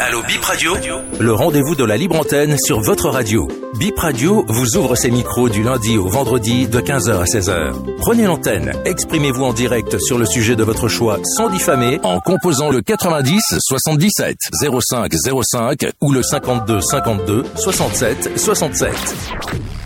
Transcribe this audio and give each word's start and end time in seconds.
Allô 0.00 0.22
Bip 0.22 0.42
Radio 0.42 0.72
Le 1.18 1.32
rendez-vous 1.34 1.74
de 1.74 1.84
la 1.84 1.96
libre 1.96 2.16
antenne 2.18 2.56
sur 2.58 2.80
votre 2.80 3.10
radio. 3.10 3.46
Bip 3.78 3.98
Radio 3.98 4.44
vous 4.48 4.76
ouvre 4.76 4.94
ses 4.94 5.10
micros 5.10 5.48
du 5.50 5.62
lundi 5.62 5.98
au 5.98 6.08
vendredi 6.08 6.66
de 6.66 6.80
15h 6.80 7.20
à 7.20 7.24
16h. 7.24 7.96
Prenez 7.98 8.24
l'antenne, 8.24 8.72
exprimez-vous 8.86 9.44
en 9.44 9.52
direct 9.52 9.98
sur 9.98 10.18
le 10.18 10.24
sujet 10.24 10.56
de 10.56 10.62
votre 10.64 10.88
choix 10.88 11.18
sans 11.36 11.50
diffamer 11.50 12.00
en 12.02 12.20
composant 12.20 12.70
le 12.70 12.80
90 12.80 13.40
77 13.58 14.36
05 14.80 15.12
05 15.42 15.86
ou 16.00 16.12
le 16.12 16.22
52 16.22 16.80
52 16.80 17.44
67 17.56 18.38
67. 18.38 19.77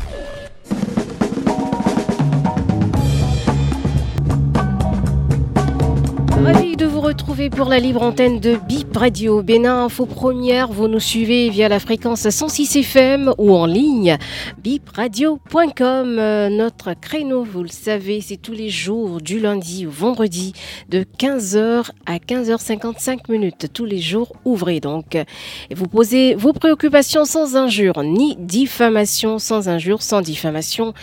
Ravi 6.44 6.76
de 6.76 6.86
vous 6.86 6.91
retrouver 7.12 7.50
pour 7.50 7.68
la 7.68 7.78
libre 7.78 8.00
antenne 8.00 8.40
de 8.40 8.56
BIP 8.66 8.96
Radio. 8.96 9.42
Bénin 9.42 9.84
Info 9.84 10.06
Première, 10.06 10.72
vous 10.72 10.88
nous 10.88 10.98
suivez 10.98 11.50
via 11.50 11.68
la 11.68 11.78
fréquence 11.78 12.26
106 12.26 12.76
FM 12.76 13.34
ou 13.36 13.54
en 13.54 13.66
ligne 13.66 14.16
bipradio.com. 14.64 16.18
Euh, 16.18 16.48
notre 16.48 16.94
créneau, 16.94 17.44
vous 17.44 17.64
le 17.64 17.68
savez, 17.68 18.22
c'est 18.22 18.38
tous 18.38 18.54
les 18.54 18.70
jours 18.70 19.20
du 19.20 19.40
lundi 19.40 19.86
au 19.86 19.90
vendredi 19.90 20.54
de 20.88 21.04
15h 21.18 21.90
à 22.06 22.16
15h55 22.16 23.30
minutes. 23.30 23.66
Tous 23.74 23.84
les 23.84 23.98
jours 23.98 24.32
ouvrés 24.46 24.80
donc. 24.80 25.14
Et 25.14 25.74
vous 25.74 25.88
posez 25.88 26.34
vos 26.34 26.54
préoccupations 26.54 27.26
sans 27.26 27.56
injure 27.56 28.02
ni 28.02 28.36
diffamation, 28.36 29.38
sans 29.38 29.68
injure, 29.68 30.00
sans 30.00 30.22
diffamation. 30.22 30.94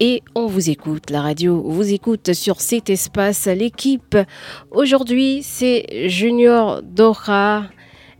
Et 0.00 0.22
on 0.34 0.46
vous 0.46 0.70
écoute. 0.70 1.10
La 1.10 1.20
radio 1.20 1.60
vous 1.60 1.92
écoute 1.92 2.32
sur 2.32 2.62
cet 2.62 2.88
espace. 2.88 3.44
L'équipe 3.46 4.16
Aujourd'hui, 4.70 5.42
c'est 5.58 6.08
Junior 6.08 6.82
Dora, 6.84 7.64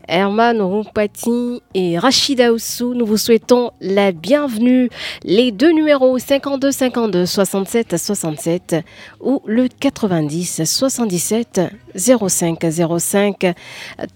Herman 0.09 0.61
Rumpati 0.61 1.63
et 1.73 1.97
Rachida 1.97 2.53
Oussou. 2.53 2.95
Nous 2.95 3.07
vous 3.07 3.17
souhaitons 3.17 3.71
la 3.81 4.11
bienvenue. 4.11 4.91
Les 5.23 5.53
deux 5.53 5.71
numéros 5.71 6.19
52 6.19 6.73
52 6.73 7.27
67 7.27 7.97
67 7.97 8.77
ou 9.21 9.41
le 9.47 9.69
90 9.69 10.65
77 10.65 11.61
05 11.95 12.59
05. 12.99 13.55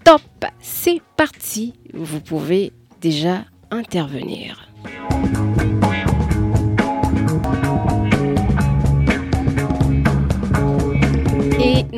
Top, 0.03 0.21
c'est 0.59 1.01
parti. 1.15 1.75
Vous 1.93 2.19
pouvez 2.19 2.73
déjà 2.99 3.45
intervenir. 3.71 4.67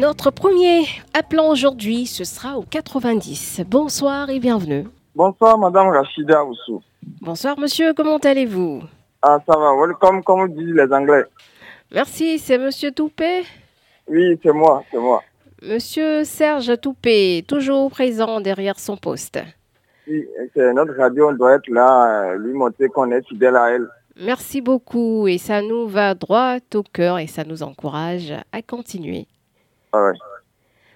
Notre 0.05 0.29
premier 0.29 0.85
appelant 1.15 1.49
aujourd'hui, 1.49 2.05
ce 2.05 2.23
sera 2.25 2.59
au 2.59 2.61
90. 2.61 3.63
Bonsoir 3.67 4.29
et 4.29 4.37
bienvenue. 4.37 4.85
Bonsoir, 5.15 5.57
Madame 5.57 5.87
Rachida 5.87 6.45
Oussou. 6.45 6.83
Bonsoir, 7.21 7.57
monsieur, 7.57 7.91
comment 7.95 8.19
allez-vous? 8.19 8.83
Ah, 9.23 9.39
ça 9.47 9.57
va, 9.57 9.75
welcome, 9.75 10.21
comme 10.23 10.53
disent 10.53 10.75
les 10.75 10.93
Anglais. 10.93 11.23
Merci, 11.91 12.37
c'est 12.37 12.59
monsieur 12.59 12.91
Toupé 12.91 13.45
Oui, 14.07 14.39
c'est 14.43 14.51
moi, 14.51 14.83
c'est 14.91 14.99
moi. 14.99 15.23
Monsieur 15.63 16.23
Serge 16.23 16.79
Toupé, 16.79 17.43
toujours 17.47 17.89
présent 17.89 18.39
derrière 18.41 18.77
son 18.77 18.97
poste. 18.97 19.39
Oui, 20.07 20.23
c'est 20.53 20.71
notre 20.73 20.93
radio, 20.93 21.31
on 21.31 21.33
doit 21.33 21.55
être 21.55 21.67
là, 21.67 22.25
euh, 22.25 22.37
lui 22.37 22.53
montrer 22.53 22.89
qu'on 22.89 23.09
est 23.09 23.27
fidèle 23.27 23.55
à 23.55 23.71
elle. 23.71 23.87
Merci 24.21 24.61
beaucoup 24.61 25.27
et 25.27 25.39
ça 25.39 25.63
nous 25.63 25.87
va 25.87 26.13
droit 26.13 26.57
au 26.75 26.83
cœur 26.83 27.17
et 27.17 27.25
ça 27.25 27.43
nous 27.43 27.63
encourage 27.63 28.31
à 28.51 28.61
continuer. 28.61 29.25
Ah. 29.95 30.11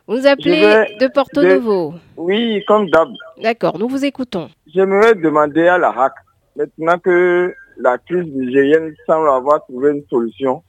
Vous 0.08 0.18
nous 0.18 0.28
appelez 0.28 0.60
vais- 0.62 0.98
de 1.00 1.08
Porto 1.08 1.42
je- 1.42 1.48
Novo. 1.48 1.94
Oui, 2.18 2.64
comme 2.68 2.90
d'hab. 2.90 3.10
D'accord, 3.42 3.78
nous 3.78 3.88
vous 3.88 4.04
écoutons. 4.04 4.50
J'aimerais 4.68 5.14
demander 5.16 5.68
à 5.68 5.78
la 5.78 5.90
HAC, 5.90 6.14
maintenant 6.58 6.98
que 6.98 7.54
la 7.78 7.98
crise 8.00 8.26
nigérienne 8.34 8.94
semble 9.06 9.30
avoir 9.30 9.64
trouvé 9.66 9.92
une 9.92 10.04
solution, 10.10 10.64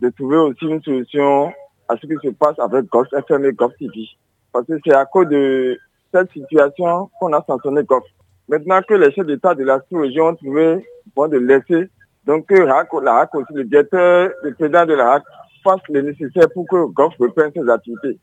de 0.00 0.08
trouver 0.10 0.38
aussi 0.38 0.64
une 0.64 0.82
solution 0.82 1.52
à 1.88 1.94
ce 2.00 2.06
qui 2.06 2.14
se 2.26 2.30
passe 2.32 2.58
avec 2.58 2.86
Golf 2.86 3.08
FM 3.12 3.44
et 3.44 3.52
Golf 3.52 3.74
TV. 3.78 4.08
Parce 4.52 4.66
que 4.66 4.72
c'est 4.84 4.94
à 4.94 5.04
cause 5.04 5.28
de 5.28 5.78
cette 6.12 6.32
situation 6.32 7.10
qu'on 7.20 7.32
a 7.34 7.44
sanctionné 7.46 7.82
Golf. 7.84 8.04
Maintenant 8.48 8.80
que 8.82 8.94
les 8.94 9.12
chefs 9.12 9.26
d'État 9.26 9.54
de 9.54 9.62
la 9.62 9.80
sous-région 9.88 10.28
ont 10.28 10.34
trouvé 10.34 10.84
bon 11.14 11.28
de 11.28 11.36
laisser, 11.38 11.88
donc 12.26 12.50
HAC, 12.50 12.88
la 13.02 13.20
HAC 13.20 13.34
aussi, 13.34 13.52
le 13.52 13.64
directeur, 13.64 14.30
le 14.42 14.54
président 14.54 14.86
de 14.86 14.94
la 14.94 15.12
HAC 15.14 15.22
fasse 15.62 15.80
le 15.88 16.02
nécessaire 16.02 16.48
pour 16.52 16.66
que 16.68 16.86
Golf 16.86 17.14
reprenne 17.18 17.52
ses 17.54 17.68
activités. 17.68 18.18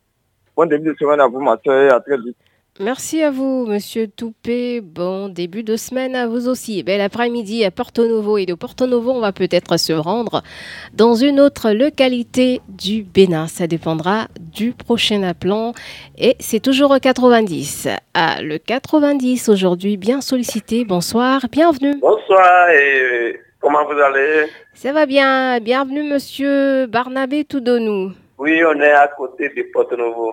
Bon 0.56 0.66
début 0.66 0.90
de 0.90 0.96
semaine 0.98 1.20
à 1.20 1.28
vous, 1.28 1.40
ma 1.40 1.56
soeur, 1.64 1.82
et 1.84 1.90
à 1.90 2.00
très 2.00 2.16
vite. 2.16 2.36
Merci 2.80 3.24
à 3.24 3.32
vous, 3.32 3.66
monsieur 3.66 4.06
Toupé. 4.06 4.80
Bon 4.80 5.28
début 5.28 5.64
de 5.64 5.74
semaine 5.74 6.14
à 6.14 6.28
vous 6.28 6.48
aussi. 6.48 6.84
Bel 6.84 7.00
après-midi 7.00 7.64
à 7.64 7.72
Porto 7.72 8.06
Novo. 8.06 8.38
Et 8.38 8.46
de 8.46 8.54
Porto 8.54 8.86
Novo, 8.86 9.10
on 9.10 9.20
va 9.20 9.32
peut-être 9.32 9.78
se 9.78 9.92
rendre 9.92 10.42
dans 10.94 11.16
une 11.16 11.40
autre 11.40 11.72
localité 11.72 12.60
du 12.68 13.02
Bénin. 13.02 13.48
Ça 13.48 13.66
dépendra 13.66 14.28
du 14.38 14.70
prochain 14.70 15.24
appelant. 15.24 15.72
Et 16.16 16.36
c'est 16.38 16.60
toujours 16.60 16.92
au 16.92 17.00
90. 17.00 17.88
Ah, 18.14 18.42
le 18.42 18.58
90 18.58 19.48
aujourd'hui, 19.48 19.96
bien 19.96 20.20
sollicité. 20.20 20.84
Bonsoir, 20.84 21.46
bienvenue. 21.50 21.98
Bonsoir 22.00 22.70
et 22.70 23.40
comment 23.60 23.84
vous 23.84 23.98
allez? 23.98 24.46
Ça 24.74 24.92
va 24.92 25.06
bien. 25.06 25.60
Bienvenue, 25.60 26.02
monsieur 26.02 26.86
Barnabé 26.86 27.44
Toudonou. 27.44 28.12
Oui, 28.38 28.62
on 28.64 28.80
est 28.80 28.92
à 28.92 29.08
côté 29.08 29.48
de 29.50 29.62
Porto 29.72 29.96
Novo. 29.96 30.32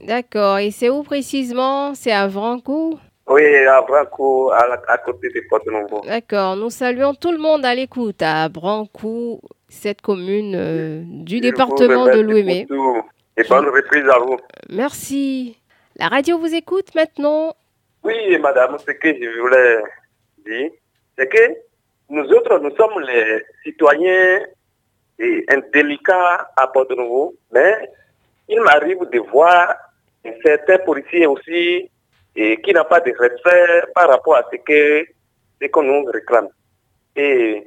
D'accord. 0.00 0.58
Et 0.58 0.70
c'est 0.70 0.90
où 0.90 1.02
précisément? 1.02 1.94
C'est 1.94 2.12
à 2.12 2.26
Vranco 2.28 2.98
Oui, 3.26 3.56
à 3.66 3.82
Branco, 3.82 4.50
à, 4.52 4.98
côté 4.98 5.28
de 5.28 5.42
Porto 5.48 5.70
Novo. 5.70 6.02
D'accord, 6.06 6.56
nous 6.56 6.70
saluons 6.70 7.14
tout 7.14 7.32
le 7.32 7.38
monde 7.38 7.64
à 7.64 7.74
l'écoute 7.74 8.22
à 8.22 8.48
Brancou, 8.48 9.40
cette 9.68 10.02
commune 10.02 10.54
euh, 10.54 11.02
du 11.04 11.36
Je 11.36 11.42
département 11.42 12.06
de 12.06 12.20
l'Ouémé. 12.20 12.66
Et 13.36 13.44
bonne 13.44 13.66
reprise 13.66 14.08
à 14.08 14.18
vous. 14.18 14.36
Merci. 14.68 15.58
La 15.96 16.08
radio 16.08 16.38
vous 16.38 16.54
écoute 16.54 16.94
maintenant? 16.94 17.54
Oui, 18.04 18.38
madame, 18.38 18.76
ce 18.78 18.92
que 18.92 19.08
je 19.08 19.40
voulais 19.40 19.78
dire, 20.46 20.70
c'est 21.16 21.28
que 21.28 21.67
nous 22.08 22.24
autres, 22.32 22.58
nous 22.58 22.74
sommes 22.76 23.00
les 23.00 23.42
citoyens 23.64 24.40
indélicats 25.50 26.50
à 26.56 26.66
Porto 26.68 26.94
Novo, 26.94 27.34
mais 27.52 27.90
il 28.48 28.60
m'arrive 28.60 29.00
de 29.12 29.18
voir 29.30 29.74
certains 30.44 30.78
policiers 30.78 31.26
aussi 31.26 31.90
qui 32.34 32.72
n'ont 32.72 32.84
pas 32.84 33.00
de 33.00 33.12
respect 33.18 33.82
par 33.94 34.08
rapport 34.08 34.36
à 34.36 34.44
ce 34.52 34.56
que 34.58 35.04
ce 35.60 35.66
qu'on 35.68 35.82
nous 35.82 36.04
réclame. 36.04 36.48
Et 37.16 37.66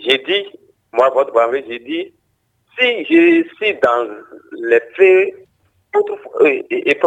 j'ai 0.00 0.18
dit, 0.18 0.46
moi, 0.92 1.08
votre 1.10 1.32
grand 1.32 1.52
j'ai 1.52 1.78
dit, 1.78 2.12
si 2.78 3.04
je 3.04 3.44
suis 3.56 3.74
dans 3.82 4.08
les 4.52 4.80
faits, 4.96 5.34
autre- 5.94 6.46
et, 6.46 6.64
et- 6.70 6.90
et 6.90 6.98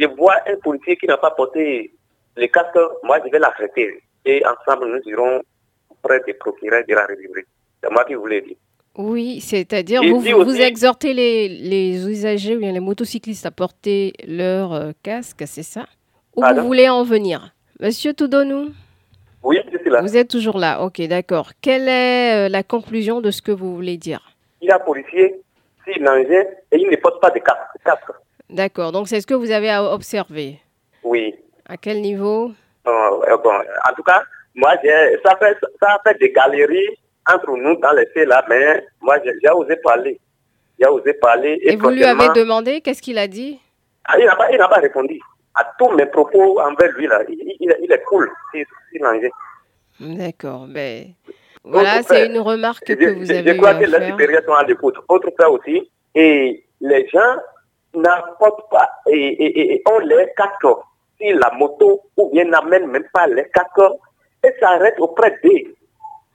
je 0.00 0.06
vois 0.16 0.36
un 0.46 0.56
policier 0.62 0.96
qui 0.96 1.06
n'a 1.06 1.16
pas 1.18 1.32
porté 1.32 1.92
le 2.36 2.46
casque, 2.46 2.78
moi, 3.02 3.18
je 3.24 3.30
vais 3.30 3.38
l'arrêter. 3.38 4.00
Et 4.24 4.42
ensemble, 4.46 4.86
nous 4.86 5.00
irons 5.10 5.42
auprès 6.02 6.20
des 6.26 6.34
procureurs 6.34 6.82
de 6.88 6.94
la 6.94 7.06
République. 7.06 7.46
C'est 7.82 7.90
moi 7.90 8.04
qui 8.04 8.14
vous 8.14 8.26
l'ai 8.26 8.40
dit. 8.42 8.56
Oui, 8.96 9.40
c'est-à-dire 9.40 10.02
vous, 10.02 10.56
exhortez 10.60 11.12
les, 11.14 11.48
les 11.48 12.08
usagers 12.10 12.56
ou 12.56 12.60
bien 12.60 12.72
les 12.72 12.80
motocyclistes 12.80 13.46
à 13.46 13.52
porter 13.52 14.12
leur 14.26 14.72
euh, 14.72 14.90
casque, 15.02 15.44
c'est 15.46 15.62
ça? 15.62 15.86
Où 16.34 16.40
Pardon? 16.40 16.62
vous 16.62 16.66
voulez 16.66 16.88
en 16.88 17.04
venir? 17.04 17.54
Monsieur 17.78 18.12
Toudonou, 18.12 18.70
Oui, 19.44 19.58
je 19.72 19.78
suis 19.78 19.88
là. 19.90 20.00
vous 20.00 20.16
êtes 20.16 20.28
toujours 20.28 20.58
là. 20.58 20.82
Ok, 20.82 21.00
d'accord. 21.02 21.52
Quelle 21.60 21.88
est 21.88 22.46
euh, 22.46 22.48
la 22.48 22.64
conclusion 22.64 23.20
de 23.20 23.30
ce 23.30 23.40
que 23.40 23.52
vous 23.52 23.76
voulez 23.76 23.96
dire? 23.96 24.20
Il 24.60 24.66
y 24.68 24.72
a 24.72 24.76
un 24.76 24.80
policier, 24.80 25.40
s'il 25.84 26.06
en 26.08 26.16
vient, 26.24 26.42
et 26.72 26.76
il 26.78 26.88
ne 26.90 26.96
porte 26.96 27.20
pas 27.20 27.30
de 27.30 27.38
casque. 27.38 27.60
casque. 27.84 28.10
D'accord, 28.50 28.90
donc 28.90 29.06
c'est 29.06 29.20
ce 29.20 29.26
que 29.28 29.34
vous 29.34 29.52
avez 29.52 29.70
à 29.70 29.84
observer? 29.94 30.58
Oui. 31.04 31.36
À 31.68 31.76
quel 31.76 32.00
niveau? 32.00 32.50
Euh, 32.88 32.90
euh, 32.90 33.36
bon, 33.36 33.50
en 33.52 33.94
tout 33.94 34.02
cas, 34.02 34.22
moi, 34.54 34.72
j'ai- 34.82 35.18
ça 35.24 35.36
fait, 35.36 35.56
ça 35.80 35.94
a 35.94 36.00
fait 36.06 36.18
des 36.18 36.32
galeries 36.32 36.98
entre 37.32 37.50
nous 37.56 37.76
dans 37.76 37.92
les 37.92 38.06
faits 38.06 38.26
là, 38.28 38.44
mais 38.48 38.84
moi, 39.00 39.16
j'ai 39.24 39.50
osé 39.50 39.76
parler. 39.76 40.18
J'ai 40.80 40.86
osé 40.86 41.12
parler. 41.14 41.58
Et 41.62 41.76
vous 41.76 41.90
lui 41.90 42.04
avez 42.04 42.28
demandé? 42.34 42.80
Qu'est-ce 42.80 43.02
qu'il 43.02 43.18
a 43.18 43.26
dit? 43.28 43.60
Ah, 44.04 44.18
il 44.18 44.24
n'a 44.24 44.36
pas, 44.36 44.50
il 44.50 44.58
n'a 44.58 44.68
pas 44.68 44.76
répondu 44.80 45.20
à 45.54 45.64
tous 45.78 45.90
mes 45.90 46.06
propos 46.06 46.60
envers 46.60 46.92
lui 46.92 47.06
là. 47.06 47.20
Il, 47.28 47.56
il- 47.60 47.76
il 47.82 47.92
est 47.92 48.02
cool. 48.04 48.30
D'accord, 50.00 50.66
ben 50.68 51.06
voilà, 51.64 52.02
c'est 52.02 52.26
une 52.26 52.38
remarque 52.38 52.84
Je, 52.88 52.94
que 52.94 53.10
vous 53.14 53.24
je- 53.24 53.32
avez 53.32 53.50
je 53.52 53.56
crois 53.56 53.74
eu 53.74 53.84
que 53.84 53.90
les 53.90 54.06
supérieurs 54.06 54.44
sont 54.44 54.54
à 54.54 54.62
l'écoute. 54.64 54.94
Autre 55.08 55.28
fait 55.38 55.46
aussi, 55.46 55.90
et 56.14 56.64
les 56.80 57.08
gens 57.08 57.36
n'apportent 57.94 58.70
pas 58.70 58.88
et, 59.08 59.16
et- 59.16 59.60
et- 59.60 59.74
et 59.74 59.82
ont 59.90 59.98
les 59.98 60.28
casques 60.36 60.62
sur 61.20 61.36
la 61.38 61.50
moto 61.58 62.00
ou 62.16 62.30
bien 62.30 62.44
n'amènent 62.44 62.86
même 62.86 63.08
pas 63.12 63.26
les 63.26 63.44
casques 63.50 63.92
et 64.44 64.52
s'arrêtent 64.60 65.00
auprès 65.00 65.38
d'eux 65.42 65.74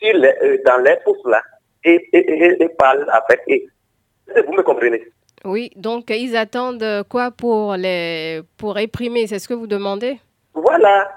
les- 0.01 0.35
euh, 0.43 0.57
dans 0.65 0.77
les 0.77 0.97
pouces 1.03 1.25
là 1.25 1.41
et, 1.83 1.95
et, 2.13 2.17
et, 2.45 2.63
et 2.63 2.69
parlent 2.69 3.07
avec 3.09 3.41
eux. 3.49 4.41
Vous 4.45 4.53
me 4.53 4.61
comprenez? 4.63 5.03
Oui, 5.45 5.71
donc 5.75 6.09
ils 6.09 6.35
attendent 6.37 7.03
quoi 7.09 7.31
pour 7.31 7.75
les 7.75 8.41
pour 8.57 8.75
réprimer? 8.75 9.27
C'est 9.27 9.39
ce 9.39 9.47
que 9.47 9.53
vous 9.53 9.67
demandez? 9.67 10.19
Voilà. 10.53 11.11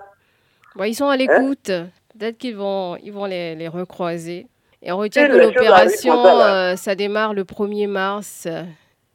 ils 0.85 0.95
sont 0.95 1.09
à 1.09 1.17
l'écoute. 1.17 1.71
Peut-être 2.19 2.39
qu'ils 2.39 2.57
vont 2.57 2.97
ils 2.97 3.13
vont 3.13 3.27
les, 3.27 3.55
les 3.55 3.69
recroiser. 3.69 4.47
Et 4.83 4.93
on 4.93 4.99
retient 4.99 5.27
que 5.29 5.33
l'opération, 5.37 6.25
euh, 6.27 6.77
ça 6.77 6.95
démarre 6.95 7.35
le 7.35 7.45
1er 7.45 7.89
mars. 7.89 8.47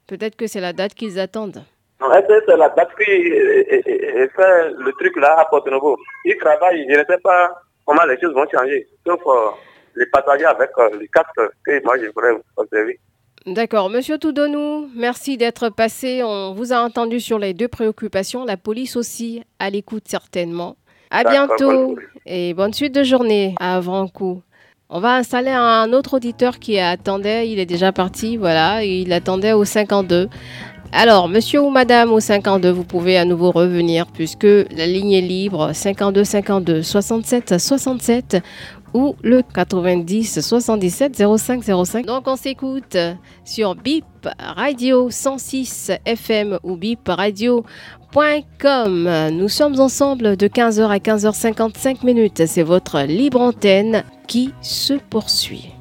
Peut-être 0.08 0.36
que 0.36 0.48
c'est 0.48 0.60
la 0.62 0.74
date 0.74 0.94
qu'ils 0.94 1.20
attendent. 1.20 1.64
Non, 2.02 2.10
c'est 2.28 2.58
la 2.58 2.70
date 2.70 2.90
qui 2.98 3.06
fait 3.06 4.70
le 4.78 4.92
truc 4.94 5.16
là 5.18 5.40
à 5.40 5.46
Porto 5.46 5.70
Novo. 5.70 5.98
Ils 6.26 6.38
travaillent, 6.38 6.86
je 6.90 7.00
ne 7.00 7.06
sais 7.06 7.20
pas 7.24 7.52
comment 7.86 8.04
les 8.06 8.20
choses 8.20 8.34
vont 8.34 8.46
changer. 8.52 8.88
Sauf 9.06 9.22
euh, 9.28 9.52
les 9.96 10.08
partager 10.08 10.46
avec 10.46 10.72
euh, 10.80 10.90
les 11.00 11.08
casques 11.08 11.52
que 11.64 11.84
moi 11.84 11.98
je 12.00 12.08
voudrais 12.08 12.42
observer. 12.58 13.00
D'accord. 13.46 13.90
Monsieur 13.90 14.18
Toudonou, 14.18 14.90
merci 14.96 15.38
d'être 15.38 15.70
passé. 15.70 16.22
On 16.24 16.54
vous 16.54 16.74
a 16.74 16.78
entendu 16.78 17.20
sur 17.20 17.40
les 17.40 17.54
deux 17.54 17.68
préoccupations. 17.68 18.46
La 18.46 18.58
police 18.58 18.96
aussi, 18.96 19.44
à 19.60 19.70
l'écoute 19.70 20.04
certainement. 20.08 20.78
À 21.12 21.24
bientôt 21.24 21.98
et 22.26 22.54
bonne 22.54 22.74
suite 22.74 22.96
de 22.96 23.04
journée 23.04 23.54
à 23.60 23.76
Avrancourt. 23.76 24.42
On 24.90 25.00
va 25.00 25.16
installer 25.16 25.52
un 25.52 25.94
autre 25.94 26.16
auditeur 26.16 26.60
qui 26.60 26.78
attendait, 26.78 27.50
il 27.50 27.60
est 27.60 27.66
déjà 27.66 27.92
parti, 27.92 28.38
voilà, 28.38 28.84
il 28.84 29.12
attendait 29.14 29.54
au 29.54 29.64
52. 29.64 30.28
Alors, 30.94 31.30
monsieur 31.30 31.62
ou 31.62 31.70
madame 31.70 32.12
au 32.12 32.20
52, 32.20 32.70
vous 32.70 32.84
pouvez 32.84 33.18
à 33.18 33.24
nouveau 33.24 33.52
revenir 33.52 34.08
puisque 34.08 34.44
la 34.44 34.86
ligne 34.86 35.14
est 35.14 35.22
libre 35.22 35.72
52 35.74 36.24
52 36.26 36.82
67 36.84 37.58
67 37.58 38.44
ou 38.94 39.16
le 39.24 39.42
90 39.42 40.42
77 40.42 41.24
05 41.38 41.64
05. 41.86 42.06
Donc 42.06 42.24
on 42.28 42.36
s'écoute 42.36 42.98
sur 43.46 43.76
BIP 43.76 44.04
Radio 44.38 45.10
106 45.10 45.92
FM 46.06 46.60
ou 46.64 46.76
BIP. 46.76 47.10
Nous 49.32 49.48
sommes 49.48 49.80
ensemble 49.80 50.36
de 50.36 50.48
15h 50.50 50.90
à 50.90 50.98
15h55 50.98 52.06
minutes. 52.06 52.46
C'est 52.48 52.64
votre 52.64 53.02
libre 53.04 53.40
antenne 53.40 54.04
qui 54.28 54.54
se 54.62 54.96
poursuit. 54.96 55.72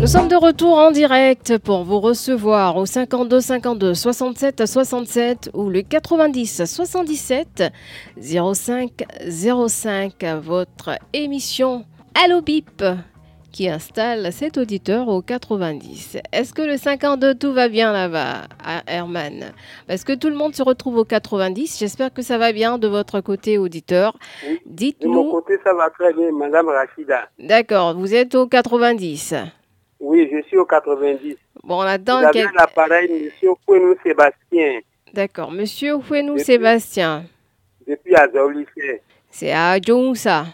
Nous 0.00 0.06
sommes 0.06 0.28
de 0.28 0.36
retour 0.36 0.78
en 0.78 0.92
direct 0.92 1.58
pour 1.58 1.82
vous 1.82 1.98
recevoir 1.98 2.76
au 2.76 2.86
52 2.86 3.40
52 3.40 3.94
67 3.94 4.64
67 4.64 5.50
ou 5.54 5.68
le 5.70 5.82
90 5.82 6.64
77 6.66 7.64
05 8.16 8.92
05. 9.68 10.24
Votre 10.40 10.98
émission 11.12 11.84
Allo 12.14 12.42
Bip 12.42 12.84
qui 13.50 13.68
installe 13.68 14.32
cet 14.32 14.56
auditeur 14.56 15.08
au 15.08 15.20
90. 15.20 16.18
Est-ce 16.32 16.54
que 16.54 16.62
le 16.62 16.76
52, 16.76 17.34
tout 17.34 17.52
va 17.52 17.68
bien 17.68 17.92
là-bas, 17.92 18.42
à 18.64 18.82
Herman 18.86 19.52
Parce 19.88 20.04
que 20.04 20.12
tout 20.12 20.28
le 20.28 20.36
monde 20.36 20.54
se 20.54 20.62
retrouve 20.62 20.98
au 20.98 21.04
90. 21.04 21.76
J'espère 21.76 22.12
que 22.12 22.22
ça 22.22 22.38
va 22.38 22.52
bien 22.52 22.78
de 22.78 22.86
votre 22.86 23.20
côté, 23.20 23.58
auditeur. 23.58 24.16
Dites-nous. 24.66 25.10
De 25.10 25.16
mon 25.16 25.30
côté, 25.32 25.58
ça 25.64 25.74
va 25.74 25.90
très 25.90 26.12
bien, 26.12 26.30
Madame 26.30 26.68
Rachida. 26.68 27.28
D'accord, 27.40 27.94
vous 27.94 28.14
êtes 28.14 28.36
au 28.36 28.46
90. 28.46 29.34
Oui, 30.00 30.28
je 30.32 30.42
suis 30.42 30.56
au 30.56 30.64
90. 30.64 31.36
Bon, 31.64 31.78
on 31.78 31.80
attend... 31.80 32.20
Vous 32.20 32.38
l'appareil, 32.54 33.24
Monsieur 33.24 33.50
Fouenou 33.64 33.94
Sébastien. 34.02 34.80
D'accord, 35.12 35.50
Monsieur 35.50 35.98
Fouenou 36.00 36.38
Sébastien. 36.38 37.24
Depuis 37.86 38.14
Azaoulissé. 38.14 39.02
C'est 39.30 39.52
à 39.52 39.80
Djounsa. 39.80 40.46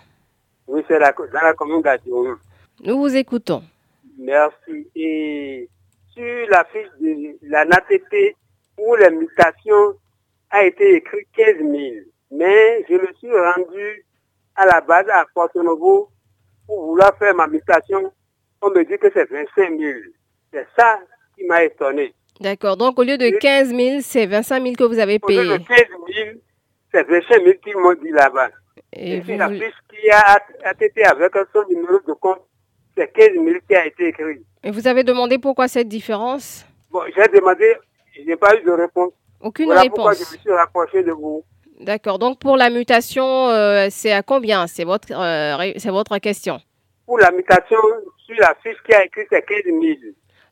Oui, 0.67 0.83
c'est 0.89 0.99
dans 0.99 1.41
la 1.43 1.53
commune 1.53 1.83
d'Adjoum. 1.83 2.39
Nous 2.83 2.99
vous 2.99 3.15
écoutons. 3.17 3.63
Merci. 4.19 4.89
Et 4.97 5.69
sur 6.13 6.49
la 6.49 6.65
fiche 6.65 6.89
de 7.01 7.37
la 7.43 7.65
NATP, 7.65 8.37
où 8.79 8.95
la 8.95 9.11
mutation 9.11 9.95
a 10.51 10.65
été 10.65 10.95
écrit 10.95 11.27
15 11.37 11.57
000, 11.59 11.73
mais 12.31 12.85
je 12.89 12.95
me 12.95 13.13
suis 13.19 13.31
rendu 13.31 14.05
à 14.57 14.67
la 14.67 14.81
base 14.81 15.09
à 15.09 15.27
Porto 15.35 15.63
Novo 15.63 16.09
pour 16.67 16.87
vouloir 16.87 17.17
faire 17.19 17.35
ma 17.35 17.47
mutation. 17.47 18.13
On 18.65 18.71
me 18.71 18.85
dit 18.85 18.99
que 18.99 19.09
c'est 19.13 19.31
25 19.31 19.79
000. 19.79 19.93
C'est 20.53 20.67
ça 20.79 20.99
qui 21.37 21.45
m'a 21.45 21.65
étonné. 21.65 22.15
D'accord. 22.41 22.77
Donc, 22.77 22.99
au 22.99 23.03
lieu 23.03 23.19
de 23.19 23.29
15 23.29 23.69
000, 23.69 24.01
c'est 24.01 24.27
25 24.27 24.63
000 24.63 24.75
que 24.75 24.85
vous 24.85 24.99
avez 24.99 25.19
payé. 25.19 25.41
Au 25.41 25.43
lieu 25.43 25.59
de 25.59 25.65
15 25.65 25.79
000, 26.15 26.31
c'est 26.93 27.03
25 27.03 27.43
000 27.43 27.59
qu'ils 27.63 27.77
m'ont 27.77 27.93
dit 27.95 28.11
là-bas. 28.11 28.51
Et, 28.93 29.21
puis 29.21 29.37
la 29.37 29.49
fiche 29.49 29.75
qui 29.91 30.09
a 30.11 30.39
été 30.81 31.05
avec 31.05 31.33
son 31.53 31.65
numéro 31.69 31.99
de 32.07 32.13
compte 32.13 32.41
c'est 32.97 33.13
15 33.13 33.29
000 33.35 33.47
qui 33.69 33.75
a 33.75 33.87
été 33.87 34.09
écrit. 34.09 34.45
Et 34.63 34.71
vous 34.71 34.87
avez 34.87 35.03
demandé 35.03 35.39
pourquoi 35.39 35.69
cette 35.69 35.89
différence? 35.89 36.65
Bon, 36.91 37.01
j'ai 37.15 37.27
demandé, 37.29 37.75
je 38.17 38.23
n'ai 38.23 38.37
pas 38.37 38.57
eu 38.57 38.63
de 38.63 38.71
réponse. 38.71 39.13
Aucune 39.41 39.67
voilà 39.67 39.83
réponse. 39.83 39.97
pourquoi 39.97 40.15
je 40.15 40.21
me 40.21 40.39
suis 40.39 40.53
rapproché 40.53 41.03
de 41.03 41.13
vous. 41.13 41.45
D'accord. 41.81 42.19
Donc 42.19 42.39
pour 42.39 42.57
la 42.57 42.71
mutation, 42.71 43.49
euh, 43.49 43.89
c'est 43.91 44.13
à 44.13 44.23
combien? 44.23 44.67
C'est 44.67 44.85
votre, 44.85 45.09
euh, 45.13 45.73
c'est 45.77 45.91
votre 45.91 46.17
question. 46.19 46.61
Pour 47.05 47.19
la 47.19 47.31
mutation, 47.33 47.79
sur 48.27 48.37
la 48.39 48.55
fiche 48.63 48.77
qui 48.87 48.95
a 48.95 49.05
écrit, 49.05 49.23
c'est 49.31 49.45
15 49.45 49.63
000. 49.65 49.81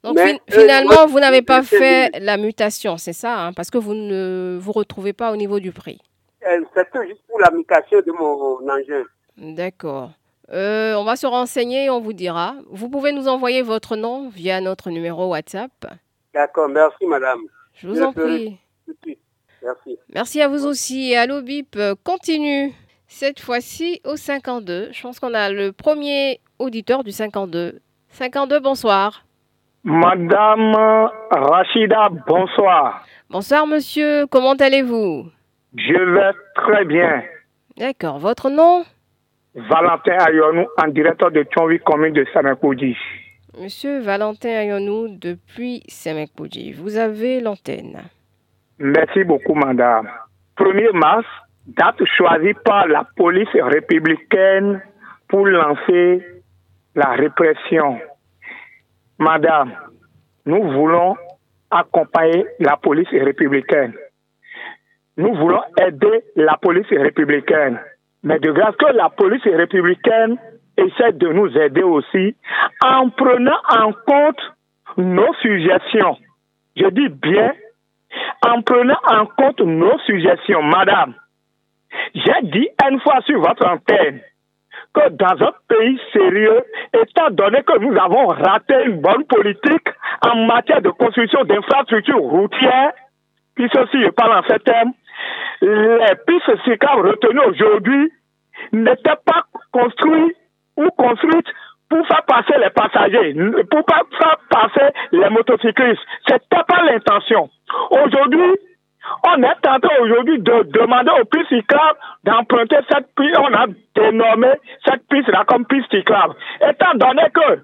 Donc 0.02 0.18
finalement, 0.50 1.06
vous 1.06 1.20
n'avez 1.20 1.42
pas 1.42 1.62
fait 1.62 2.10
la 2.20 2.36
mutation, 2.36 2.96
c'est 2.96 3.12
ça, 3.12 3.38
hein, 3.38 3.52
parce 3.52 3.70
que 3.70 3.78
vous 3.78 3.94
ne 3.94 4.58
vous 4.60 4.72
retrouvez 4.72 5.12
pas 5.12 5.30
au 5.32 5.36
niveau 5.36 5.60
du 5.60 5.70
prix. 5.70 6.00
Euh, 6.46 6.60
c'est 6.74 7.06
juste 7.06 7.22
pour 7.28 7.38
la 7.38 7.50
mutation 7.52 8.00
de 8.00 8.10
mon 8.10 8.68
engin. 8.68 9.04
D'accord. 9.36 10.10
Euh, 10.50 10.94
on 10.94 11.04
va 11.04 11.14
se 11.14 11.26
renseigner 11.26 11.84
et 11.84 11.90
on 11.90 12.00
vous 12.00 12.12
dira. 12.12 12.56
Vous 12.68 12.88
pouvez 12.88 13.12
nous 13.12 13.28
envoyer 13.28 13.62
votre 13.62 13.94
nom 13.94 14.28
via 14.28 14.60
notre 14.60 14.90
numéro 14.90 15.28
WhatsApp. 15.28 15.70
D'accord, 16.34 16.68
merci 16.68 17.06
madame. 17.06 17.40
Je 17.74 17.86
vous 17.86 18.02
en 18.02 18.12
prie. 18.12 18.58
Merci. 19.62 19.98
Merci 20.12 20.42
à 20.42 20.48
vous 20.48 20.66
aussi. 20.66 21.14
Allo 21.14 21.42
Bip 21.42 21.78
continue. 22.02 22.72
Cette 23.06 23.40
fois-ci 23.40 24.00
au 24.04 24.16
52. 24.16 24.88
Je 24.90 25.02
pense 25.02 25.20
qu'on 25.20 25.34
a 25.34 25.50
le 25.50 25.72
premier 25.72 26.40
auditeur 26.62 27.02
du 27.04 27.10
52. 27.10 27.80
52, 28.08 28.60
bonsoir. 28.60 29.24
Madame 29.84 31.10
Rachida, 31.30 32.08
bonsoir. 32.26 33.04
Bonsoir 33.28 33.66
monsieur, 33.66 34.26
comment 34.26 34.52
allez-vous? 34.52 35.26
Je 35.76 35.98
vais 36.14 36.32
très 36.54 36.84
bien. 36.84 37.22
D'accord, 37.76 38.18
votre 38.18 38.48
nom? 38.48 38.84
Valentin 39.54 40.16
Ayonou, 40.18 40.66
en 40.82 40.88
directeur 40.88 41.30
de 41.30 41.42
Tchonvi, 41.42 41.78
commune 41.80 42.12
de 42.12 42.24
Samekoudi. 42.32 42.96
Monsieur 43.58 44.00
Valentin 44.00 44.50
Ayonou, 44.50 45.08
depuis 45.08 45.82
Samekoudi, 45.88 46.72
vous 46.72 46.96
avez 46.96 47.40
l'antenne. 47.40 48.02
Merci 48.78 49.24
beaucoup, 49.24 49.54
madame. 49.54 50.08
1er 50.58 50.92
mars, 50.92 51.26
date 51.66 52.04
choisie 52.16 52.54
par 52.64 52.86
la 52.86 53.06
police 53.16 53.48
républicaine 53.54 54.80
pour 55.28 55.46
lancer 55.46 56.22
la 56.94 57.10
répression. 57.10 58.00
Madame, 59.18 59.72
nous 60.46 60.62
voulons 60.72 61.16
accompagner 61.70 62.44
la 62.58 62.76
police 62.76 63.08
républicaine. 63.10 63.94
Nous 65.16 65.34
voulons 65.34 65.62
aider 65.80 66.24
la 66.36 66.56
police 66.56 66.88
républicaine. 66.90 67.78
Mais 68.22 68.38
de 68.38 68.50
grâce 68.52 68.76
que 68.76 68.92
la 68.94 69.08
police 69.10 69.44
républicaine 69.44 70.38
essaie 70.76 71.12
de 71.12 71.28
nous 71.28 71.56
aider 71.56 71.82
aussi 71.82 72.36
en 72.82 73.10
prenant 73.10 73.58
en 73.68 73.92
compte 73.92 74.40
nos 74.96 75.34
suggestions. 75.34 76.16
Je 76.76 76.86
dis 76.88 77.08
bien, 77.08 77.52
en 78.46 78.62
prenant 78.62 78.98
en 79.06 79.26
compte 79.26 79.60
nos 79.60 79.98
suggestions, 80.00 80.62
madame. 80.62 81.14
J'ai 82.14 82.42
dit 82.42 82.68
une 82.88 83.00
fois 83.00 83.20
sur 83.22 83.40
votre 83.40 83.66
antenne 83.66 84.20
que 84.94 85.08
dans 85.10 85.46
un 85.46 85.52
pays 85.68 86.00
sérieux, 86.12 86.62
étant 86.94 87.30
donné 87.30 87.62
que 87.62 87.78
nous 87.78 87.96
avons 87.98 88.26
raté 88.26 88.74
une 88.84 89.00
bonne 89.00 89.24
politique 89.24 89.88
en 90.26 90.46
matière 90.46 90.82
de 90.82 90.90
construction 90.90 91.44
d'infrastructures 91.44 92.18
routières, 92.18 92.92
puis 93.54 93.68
ceci, 93.72 94.02
je 94.02 94.10
parle 94.10 94.38
en 94.38 94.42
ces 94.48 94.58
termes, 94.60 94.92
les 95.62 96.14
pistes 96.26 96.62
cyclables 96.64 97.08
retenues 97.08 97.46
aujourd'hui 97.48 98.12
n'étaient 98.72 99.20
pas 99.24 99.44
construites 99.72 100.36
ou 100.76 100.88
construites 100.90 101.48
pour 101.88 102.06
faire 102.06 102.24
passer 102.24 102.58
les 102.58 102.70
passagers, 102.70 103.34
pour 103.70 103.84
faire 103.86 104.36
passer 104.48 104.92
les 105.12 105.28
motocyclistes. 105.28 106.00
C'était 106.26 106.64
pas 106.66 106.82
l'intention. 106.84 107.50
Aujourd'hui, 107.90 108.56
on 109.24 109.42
est 109.42 109.66
en 109.66 109.80
train 109.80 109.96
aujourd'hui 110.00 110.38
de 110.38 110.62
demander 110.70 111.10
aux 111.20 111.24
pistes 111.24 111.48
cyclables 111.48 111.98
d'emprunter 112.24 112.78
cette 112.90 113.14
piste. 113.14 113.38
On 113.38 113.52
a 113.54 113.66
dénommé 113.94 114.52
cette 114.84 115.06
piste-là 115.08 115.44
comme 115.46 115.66
piste 115.66 115.90
cyclable. 115.90 116.34
Étant 116.60 116.94
donné 116.94 117.22
que 117.34 117.62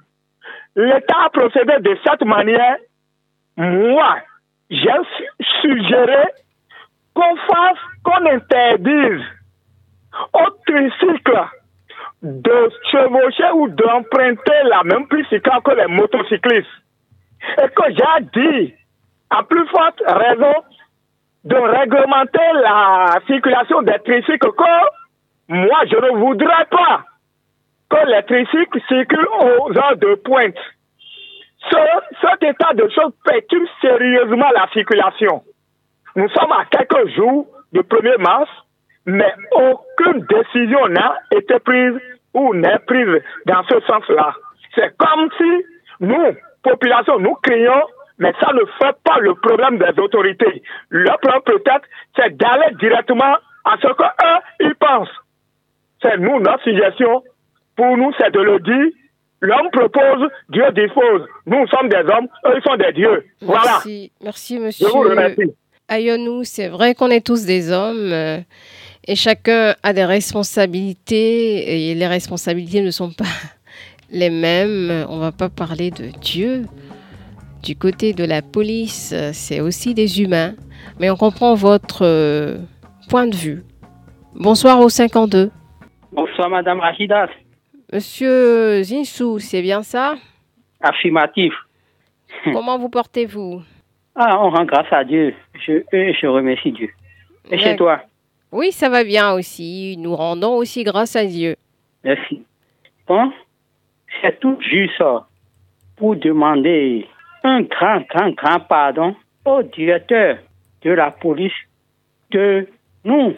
l'État 0.76 1.24
a 1.26 1.30
procédé 1.30 1.74
de 1.80 1.96
cette 2.04 2.24
manière, 2.24 2.76
moi, 3.56 4.18
j'ai 4.70 4.90
suggéré 5.60 6.24
qu'on 7.14 7.36
fasse, 7.36 7.78
qu'on 8.04 8.26
interdise 8.26 9.24
au 10.32 10.50
tricycle 10.66 11.44
de 12.22 12.70
chevaucher 12.90 13.50
ou 13.54 13.68
d'emprunter 13.68 14.62
la 14.64 14.82
même 14.84 15.06
piste 15.08 15.40
que 15.40 15.74
les 15.74 15.86
motocyclistes. 15.86 16.66
Et 17.62 17.68
que 17.68 17.82
j'ai 17.90 18.40
dit, 18.40 18.74
à 19.30 19.42
plus 19.44 19.66
forte 19.68 20.02
raison, 20.06 20.54
de 21.48 21.56
réglementer 21.56 22.50
la 22.62 23.20
circulation 23.26 23.80
des 23.82 23.98
tricycles 24.04 24.52
que 24.52 24.98
moi, 25.48 25.80
je 25.90 25.96
ne 25.96 26.18
voudrais 26.18 26.66
pas 26.70 27.04
que 27.88 28.06
les 28.06 28.22
tricycles 28.24 28.80
circulent 28.86 29.28
aux 29.40 29.78
heures 29.78 29.96
de 29.96 30.14
pointe. 30.16 30.58
Ce, 31.70 31.76
cet 32.20 32.42
état 32.42 32.74
de 32.74 32.86
choses 32.94 33.14
perturbe 33.24 33.64
sérieusement 33.80 34.50
la 34.54 34.68
circulation. 34.74 35.42
Nous 36.16 36.28
sommes 36.30 36.52
à 36.52 36.66
quelques 36.66 37.08
jours 37.16 37.46
du 37.72 37.80
1er 37.80 38.18
mars, 38.18 38.50
mais 39.06 39.32
aucune 39.52 40.26
décision 40.28 40.86
n'a 40.88 41.16
été 41.34 41.58
prise 41.60 41.98
ou 42.34 42.54
n'est 42.54 42.78
prise 42.86 43.22
dans 43.46 43.62
ce 43.70 43.80
sens-là. 43.86 44.34
C'est 44.74 44.94
comme 44.98 45.30
si 45.38 45.64
nous, 46.00 46.36
population, 46.62 47.18
nous 47.18 47.34
crions, 47.42 47.82
mais 48.18 48.32
ça 48.40 48.52
ne 48.52 48.64
fait 48.78 48.96
pas 49.04 49.18
le 49.20 49.34
problème 49.34 49.78
des 49.78 50.00
autorités. 50.00 50.62
Le 50.88 51.10
problème 51.20 51.42
peut-être, 51.44 51.86
c'est 52.16 52.36
d'aller 52.36 52.74
directement 52.80 53.36
à 53.64 53.76
ce 53.80 53.88
qu'eux, 53.88 54.40
ils 54.60 54.74
pensent. 54.74 55.08
C'est 56.02 56.18
nous, 56.18 56.40
notre 56.40 56.62
suggestion. 56.62 57.22
Pour 57.76 57.96
nous, 57.96 58.12
c'est 58.18 58.32
de 58.32 58.40
le 58.40 58.58
dire. 58.60 58.92
L'homme 59.40 59.70
propose, 59.70 60.28
Dieu 60.48 60.64
dispose. 60.72 61.22
Nous 61.46 61.66
sommes 61.68 61.88
des 61.88 61.98
hommes, 61.98 62.26
eux, 62.46 62.54
ils 62.56 62.62
sont 62.68 62.76
des 62.76 62.92
dieux. 62.92 63.24
Voilà. 63.40 63.62
Merci, 63.64 64.12
merci 64.22 64.58
monsieur. 64.58 64.88
Je 64.88 64.92
vous 64.92 65.00
remercie. 65.00 65.54
Ayonou, 65.86 66.42
c'est 66.44 66.68
vrai 66.68 66.94
qu'on 66.94 67.08
est 67.08 67.24
tous 67.24 67.46
des 67.46 67.70
hommes 67.72 68.12
euh, 68.12 68.38
et 69.06 69.14
chacun 69.14 69.74
a 69.82 69.92
des 69.92 70.04
responsabilités 70.04 71.90
et 71.90 71.94
les 71.94 72.06
responsabilités 72.06 72.82
ne 72.82 72.90
sont 72.90 73.10
pas 73.10 73.24
les 74.10 74.28
mêmes. 74.28 75.06
On 75.08 75.18
va 75.18 75.30
pas 75.30 75.48
parler 75.48 75.90
de 75.92 76.06
Dieu. 76.20 76.64
Du 77.62 77.76
côté 77.76 78.12
de 78.12 78.24
la 78.24 78.40
police, 78.40 79.14
c'est 79.32 79.60
aussi 79.60 79.94
des 79.94 80.22
humains, 80.22 80.54
mais 81.00 81.10
on 81.10 81.16
comprend 81.16 81.54
votre 81.54 82.04
euh, 82.04 82.58
point 83.10 83.26
de 83.26 83.34
vue. 83.34 83.62
Bonsoir 84.34 84.80
au 84.80 84.88
52. 84.88 85.50
Bonsoir 86.12 86.48
Madame 86.48 86.80
Rachidas. 86.80 87.28
Monsieur 87.92 88.82
Zinsou, 88.82 89.38
c'est 89.38 89.62
bien 89.62 89.82
ça? 89.82 90.14
Affirmatif. 90.80 91.52
Comment 92.44 92.78
vous 92.78 92.88
portez-vous? 92.88 93.62
Ah, 94.14 94.38
on 94.40 94.50
rend 94.50 94.64
grâce 94.64 94.92
à 94.92 95.04
Dieu. 95.04 95.34
Je, 95.54 95.82
je 95.92 96.26
remercie 96.26 96.72
Dieu. 96.72 96.90
Et 97.50 97.58
chez 97.58 97.76
toi? 97.76 98.02
Oui, 98.52 98.72
ça 98.72 98.88
va 98.88 99.04
bien 99.04 99.32
aussi. 99.32 99.96
Nous 99.98 100.14
rendons 100.14 100.56
aussi 100.56 100.84
grâce 100.84 101.16
à 101.16 101.24
Dieu. 101.24 101.56
Merci. 102.04 102.42
Bon, 103.06 103.32
c'est 104.22 104.38
tout 104.40 104.56
juste 104.60 105.02
pour 105.96 106.16
demander 106.16 107.06
un 107.44 107.62
grand, 107.62 108.00
grand, 108.08 108.30
grand 108.30 108.60
pardon 108.60 109.14
au 109.44 109.62
directeur 109.62 110.38
de 110.82 110.90
la 110.90 111.10
police 111.10 111.52
de 112.30 112.68
nous, 113.04 113.34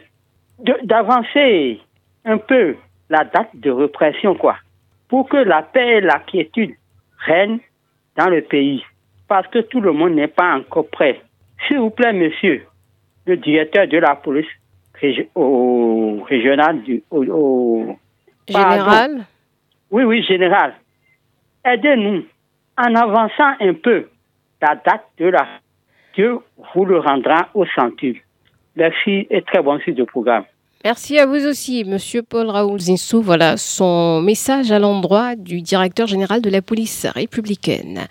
d'avancer 0.85 1.81
un 2.25 2.39
peu 2.39 2.77
la 3.09 3.25
date 3.25 3.51
de 3.55 3.71
répression, 3.71 4.35
quoi, 4.35 4.57
pour 5.09 5.29
que 5.29 5.37
la 5.37 5.63
paix 5.63 5.99
et 5.99 6.01
la 6.01 6.19
quiétude 6.21 6.75
règnent 7.19 7.61
dans 8.17 8.29
le 8.29 8.43
pays, 8.43 8.85
parce 9.29 9.47
que 9.49 9.61
tout 9.61 9.81
le 9.81 9.93
monde 9.93 10.15
n'est 10.15 10.29
pas 10.29 10.55
encore 10.57 10.89
prêt. 10.89 11.21
S'il 11.67 11.79
vous 11.79 11.91
plaît, 11.91 12.13
monsieur, 12.13 12.65
le 13.27 13.37
directeur 13.37 13.87
de 13.87 13.99
la 13.99 14.17
police 14.17 14.47
au 15.35 16.23
régional 16.29 16.83
du 16.83 17.03
au, 17.11 17.97
général? 18.49 19.25
Oui, 19.91 20.05
oui, 20.05 20.23
général. 20.23 20.75
Aidez-nous 21.65 22.25
en 22.81 22.95
avançant 22.95 23.53
un 23.61 23.75
peu 23.75 24.09
la 24.63 24.75
date 24.77 25.07
de 25.19 25.27
la 25.27 25.47
Dieu 26.15 26.39
vous 26.75 26.85
le 26.85 26.99
rendra 26.99 27.49
au 27.55 27.65
centuple. 27.67 28.21
Merci 28.77 29.27
et 29.31 29.43
très 29.43 29.63
bon 29.63 29.79
suite 29.81 29.97
de 29.97 30.05
programme. 30.05 30.45
Merci 30.85 31.19
à 31.19 31.27
vous 31.27 31.47
aussi, 31.47 31.85
Monsieur 31.85 32.23
Paul 32.23 32.49
Raoul 32.49 32.81
Zinsou. 32.81 33.21
Voilà 33.21 33.57
son 33.59 34.23
message 34.23 34.73
à 34.73 34.79
l'endroit 34.79 35.37
du 35.37 35.61
directeur 35.61 36.07
général 36.07 36.41
de 36.41 36.49
la 36.49 36.63
police 36.63 37.07
républicaine. 37.07 38.07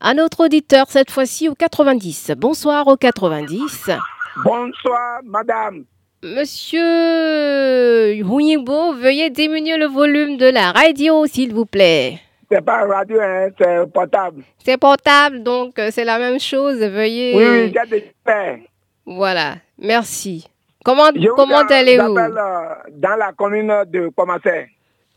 Un 0.00 0.18
autre 0.18 0.44
auditeur, 0.46 0.86
cette 0.88 1.10
fois-ci 1.10 1.48
au 1.48 1.54
90. 1.54 2.32
Bonsoir 2.36 2.88
au 2.88 2.96
90. 2.96 3.90
Bonsoir, 4.44 5.20
madame. 5.24 5.84
Monsieur 6.22 8.14
Huibo, 8.14 8.94
veuillez 8.94 9.30
diminuer 9.30 9.76
le 9.76 9.86
volume 9.86 10.36
de 10.36 10.46
la 10.46 10.72
radio, 10.72 11.26
s'il 11.26 11.54
vous 11.54 11.66
plaît. 11.66 12.18
C'est 12.50 12.64
pas 12.64 12.84
radio, 12.84 13.20
hein, 13.20 13.48
c'est 13.56 13.92
portable. 13.92 14.42
C'est 14.64 14.76
portable, 14.76 15.42
donc 15.42 15.78
euh, 15.78 15.90
c'est 15.92 16.04
la 16.04 16.18
même 16.18 16.40
chose. 16.40 16.78
Veuillez. 16.80 17.34
Oui, 17.36 17.44
oui, 17.46 17.72
j'ai 17.74 18.00
des 18.00 18.64
Voilà, 19.06 19.56
merci. 19.78 20.48
Comment, 20.84 21.10
comment 21.36 21.58
allez-vous? 21.58 22.16
euh, 22.16 22.74
Dans 22.92 23.16
la 23.16 23.32
commune 23.32 23.84
de 23.86 24.08
Commencé. 24.08 24.68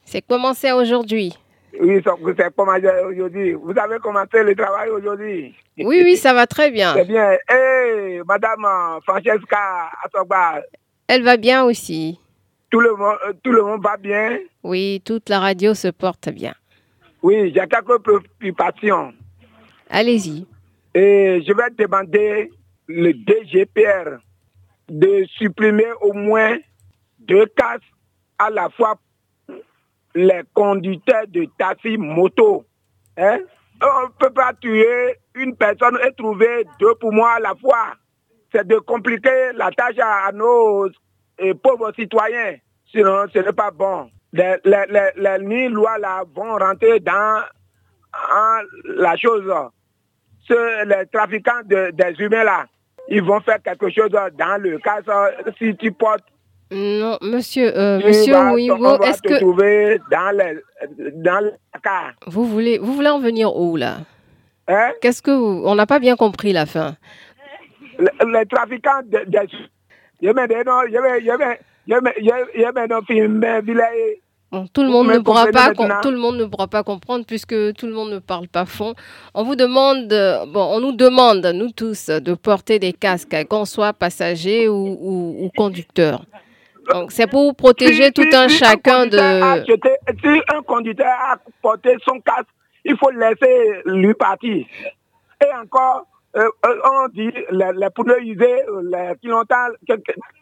C'est 0.05 0.21
commencé 0.21 0.71
aujourd'hui. 0.71 1.33
Oui, 1.79 2.01
c'est 2.37 2.55
commencé 2.55 2.87
aujourd'hui. 3.09 3.53
Vous 3.53 3.73
avez 3.77 3.97
commencé 3.97 4.43
le 4.43 4.53
travail 4.55 4.89
aujourd'hui. 4.89 5.55
Oui, 5.77 6.01
oui, 6.03 6.17
ça 6.17 6.33
va 6.33 6.45
très 6.45 6.69
bien. 6.69 6.93
C'est 6.93 7.05
bien. 7.05 7.31
Et 7.31 8.21
Madame 8.27 8.99
Francesca 9.07 9.89
Asogba. 10.03 10.61
Elle 11.07 11.23
va 11.23 11.37
bien 11.37 11.63
aussi. 11.63 12.19
Tout 12.69 12.79
le, 12.79 12.95
monde, 12.95 13.15
euh, 13.27 13.33
tout 13.43 13.51
le 13.51 13.63
monde 13.63 13.81
va 13.83 13.97
bien 13.97 14.37
Oui, 14.63 15.01
toute 15.05 15.29
la 15.29 15.39
radio 15.39 15.73
se 15.73 15.87
porte 15.89 16.29
bien. 16.29 16.53
Oui, 17.23 17.53
j'ai 17.55 17.67
quelques 17.67 17.99
préoccupations. 17.99 19.13
Allez-y. 19.89 20.45
Et 20.93 21.41
je 21.47 21.53
vais 21.53 21.69
demander 21.77 22.51
le 22.87 23.13
DGPR 23.13 24.19
de 24.89 25.25
supprimer 25.37 25.91
au 26.01 26.11
moins 26.11 26.57
deux 27.19 27.45
cases 27.45 27.79
à 28.37 28.49
la 28.49 28.69
fois 28.69 28.99
les 30.13 30.41
conducteurs 30.53 31.25
de 31.29 31.47
taxi 31.57 31.97
moto. 31.97 32.65
Hein? 33.17 33.39
On 33.81 34.03
ne 34.03 34.13
peut 34.19 34.33
pas 34.33 34.53
tuer 34.53 35.15
une 35.35 35.55
personne 35.55 35.97
et 36.05 36.13
trouver 36.13 36.65
deux 36.77 36.93
pour 36.95 37.13
moi 37.13 37.35
à 37.37 37.39
la 37.39 37.55
fois. 37.55 37.93
C'est 38.53 38.67
de 38.67 38.77
compliquer 38.79 39.53
la 39.55 39.71
tâche 39.71 39.97
à, 39.99 40.31
nos 40.33 40.89
pauvres 41.63 41.93
citoyens. 41.95 42.57
Sinon, 42.91 43.25
ce 43.33 43.39
n'est 43.39 43.53
pas 43.53 43.71
bon 43.71 44.09
les, 44.33 44.55
les, 44.65 44.83
les, 45.15 45.37
les 45.37 45.69
lois 45.69 45.97
là 45.99 46.23
vont 46.35 46.57
rentrer 46.57 46.99
dans 46.99 47.43
la 48.97 49.15
chose. 49.15 49.43
les 50.49 51.05
trafiquants 51.11 51.61
de, 51.65 51.91
des 51.91 52.15
humains 52.19 52.43
là, 52.43 52.65
ils 53.07 53.23
vont 53.23 53.39
faire 53.41 53.61
quelque 53.61 53.89
chose 53.89 54.09
dans 54.09 54.61
le 54.61 54.79
cas 54.79 55.01
si 55.57 55.75
tu 55.77 55.91
portes. 55.91 56.23
Non, 56.71 57.19
monsieur, 57.21 57.77
euh, 57.77 57.99
monsieur 57.99 58.33
est-ce 58.33 59.21
que 59.21 59.39
trouver 59.39 59.99
dans 60.09 60.35
le 60.35 60.63
dans 61.21 61.43
le 61.43 61.51
cas. 61.83 62.13
Vous 62.25 62.45
voulez, 62.45 62.79
vous 62.79 62.93
voulez 62.93 63.09
en 63.09 63.19
venir 63.19 63.55
où 63.55 63.75
là? 63.75 63.97
Hein? 64.67 64.91
Qu'est-ce 65.01 65.21
que 65.21 65.29
vous, 65.29 65.61
on 65.65 65.75
n'a 65.75 65.85
pas 65.85 65.99
bien 65.99 66.15
compris 66.15 66.51
la 66.51 66.65
fin. 66.65 66.95
Les, 67.99 68.45
trafiquants 68.47 69.03
de, 69.05 69.23
des, 69.27 69.47
je 70.21 70.29
me 70.29 70.47
je 70.47 70.55
me, 70.55 70.79
je 70.87 70.97
me, 70.97 71.59
je 71.85 71.93
me, 71.93 72.11
je 72.17 73.27
me, 73.27 73.61
je 73.67 74.22
tout 74.73 74.83
le 74.83 74.89
monde 74.89 75.07
ne 75.07 75.19
pourra 75.19 75.47
pas, 75.47 75.73
tout 76.01 76.11
le 76.11 76.17
monde 76.17 76.37
ne 76.37 76.45
pourra 76.45 76.67
pas 76.67 76.83
comprendre 76.83 77.25
puisque 77.25 77.73
tout 77.75 77.87
le 77.87 77.93
monde 77.93 78.11
ne 78.11 78.19
parle 78.19 78.47
pas 78.47 78.65
fond. 78.65 78.93
On 79.33 79.43
vous 79.43 79.55
demande, 79.55 80.07
bon, 80.47 80.75
on 80.75 80.79
nous 80.79 80.91
demande, 80.91 81.45
nous 81.53 81.71
tous, 81.71 82.07
de 82.07 82.33
porter 82.33 82.79
des 82.79 82.93
casques, 82.93 83.35
qu'on 83.49 83.65
soit 83.65 83.93
passager 83.93 84.67
ou, 84.67 85.49
conducteur. 85.57 86.25
Donc, 86.91 87.11
c'est 87.11 87.27
pour 87.27 87.55
protéger 87.55 88.11
tout 88.11 88.27
un 88.33 88.47
chacun 88.47 89.05
de. 89.05 89.17
si 89.17 90.41
un 90.53 90.61
conducteur 90.61 91.07
a 91.07 91.37
porté 91.61 91.95
son 92.05 92.19
casque, 92.19 92.49
il 92.83 92.97
faut 92.97 93.11
laisser 93.11 93.81
lui 93.85 94.13
partir. 94.13 94.65
Et 95.41 95.55
encore, 95.61 96.05
euh, 96.35 96.49
euh, 96.65 96.75
on 96.91 97.07
dit 97.09 97.31
les, 97.51 97.71
les 97.75 97.89
pneus 97.95 98.21
usés, 98.23 98.63
les 98.91 99.13
clientèles, 99.21 99.77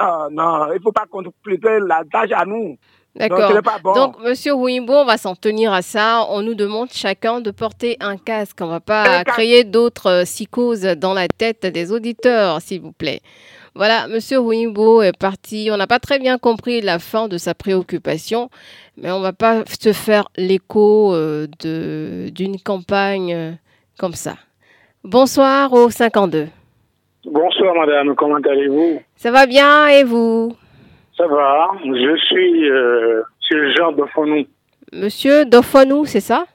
oh, 0.01 0.27
non, 0.31 0.71
il 0.71 0.75
ne 0.75 0.79
faut 0.79 0.91
pas 0.91 1.05
compliquer 1.09 1.79
la 1.85 2.03
tâche 2.11 2.31
à 2.33 2.45
nous. 2.45 2.77
D'accord. 3.15 3.51
Donc, 3.93 4.19
Monsieur 4.23 4.53
Wimbo, 4.53 4.93
on 4.93 5.05
va 5.05 5.17
s'en 5.17 5.35
tenir 5.35 5.73
à 5.73 5.81
ça. 5.81 6.25
On 6.29 6.41
nous 6.41 6.55
demande 6.55 6.89
chacun 6.93 7.41
de 7.41 7.51
porter 7.51 7.97
un 7.99 8.17
casque. 8.17 8.57
On 8.61 8.67
ne 8.67 8.71
va 8.71 8.79
pas 8.79 9.23
créer 9.25 9.63
d'autres 9.65 10.07
euh, 10.07 10.23
psychoses 10.23 10.83
dans 10.83 11.13
la 11.13 11.27
tête 11.27 11.65
des 11.65 11.91
auditeurs, 11.91 12.61
s'il 12.61 12.81
vous 12.81 12.93
plaît. 12.93 13.21
Voilà, 13.75 14.07
Monsieur 14.07 14.39
Wimbo 14.39 15.01
est 15.01 15.17
parti. 15.17 15.69
On 15.71 15.77
n'a 15.77 15.87
pas 15.87 15.99
très 15.99 16.19
bien 16.19 16.37
compris 16.37 16.81
la 16.81 16.99
fin 16.99 17.27
de 17.27 17.37
sa 17.37 17.53
préoccupation, 17.53 18.49
mais 18.97 19.11
on 19.11 19.19
ne 19.19 19.23
va 19.23 19.33
pas 19.33 19.63
se 19.65 19.93
faire 19.93 20.27
l'écho 20.37 21.13
euh, 21.13 21.47
d'une 21.63 22.59
campagne 22.59 23.33
euh, 23.33 23.51
comme 23.97 24.13
ça. 24.13 24.35
Bonsoir 25.03 25.71
au 25.73 25.89
52. 25.89 26.47
Bonsoir 27.25 27.75
madame, 27.75 28.15
comment 28.15 28.35
allez-vous? 28.35 28.99
Ça 29.15 29.31
va 29.31 29.45
bien 29.45 29.87
et 29.87 30.03
vous? 30.03 30.53
Ça 31.17 31.27
va. 31.27 31.71
Je 31.83 32.15
suis 32.27 32.69
euh, 32.69 33.21
C'est 33.47 33.73
Jean 33.75 33.91
Dofonou. 33.91 34.43
Monsieur 34.93 35.45
Dofonou, 35.45 36.05
c'est 36.05 36.19
ça? 36.19 36.45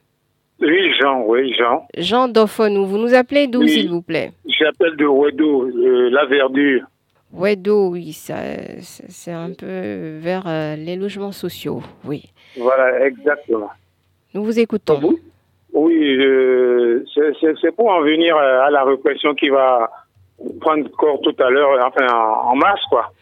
Oui, 0.61 0.93
Jean, 1.01 1.23
oui, 1.27 1.55
Jean. 1.55 1.87
Jean 1.97 2.29
Dofonou, 2.29 2.87
vous 2.87 2.99
nous 2.99 3.15
appelez 3.15 3.47
d'où, 3.47 3.61
Oui. 3.61 3.69
s'il 3.69 3.91
vous 3.91 4.03
plaît? 4.03 4.33
J'appelle 4.47 4.97
de 4.97 5.07
Wedo, 5.07 5.65
euh, 5.69 6.09
la 6.11 6.25
verdure. 6.27 6.83
Wedo, 7.33 7.91
oui, 7.91 8.13
ça, 8.13 8.37
c'est 8.81 9.33
un 9.33 9.51
peu 9.53 10.19
vers 10.19 10.45
euh, 10.47 10.77
les 10.77 10.97
logements 10.97 11.33
sociaux, 11.33 11.83
oui. 12.05 12.31
Voilà, 12.57 13.07
exactement. 13.07 13.71
Nous 14.33 14.45
vous 14.45 14.59
écoutons. 14.59 14.99
Vous? 14.99 15.19
Oui, 15.75 16.17
euh, 16.19 17.05
c'est 17.61 17.75
pour 17.77 17.91
en 17.91 18.01
venir 18.01 18.35
euh, 18.37 18.61
à 18.63 18.71
la 18.71 18.85
répression 18.85 19.35
qui 19.35 19.51
va 19.51 19.91
prendre 20.61 20.89
corps 20.93 21.21
tout 21.23 21.35
à 21.39 21.51
l'heure, 21.51 21.79
enfin 21.87 22.07
en, 22.15 22.53
en 22.53 22.57
mars, 22.57 22.81
quoi. 22.89 23.13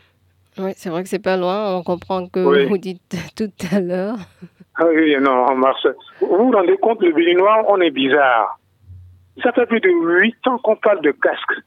Oui, 0.58 0.73
c'est 0.76 0.88
vrai 0.90 1.02
que 1.02 1.08
c'est 1.08 1.23
pas 1.23 1.37
loin, 1.37 1.76
on 1.76 1.82
comprend 1.82 2.26
que 2.28 2.40
Oui. 2.44 2.66
vous 2.66 2.78
dites 2.78 3.16
tout 3.37 3.50
à 3.75 3.80
l'heure. 3.80 4.16
Ah 4.76 4.87
oui, 4.87 5.14
non, 5.20 5.30
en 5.32 5.54
mars. 5.56 5.87
Vous 6.20 6.26
vous 6.28 6.50
rendez 6.50 6.76
compte, 6.78 7.00
le 7.02 7.12
Béninois, 7.12 7.64
on 7.68 7.80
est 7.80 7.90
bizarre. 7.90 8.58
Ça 9.42 9.52
fait 9.52 9.66
plus 9.66 9.80
de 9.80 9.88
huit 9.88 10.37
ans 10.46 10.58
qu'on 10.58 10.76
parle 10.76 11.00
de 11.02 11.11
casque, 11.12 11.61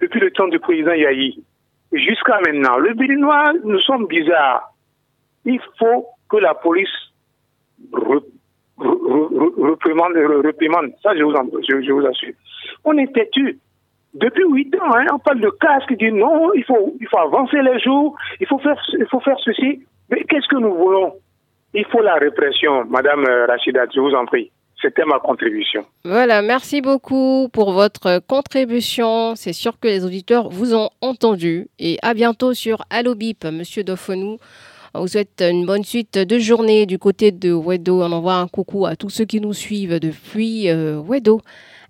depuis 0.00 0.20
le 0.20 0.30
temps 0.30 0.48
du 0.48 0.58
président 0.58 0.92
Yahi. 0.92 1.42
Jusqu'à 1.92 2.38
maintenant, 2.46 2.78
le 2.78 2.94
Béninois, 2.94 3.52
nous 3.64 3.78
sommes 3.80 4.06
bizarres. 4.06 4.72
Il 5.44 5.60
faut 5.78 6.06
que 6.28 6.36
la 6.38 6.54
police 6.54 6.88
re- 7.92 8.22
re- 8.78 9.32
re- 9.34 9.70
reprimande, 9.70 10.12
re- 10.12 10.46
reprimande. 10.46 10.92
Ça, 11.02 11.16
je 11.16 11.22
vous, 11.22 11.32
en, 11.32 11.44
je, 11.68 11.82
je 11.82 11.92
vous 11.92 12.06
assure. 12.06 12.32
On 12.84 12.96
est 12.98 13.12
têtu. 13.12 13.58
Depuis 14.14 14.44
huit 14.44 14.74
ans, 14.76 14.94
hein, 14.96 15.06
on 15.12 15.18
parle 15.18 15.40
de 15.40 15.50
casque, 15.60 15.92
dit 15.96 16.10
non, 16.10 16.52
il 16.54 16.64
faut, 16.64 16.96
il 17.00 17.06
faut 17.06 17.18
avancer 17.18 17.62
les 17.62 17.78
jours, 17.78 18.16
il 18.40 18.46
faut 18.46 18.58
faire, 18.58 18.80
il 18.98 19.06
faut 19.06 19.20
faire 19.20 19.38
ceci. 19.44 19.82
Mais 20.10 20.24
qu'est-ce 20.24 20.48
que 20.48 20.56
nous 20.56 20.74
voulons? 20.74 21.14
Il 21.74 21.84
faut 21.86 22.02
la 22.02 22.14
répression, 22.14 22.84
Madame 22.86 23.24
euh, 23.24 23.46
Rachida, 23.46 23.84
je 23.94 24.00
vous 24.00 24.14
en 24.14 24.26
prie. 24.26 24.50
C'était 24.82 25.04
ma 25.04 25.18
contribution. 25.18 25.84
Voilà, 26.04 26.42
merci 26.42 26.80
beaucoup 26.80 27.48
pour 27.52 27.72
votre 27.72 28.20
contribution. 28.26 29.36
C'est 29.36 29.52
sûr 29.52 29.78
que 29.78 29.86
les 29.86 30.04
auditeurs 30.04 30.48
vous 30.48 30.74
ont 30.74 30.88
entendu. 31.02 31.68
Et 31.78 31.98
à 32.02 32.14
bientôt 32.14 32.54
sur 32.54 32.82
Allo 32.88 33.14
Bip, 33.14 33.44
Monsieur 33.44 33.84
Dofonou. 33.84 34.38
On 34.94 35.02
vous 35.02 35.08
souhaite 35.08 35.44
une 35.46 35.66
bonne 35.66 35.84
suite 35.84 36.18
de 36.18 36.38
journée 36.38 36.86
du 36.86 36.98
côté 36.98 37.30
de 37.30 37.52
Wedo. 37.52 38.02
On 38.02 38.10
envoie 38.10 38.36
un 38.36 38.48
coucou 38.48 38.86
à 38.86 38.96
tous 38.96 39.10
ceux 39.10 39.26
qui 39.26 39.40
nous 39.40 39.52
suivent 39.52 40.00
depuis 40.00 40.70
euh, 40.70 40.98
Wedo. 40.98 41.42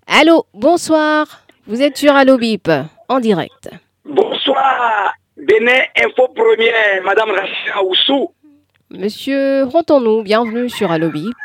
Allô, 0.05 0.45
bonsoir. 0.53 1.45
Vous 1.67 1.81
êtes 1.81 1.95
sur 1.95 2.13
Allo 2.15 2.37
Bip, 2.37 2.69
en 3.07 3.19
direct. 3.19 3.69
Bonsoir, 4.03 5.13
Bénin 5.37 5.83
Info 5.95 6.27
Première, 6.29 7.03
Madame 7.03 7.29
Rachida 7.29 7.83
Oussou. 7.83 8.33
Monsieur 8.89 9.65
Rontons-nous, 9.65 10.23
bienvenue 10.23 10.69
sur 10.69 10.91
Allo 10.91 11.09
Bip. 11.09 11.35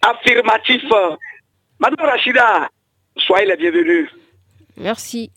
Affirmatif. 0.00 0.82
Madame 1.78 2.06
Rachida, 2.06 2.68
soyez 3.18 3.46
la 3.46 3.56
bienvenue. 3.56 4.08
Merci. 4.78 5.30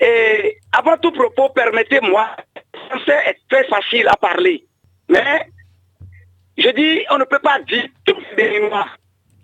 Et 0.00 0.56
avant 0.72 0.96
tout 0.96 1.12
propos, 1.12 1.50
permettez-moi, 1.50 2.28
le 2.56 2.78
français 2.88 3.22
est 3.24 3.38
très 3.48 3.64
facile 3.68 4.08
à 4.08 4.16
parler. 4.16 4.64
Mais, 5.08 5.48
je 6.56 6.70
dis, 6.70 7.04
on 7.10 7.18
ne 7.18 7.24
peut 7.24 7.38
pas 7.38 7.60
dire 7.60 7.86
tout 8.04 8.16
les 8.36 8.50
Béninois. 8.50 8.86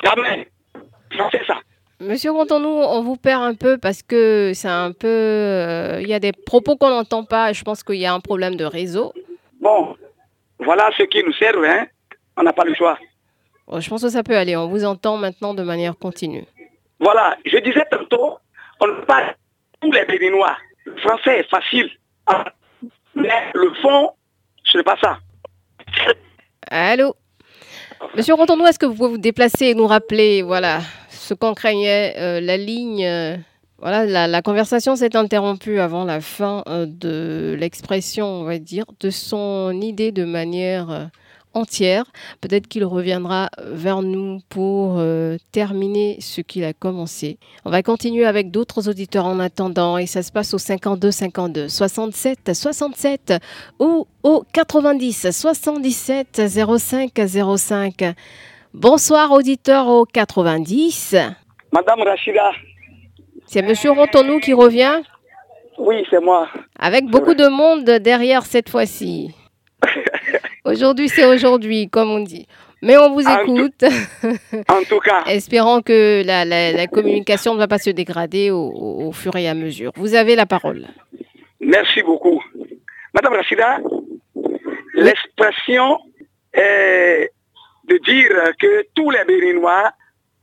Jamais. 0.03 0.49
C'est 1.31 1.47
ça. 1.47 1.61
Monsieur 2.05 2.33
Rontons-nous, 2.33 2.69
on 2.69 3.03
vous 3.03 3.17
perd 3.17 3.43
un 3.43 3.55
peu 3.55 3.79
parce 3.79 4.03
que 4.03 4.53
c'est 4.55 4.69
un 4.69 4.93
peu... 4.93 5.09
euh, 5.09 6.01
Il 6.03 6.09
y 6.09 6.15
a 6.15 6.21
des 6.21 6.33
propos 6.33 6.77
qu'on 6.77 6.91
n'entend 6.91 7.25
pas. 7.25 7.53
Je 7.53 7.63
pense 7.63 7.83
qu'il 7.83 7.97
y 7.97 8.05
a 8.07 8.13
un 8.13 8.21
problème 8.21 8.57
de 8.57 8.65
réseau. 8.65 9.13
Bon, 9.61 9.97
voilà 10.59 10.91
ce 10.97 11.05
qui 11.05 11.23
nous 11.25 11.33
sert, 11.33 11.57
hein. 11.65 11.87
On 12.37 12.43
n'a 12.43 12.53
pas 12.53 12.65
le 12.65 12.75
choix. 12.75 12.99
Bon, 13.67 13.81
je 13.81 13.89
pense 13.89 14.03
que 14.03 14.11
ça 14.11 14.23
peut 14.23 14.37
aller. 14.37 14.55
On 14.57 14.69
vous 14.69 14.85
entend 14.85 15.17
maintenant 15.17 15.55
de 15.55 15.63
manière 15.63 15.97
continue. 15.97 16.45
Voilà, 17.01 17.37
je 17.47 17.57
disais 17.59 17.87
tantôt, 17.91 18.39
on 18.81 18.87
ne 18.87 19.01
pas 19.03 19.35
tous 19.81 19.91
les 19.93 20.05
Béninois. 20.05 20.57
Le 20.85 20.97
français 20.99 21.41
est 21.41 21.49
facile. 21.49 21.91
Mais 23.15 23.31
le 23.55 23.73
fond, 23.81 24.11
ce 24.65 24.79
n'est 24.79 24.85
pas 24.85 24.97
ça. 25.01 25.19
Allô? 26.71 27.15
Monsieur 28.15 28.35
Rontons-nous, 28.35 28.67
est-ce 28.67 28.79
que 28.79 28.87
vous 28.87 28.95
pouvez 28.95 29.09
vous 29.11 29.19
déplacer 29.19 29.67
et 29.67 29.75
nous 29.75 29.87
rappeler, 29.87 30.43
voilà, 30.43 30.81
ce 31.25 31.35
qu'on 31.35 31.55
craignait, 31.55 32.15
euh, 32.19 32.41
la 32.41 32.57
ligne... 32.57 33.05
euh, 33.05 33.37
voilà, 33.79 34.29
la, 34.29 34.43
conversation 34.43 34.95
s'est 34.95 35.17
interrompue 35.17 35.79
avant 35.79 36.05
la 36.05 36.21
fin 36.21 36.63
euh, 36.69 36.87
de 36.87 37.57
l'expression, 37.59 38.27
on 38.27 38.45
va 38.45 38.59
dire, 38.59 38.85
de 39.01 39.11
son 39.11 39.79
idée 39.81 40.13
de 40.13 40.25
manière 40.25 41.11
entière. 41.53 42.05
Peut-être 42.41 42.67
qu'il 42.67 42.85
reviendra 42.85 43.51
vers 43.59 44.03
nous 44.03 44.41
pour 44.49 45.03
terminer 45.53 46.19
ce 46.21 46.41
qu'il 46.41 46.65
a 46.65 46.73
commencé. 46.73 47.39
On 47.65 47.71
va 47.71 47.83
continuer 47.83 48.25
avec 48.25 48.51
d'autres 48.51 48.89
auditeurs 48.89 49.27
en 49.27 49.39
attendant 49.39 49.99
et 49.99 50.07
ça 50.07 50.23
se 50.23 50.33
passe 50.33 50.55
au 50.55 50.59
52 50.59 51.11
52 51.11 51.69
67 51.69 52.55
67 52.55 53.35
ou 53.79 54.07
au 54.23 54.45
90 54.53 55.31
77 55.31 56.43
05 56.49 57.13
05. 57.57 58.15
Bonsoir 58.75 59.31
auditeur 59.31 59.87
au 59.87 60.05
90. 60.05 61.15
Madame 61.73 62.03
Rachida, 62.03 62.51
C'est 63.47 63.63
Monsieur 63.63 63.93
Rontonou 63.93 64.41
qui 64.41 64.53
revient? 64.53 65.01
Oui, 65.79 66.05
c'est 66.11 66.21
moi. 66.21 66.49
avec 66.79 67.05
beaucoup 67.07 67.35
de 67.35 67.47
monde 67.49 67.85
derrière 68.01 68.45
cette 68.45 68.69
fois-ci. 68.69 69.31
Aujourd'hui, 70.65 71.09
c'est 71.09 71.25
aujourd'hui, 71.27 71.89
comme 71.91 72.11
on 72.11 72.21
dit. 72.21 72.47
Mais 72.83 72.97
on 72.97 73.13
vous 73.13 73.21
écoute, 73.29 73.85
En 74.69 74.83
tout 74.89 74.99
cas, 75.01 75.23
espérant 75.27 75.83
que 75.83 76.23
la, 76.27 76.45
la- 76.45 76.73
la 76.73 76.87
communication 76.87 77.55
ne 77.55 77.59
va 77.59 77.69
pas 77.69 77.79
se 77.79 77.91
dégrader 77.91 78.51
au, 78.51 78.71
au- 78.71 79.07
au 79.09 79.13
fur 79.13 79.37
et 79.37 79.47
à 79.49 79.55
mesure. 79.55 79.93
Vous 79.97 80.15
avez 80.15 80.35
la 80.37 80.47
parole. 80.47 80.87
merci 81.61 82.03
beaucoup. 82.03 82.43
Madame 83.15 83.35
Rachida, 83.35 83.79
l'expression 84.95 85.99
est 86.55 87.31
de 87.89 87.97
dire 87.99 88.31
que 88.61 88.87
tous 88.95 89.11
les 89.11 89.25
Béninois 89.25 89.91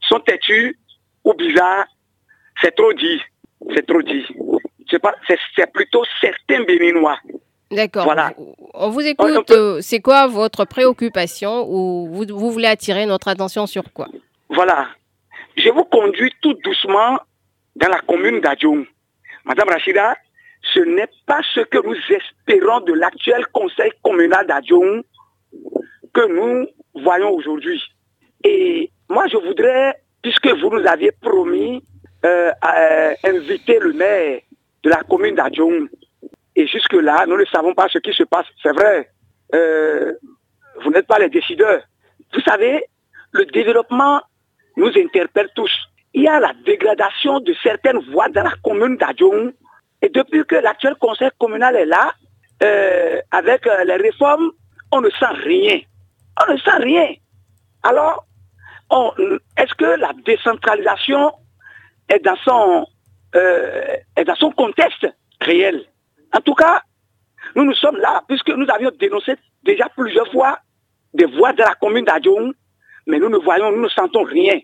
sont 0.01 0.19
têtus 0.19 0.77
ou 1.23 1.34
bizarres, 1.34 1.86
c'est 2.62 2.75
trop 2.75 2.93
dit. 2.93 3.21
C'est 3.75 3.86
trop 3.86 4.01
dit. 4.01 4.25
C'est 4.89 5.71
plutôt 5.71 6.04
certains 6.19 6.63
Béninois. 6.63 7.17
D'accord. 7.71 8.04
Voilà. 8.04 8.34
On 8.73 8.89
vous 8.89 9.01
écoute. 9.01 9.47
peut- 9.47 9.77
euh, 9.77 9.82
C'est 9.82 10.01
quoi 10.01 10.27
votre 10.27 10.65
préoccupation 10.65 11.65
ou 11.69 12.08
vous, 12.12 12.25
vous 12.27 12.51
voulez 12.51 12.67
attirer 12.67 13.06
notre 13.06 13.30
attention 13.30 13.65
sur 13.65 13.84
quoi? 13.93 14.08
Voilà. 14.49 14.88
Je 15.56 15.69
vous 15.69 15.86
conduis 15.86 16.34
tout 16.41 16.54
doucement 16.65 17.17
dans 17.77 17.88
la 17.88 17.99
commune 18.01 18.41
d'Adjoum. 18.41 18.86
Madame 19.45 19.69
Rachida, 19.69 20.15
ce 20.73 20.80
n'est 20.82 21.10
pas 21.25 21.39
ce 21.54 21.62
que 21.62 21.77
nous 21.86 21.95
espérons 22.10 22.82
de 22.82 22.93
l'actuel 22.93 23.45
conseil 23.54 23.91
communal 24.04 24.45
d'Adjoum 24.47 25.01
que 26.13 26.27
nous 26.27 26.67
voyons 27.01 27.31
aujourd'hui. 27.31 27.81
Et 28.43 28.89
moi, 29.09 29.27
je 29.27 29.37
voudrais, 29.37 29.95
puisque 30.21 30.47
vous 30.47 30.69
nous 30.69 30.85
aviez 30.87 31.11
promis 31.11 31.83
euh, 32.25 32.51
à, 32.61 32.81
euh, 32.81 33.13
inviter 33.23 33.79
le 33.79 33.93
maire 33.93 34.39
de 34.83 34.89
la 34.89 35.03
commune 35.03 35.35
d'Adjoum, 35.35 35.89
et 36.55 36.67
jusque-là, 36.67 37.25
nous 37.27 37.37
ne 37.37 37.45
savons 37.45 37.73
pas 37.73 37.87
ce 37.89 37.99
qui 37.99 38.13
se 38.13 38.23
passe. 38.23 38.45
C'est 38.61 38.73
vrai, 38.73 39.09
euh, 39.55 40.13
vous 40.83 40.91
n'êtes 40.91 41.07
pas 41.07 41.19
les 41.19 41.29
décideurs. 41.29 41.81
Vous 42.33 42.41
savez, 42.41 42.83
le 43.31 43.45
développement 43.45 44.21
nous 44.77 44.91
interpelle 44.97 45.49
tous. 45.55 45.71
Il 46.13 46.23
y 46.23 46.27
a 46.27 46.39
la 46.39 46.53
dégradation 46.65 47.39
de 47.39 47.53
certaines 47.63 47.99
voies 48.11 48.29
dans 48.29 48.43
la 48.43 48.53
commune 48.63 48.97
d'Adjoum. 48.97 49.53
Et 50.01 50.09
depuis 50.09 50.43
que 50.45 50.55
l'actuel 50.55 50.95
conseil 50.95 51.29
communal 51.39 51.75
est 51.75 51.85
là, 51.85 52.13
euh, 52.63 53.21
avec 53.31 53.65
les 53.85 53.95
réformes, 53.95 54.51
on 54.91 55.01
ne 55.01 55.09
sent 55.09 55.33
rien. 55.43 55.79
On 56.39 56.54
ne 56.54 56.58
sent 56.58 56.78
rien. 56.80 57.13
Alors, 57.84 58.26
est-ce 59.58 59.74
que 59.76 60.00
la 60.00 60.12
décentralisation 60.26 61.32
est 62.10 62.20
dans 62.20 62.36
son, 62.44 62.86
euh, 63.36 63.96
est 64.15 64.26
dans 64.26 64.36
son 64.36 64.52
contexte 64.52 65.08
réel? 65.39 65.86
En 66.34 66.41
tout 66.41 66.56
cas, 66.56 66.84
nous 67.56 67.65
nous 67.65 67.76
sommes 67.76 67.98
là, 67.98 68.22
puisque 68.28 68.50
nous 68.50 68.67
avions 68.70 68.91
dénoncé 69.00 69.36
déjà 69.63 69.89
plusieurs 69.89 70.30
fois 70.32 70.60
des 71.13 71.26
voies 71.26 71.54
de 71.54 71.60
la 71.60 71.76
commune 71.76 72.06
d'Adjoum, 72.06 72.54
mais 73.08 73.20
nous 73.20 73.30
ne 73.30 73.38
voyons, 73.38 73.72
nous 73.72 73.82
ne 73.82 73.89
sentons 73.89 74.24
rien. 74.24 74.60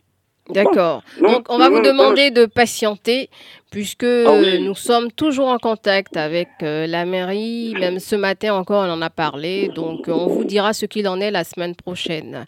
D'accord. 0.50 1.04
Bon, 1.20 1.32
Donc, 1.34 1.46
on 1.50 1.58
va 1.58 1.70
vous 1.70 1.82
demander 1.82 2.32
de 2.32 2.46
patienter 2.46 3.30
puisque 3.72 4.04
Ah 4.06 4.32
oui. 4.40 4.62
nous 4.62 4.76
sommes 4.76 5.12
toujours 5.12 5.48
en 5.50 5.58
contact 5.58 6.16
avec 6.18 6.48
euh, 6.64 6.88
la 6.88 7.06
mairie. 7.06 7.74
Même 7.80 8.00
ce 8.00 8.16
matin 8.16 8.54
encore, 8.56 8.84
on 8.88 8.92
en 8.92 9.02
a 9.02 9.10
parlé. 9.10 9.68
Donc, 9.70 10.08
euh, 10.08 10.14
on 10.14 10.28
vous 10.28 10.46
dira 10.46 10.74
ce 10.74 10.86
qu'il 10.86 11.08
en 11.08 11.20
est 11.20 11.32
la 11.32 11.44
semaine 11.44 11.76
prochaine. 11.76 12.46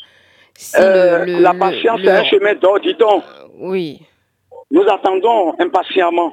Si 0.54 0.76
Euh, 0.78 1.26
le- 1.26 1.40
la 1.42 1.54
patience 1.54 2.00
le- 2.02 2.08
est 2.08 2.12
un 2.12 2.24
chemin 2.26 2.56
d'or, 2.56 2.80
dis 2.80 2.94
donc. 2.96 3.24
Oui, 3.58 4.02
Nous 4.72 4.84
attendons 4.84 5.56
impatiemment. 5.60 6.32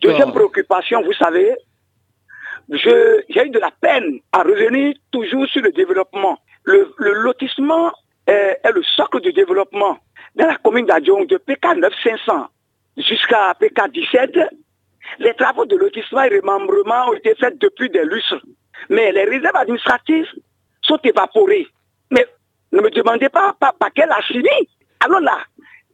Deuxième 0.00 0.30
préoccupation, 0.32 1.02
vous 1.02 1.12
savez, 1.14 1.56
je- 2.70 3.22
j'ai 3.28 3.46
eu 3.46 3.50
de 3.50 3.58
la 3.58 3.70
peine 3.80 4.20
à 4.32 4.42
revenir 4.42 4.94
toujours 5.10 5.46
sur 5.48 5.62
le 5.62 5.72
développement. 5.72 6.38
le, 6.64 6.94
lotissement 7.24 7.90
est, 8.28 8.60
le 8.72 8.82
socle 8.96 9.20
du 9.20 9.32
développement. 9.32 9.98
Dans 10.34 10.46
la 10.46 10.56
commune 10.56 10.86
d'Adjong, 10.86 11.26
de 11.26 11.36
PK 11.36 11.76
9500 11.76 12.48
jusqu'à 12.96 13.54
PK 13.58 13.90
17, 13.92 14.38
les 15.18 15.34
travaux 15.34 15.66
de 15.66 15.76
lotissement 15.76 16.22
et 16.22 16.38
remembrement 16.38 17.08
ont 17.08 17.14
été 17.14 17.34
faits 17.34 17.58
depuis 17.58 17.90
des 17.90 18.04
lustres. 18.04 18.40
Mais 18.88 19.12
les 19.12 19.24
réserves 19.24 19.56
administratives 19.56 20.26
sont 20.80 20.98
évaporées. 21.04 21.66
Mais 22.10 22.26
ne 22.72 22.80
me 22.80 22.90
demandez 22.90 23.28
pas 23.28 23.54
par, 23.58 23.74
quelle 23.94 24.10
a 24.10 24.22
fini. 24.22 24.48
Alors 25.00 25.20
là, 25.20 25.38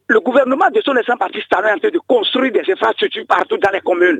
le 0.07 0.19
gouvernement 0.21 0.69
de 0.69 0.81
son 0.81 0.95
essence 0.95 1.19
parti 1.19 1.39
est 1.39 1.55
en 1.55 1.61
train 1.61 1.77
de 1.77 1.99
construire 2.07 2.51
des 2.51 2.71
infrastructures 2.71 3.25
partout 3.27 3.57
dans 3.57 3.71
les 3.71 3.81
communes. 3.81 4.19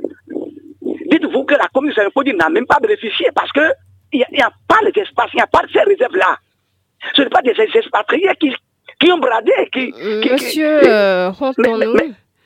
Dites-vous 1.10 1.44
que 1.44 1.54
la 1.54 1.68
commune 1.72 1.92
de 1.92 2.32
n'a 2.36 2.48
même 2.50 2.66
pas 2.66 2.78
bénéficié 2.80 3.28
parce 3.34 3.50
qu'il 3.52 4.24
n'y 4.32 4.42
a, 4.42 4.50
pas 4.68 4.78
les 4.82 5.00
espaces, 5.00 5.30
il 5.32 5.36
n'y 5.36 5.42
a 5.42 5.46
pas 5.46 5.62
ces 5.72 5.80
réserves-là. 5.80 6.38
Ce 7.16 7.22
n'est 7.22 7.30
pas 7.30 7.42
des 7.42 7.54
expatriés 7.58 8.30
qui, 8.38 8.54
qui 9.00 9.10
ont 9.10 9.18
bradé. 9.18 9.52
Qui, 9.72 9.92
Monsieur 10.30 10.80
euh, 10.84 11.32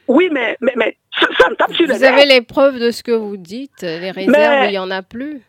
oui, 0.07 0.29
mais, 0.31 0.57
mais, 0.61 0.73
mais 0.77 0.97
ça, 1.39 1.49
me 1.49 1.55
tape 1.57 1.73
sur 1.73 1.87
Vous 1.87 2.05
avez 2.05 2.27
les 2.27 2.43
preuves 2.43 2.79
de 2.79 2.91
ce 2.91 3.03
que 3.03 3.13
vous 3.13 3.37
dites. 3.37 3.83
Les 3.83 4.11
réserves, 4.11 4.67
il 4.67 4.71
n'y 4.71 4.79
en 4.79 4.91
a 4.91 5.03
plus. 5.03 5.43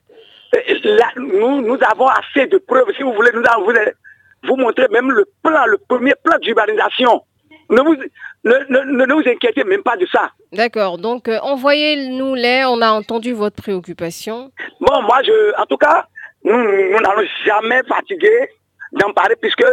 Euh, 0.55 0.59
là, 0.83 1.07
nous, 1.17 1.61
nous 1.61 1.77
avons 1.91 2.07
assez 2.07 2.47
de 2.47 2.57
preuves. 2.57 2.87
Si 2.95 3.03
vous 3.03 3.13
voulez, 3.13 3.31
nous 3.33 3.43
allons 3.51 3.65
vous, 4.43 4.55
montrer 4.55 4.87
même 4.89 5.11
le 5.11 5.25
plan, 5.43 5.65
le 5.65 5.77
premier 5.77 6.13
plan 6.23 6.37
d'urbanisation. 6.39 7.21
Ne 7.69 7.81
vous, 7.81 7.95
ne, 8.43 9.13
vous 9.13 9.27
inquiétez 9.27 9.63
même 9.63 9.81
pas 9.83 9.97
de 9.97 10.05
ça. 10.05 10.31
D'accord. 10.53 10.97
Donc, 10.99 11.27
euh, 11.27 11.39
envoyez-nous 11.41 12.35
les. 12.35 12.63
On 12.65 12.81
a 12.81 12.91
entendu 12.91 13.33
votre 13.33 13.61
préoccupation. 13.61 14.51
Bon, 14.79 15.01
moi, 15.01 15.21
je, 15.23 15.59
en 15.59 15.65
tout 15.65 15.77
cas, 15.77 16.07
nous 16.43 16.53
n'allons 16.53 17.27
jamais 17.43 17.81
fatiguer 17.87 18.49
d'en 18.93 19.11
parler 19.11 19.35
puisque 19.41 19.65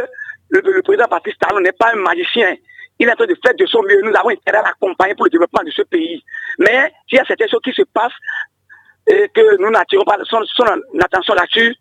le, 0.53 0.83
président 0.83 1.07
Patrice 1.09 1.35
Talon 1.39 1.61
n'est 1.61 1.73
pas 1.73 1.93
un 1.93 1.97
magicien. 1.97 2.55
Il 2.99 3.09
est 3.09 3.13
en 3.13 3.17
train 3.17 3.27
de 3.27 3.37
faire 3.45 3.55
de 3.59 3.67
son 3.67 3.83
mieux. 3.83 4.01
Nous 4.03 4.15
avons 4.15 4.29
intérêt 4.29 4.59
à 4.59 4.63
l'accompagner 4.63 5.15
pour 5.15 5.25
le 5.25 5.31
développement 5.31 5.65
de 5.65 5.71
ce 5.71 5.83
pays. 5.83 6.23
Mais 6.59 6.93
s'il 7.09 7.17
y 7.17 7.21
a 7.21 7.25
certaines 7.25 7.49
choses 7.49 7.63
qui 7.65 7.73
se 7.73 7.83
passent 7.83 8.13
et 9.07 9.29
que 9.35 9.61
nous 9.61 9.71
n'attirons 9.71 10.05
pas 10.05 10.19
son, 10.25 10.43
attention 11.01 11.35
là-dessus, 11.35 11.75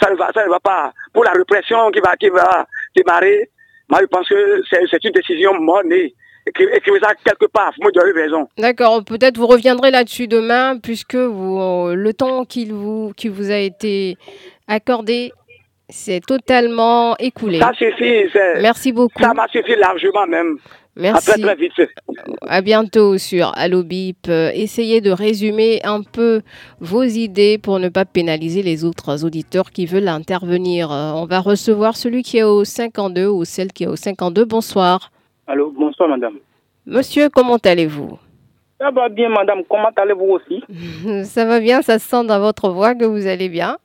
ça 0.00 0.10
ne, 0.10 0.16
va, 0.16 0.60
pas. 0.60 0.92
Pour 1.12 1.24
la 1.24 1.32
répression 1.32 1.90
qui 1.90 2.00
va, 2.00 2.16
qui 2.16 2.28
va 2.28 2.66
démarrer, 2.94 3.50
moi 3.88 4.00
je 4.00 4.06
pense 4.06 4.28
que 4.28 4.62
c'est 4.68 5.04
une 5.04 5.12
décision 5.12 5.54
monnaie. 5.60 6.12
Écrivez 6.44 6.98
ça 7.00 7.14
quelque 7.24 7.46
part, 7.46 7.72
vous 7.80 8.00
avez 8.00 8.22
raison. 8.22 8.48
D'accord, 8.58 9.04
peut-être 9.04 9.38
vous 9.38 9.46
reviendrez 9.46 9.92
là-dessus 9.92 10.26
demain, 10.26 10.76
puisque 10.78 11.14
vous, 11.14 11.94
le 11.94 12.12
temps 12.12 12.44
vous, 12.68 13.12
qui 13.16 13.28
vous 13.28 13.50
a 13.52 13.58
été 13.58 14.16
accordé 14.66 15.32
c'est 15.92 16.20
totalement 16.20 17.16
écoulé. 17.18 17.58
Ça 17.60 17.72
suffit. 17.74 18.24
Merci 18.60 18.92
beaucoup. 18.92 19.22
Ça 19.22 19.34
m'a 19.34 19.46
suffi 19.48 19.76
largement 19.76 20.26
même. 20.26 20.56
Merci. 20.96 21.30
À 21.30 21.38
très, 21.38 21.54
vite. 21.54 21.72
À 22.46 22.60
bientôt 22.60 23.16
sur 23.16 23.52
Allo 23.56 23.82
Bip. 23.82 24.28
Essayez 24.28 25.00
de 25.00 25.10
résumer 25.10 25.80
un 25.84 26.02
peu 26.02 26.42
vos 26.80 27.02
idées 27.02 27.56
pour 27.56 27.78
ne 27.78 27.88
pas 27.88 28.04
pénaliser 28.04 28.62
les 28.62 28.84
autres 28.84 29.24
auditeurs 29.24 29.70
qui 29.70 29.86
veulent 29.86 30.08
intervenir. 30.08 30.90
On 30.90 31.24
va 31.24 31.40
recevoir 31.40 31.96
celui 31.96 32.22
qui 32.22 32.38
est 32.38 32.42
au 32.42 32.64
52 32.64 33.26
ou 33.26 33.44
celle 33.44 33.72
qui 33.72 33.84
est 33.84 33.88
au 33.88 33.96
52. 33.96 34.44
Bonsoir. 34.44 35.10
Allô, 35.46 35.70
bonsoir 35.70 36.08
madame. 36.08 36.34
Monsieur, 36.84 37.28
comment 37.30 37.58
allez-vous? 37.64 38.18
Ça 38.78 38.90
va 38.90 39.08
bien 39.08 39.28
madame, 39.28 39.62
comment 39.68 39.90
allez-vous 39.94 40.38
aussi? 40.40 40.64
Ça 41.24 41.44
va 41.44 41.60
bien, 41.60 41.82
ça 41.82 42.00
se 42.00 42.08
sent 42.08 42.24
dans 42.24 42.40
votre 42.40 42.70
voix 42.70 42.96
que 42.96 43.04
vous 43.04 43.28
allez 43.28 43.48
bien 43.48 43.76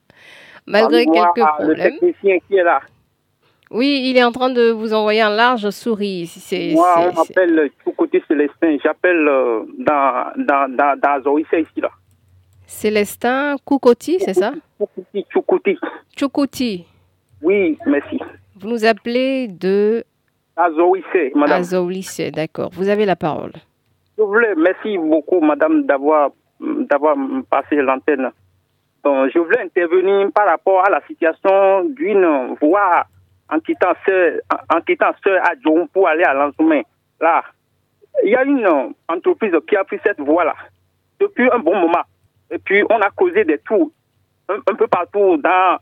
malgré 0.67 1.06
quelques 1.06 1.47
problèmes. 1.58 1.93
Le 1.93 1.99
technicien 1.99 2.38
qui 2.47 2.58
est 2.58 2.63
là. 2.63 2.82
Oui, 3.69 4.03
il 4.06 4.17
est 4.17 4.23
en 4.23 4.32
train 4.32 4.49
de 4.49 4.71
vous 4.71 4.93
envoyer 4.93 5.21
un 5.21 5.30
large 5.36 5.69
souris. 5.71 6.32
Moi, 6.73 6.95
on 6.99 7.13
m'appelle 7.13 7.69
côté 7.97 8.23
Célestin. 8.27 8.77
J'appelle 8.82 9.27
euh, 9.27 9.63
dans, 9.80 10.32
dans, 10.38 10.73
dans, 10.73 11.21
dans 11.21 11.38
ici, 11.38 11.65
là. 11.82 11.89
Célestin 12.65 13.56
Koukoti, 13.65 14.19
c'est 14.19 14.34
ça? 14.34 14.51
Choukouti, 14.77 15.25
Choukouti. 15.30 15.77
Choukouti. 16.17 16.86
Oui, 17.41 17.77
merci. 17.86 18.19
Vous 18.60 18.69
nous 18.69 18.86
appelez 18.86 19.47
de... 19.47 20.03
Azoïsé, 20.56 21.32
madame. 21.36 21.60
Azoïsé, 21.60 22.32
d'accord. 22.32 22.69
Vous 22.73 22.89
avez 22.89 23.06
la 23.06 23.15
parole. 23.15 23.53
Je 24.17 24.23
voulais, 24.23 24.56
merci 24.56 24.97
beaucoup, 24.97 25.39
madame, 25.39 25.86
d'avoir 25.86 26.32
d'avoir 26.60 27.15
passé 27.49 27.75
l'antenne 27.75 28.32
je 29.33 29.39
voulais 29.39 29.61
intervenir 29.61 30.29
par 30.33 30.47
rapport 30.47 30.85
à 30.85 30.89
la 30.89 31.01
situation 31.07 31.83
d'une 31.85 32.55
voie 32.61 33.05
en 33.49 33.59
quittant 33.59 33.93
ce, 34.05 34.39
en 34.73 34.81
quittant 34.81 35.11
ce 35.23 35.29
à 35.29 35.53
pour 35.93 36.07
aller 36.07 36.23
à 36.23 36.33
Lanzoumen. 36.33 36.83
Là, 37.21 37.43
il 38.23 38.31
y 38.31 38.35
a 38.35 38.43
une 38.43 38.67
entreprise 39.07 39.53
qui 39.67 39.75
a 39.75 39.83
pris 39.83 39.99
cette 40.03 40.19
voie-là 40.19 40.55
depuis 41.19 41.49
un 41.51 41.59
bon 41.59 41.75
moment. 41.75 42.03
Et 42.49 42.57
puis, 42.59 42.83
on 42.89 42.99
a 43.01 43.09
causé 43.11 43.43
des 43.43 43.57
tours 43.59 43.91
un, 44.49 44.75
peu 44.75 44.87
partout 44.87 45.37
dans, 45.37 45.77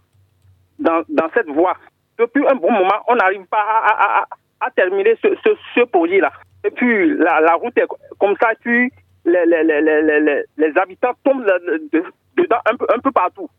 dans, 0.79 1.03
dans, 1.07 1.29
cette 1.33 1.49
voie. 1.49 1.77
Depuis 2.17 2.45
un 2.47 2.55
bon 2.55 2.71
moment, 2.71 3.03
on 3.07 3.15
n'arrive 3.15 3.45
pas 3.45 3.61
à, 3.61 4.25
à, 4.59 4.71
terminer 4.71 5.15
ce, 5.21 5.35
ce, 5.43 5.49
ce 5.75 5.81
projet-là. 5.81 6.31
Et 6.63 6.71
puis, 6.71 7.15
la, 7.17 7.53
route 7.55 7.77
est 7.77 7.87
comme 8.19 8.35
ça, 8.41 8.49
puis 8.59 8.91
les, 9.25 9.45
les, 9.45 9.63
les, 9.63 9.81
les, 9.81 10.43
les 10.57 10.77
habitants 10.77 11.13
tombent 11.23 11.45
de, 11.45 12.03
dedans 12.37 12.59
un 12.65 12.75
peu, 12.75 12.85
un 12.93 12.99
peu 12.99 13.11
partout. 13.11 13.49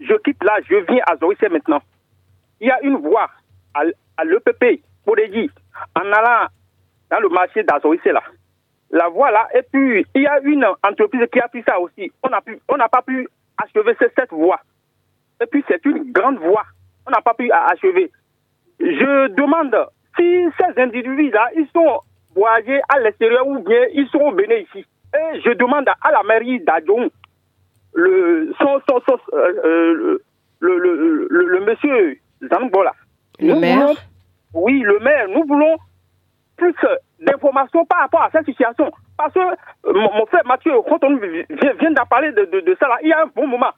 Je 0.00 0.14
quitte 0.24 0.42
là, 0.44 0.58
je 0.68 0.76
viens 0.90 1.02
à 1.06 1.16
Zoïsé 1.16 1.48
maintenant. 1.48 1.80
Il 2.60 2.68
y 2.68 2.70
a 2.70 2.80
une 2.82 2.96
voie 2.96 3.30
à, 3.74 4.24
l'EPP, 4.24 4.82
pour 5.04 5.16
dire, 5.16 5.50
en 5.94 6.12
allant 6.12 6.48
dans 7.10 7.20
le 7.20 7.28
marché 7.28 7.62
d'Azoïsé 7.62 8.12
là. 8.12 8.22
La 8.90 9.08
voie 9.08 9.30
là, 9.30 9.48
et 9.54 9.62
puis 9.62 10.06
il 10.14 10.22
y 10.22 10.26
a 10.26 10.38
une 10.40 10.64
entreprise 10.82 11.26
qui 11.32 11.40
a 11.40 11.48
pris 11.48 11.62
ça 11.66 11.78
aussi. 11.80 12.10
On 12.22 12.76
n'a 12.76 12.88
pas 12.88 13.02
pu 13.02 13.28
achever 13.58 13.96
cette 13.98 14.30
voie. 14.30 14.60
Et 15.42 15.46
puis 15.46 15.64
c'est 15.68 15.84
une 15.84 16.12
grande 16.12 16.38
voie. 16.38 16.64
On 17.06 17.10
n'a 17.10 17.20
pas 17.20 17.34
pu 17.34 17.50
achever. 17.50 18.10
Je 18.80 19.28
demande 19.28 19.76
si 20.16 20.46
ces 20.58 20.80
individus-là, 20.80 21.50
ils 21.56 21.68
sont 21.74 22.00
voyagés 22.34 22.80
à 22.88 23.00
l'extérieur 23.00 23.46
ou 23.46 23.58
bien 23.60 23.86
ils 23.92 24.08
sont 24.08 24.30
venus 24.32 24.66
ici. 24.68 24.86
Et 25.14 25.40
je 25.40 25.50
demande 25.52 25.88
à 25.88 26.10
la 26.10 26.22
mairie 26.22 26.60
d'Adjong 26.60 27.10
le, 27.96 28.52
son, 28.58 28.80
son, 28.88 29.18
euh, 29.32 29.52
euh, 29.64 30.18
le, 30.60 30.78
le, 30.78 31.28
le, 31.30 31.46
le, 31.46 31.64
monsieur 31.64 32.18
Zanbola. 32.52 32.92
Le 33.40 33.54
maire 33.54 33.88
Oui, 34.54 34.80
le 34.80 34.98
maire. 35.00 35.28
Nous 35.28 35.44
voulons 35.46 35.76
plus 36.56 36.74
d'informations 37.20 37.84
par 37.86 38.00
rapport 38.00 38.22
à 38.22 38.30
cette 38.30 38.46
situation. 38.46 38.90
Parce 39.16 39.32
que 39.32 39.40
euh, 39.40 39.92
mon, 39.92 40.26
frère 40.26 40.46
Mathieu, 40.46 40.72
quand 40.88 41.02
on 41.04 41.16
vient, 41.16 41.72
vient 41.80 41.90
d'en 41.90 42.04
parler 42.04 42.32
de, 42.32 42.44
de, 42.44 42.76
ça, 42.78 42.86
là, 42.86 42.98
il 43.02 43.08
y 43.08 43.12
a 43.12 43.22
un 43.22 43.30
bon 43.34 43.46
moment. 43.46 43.72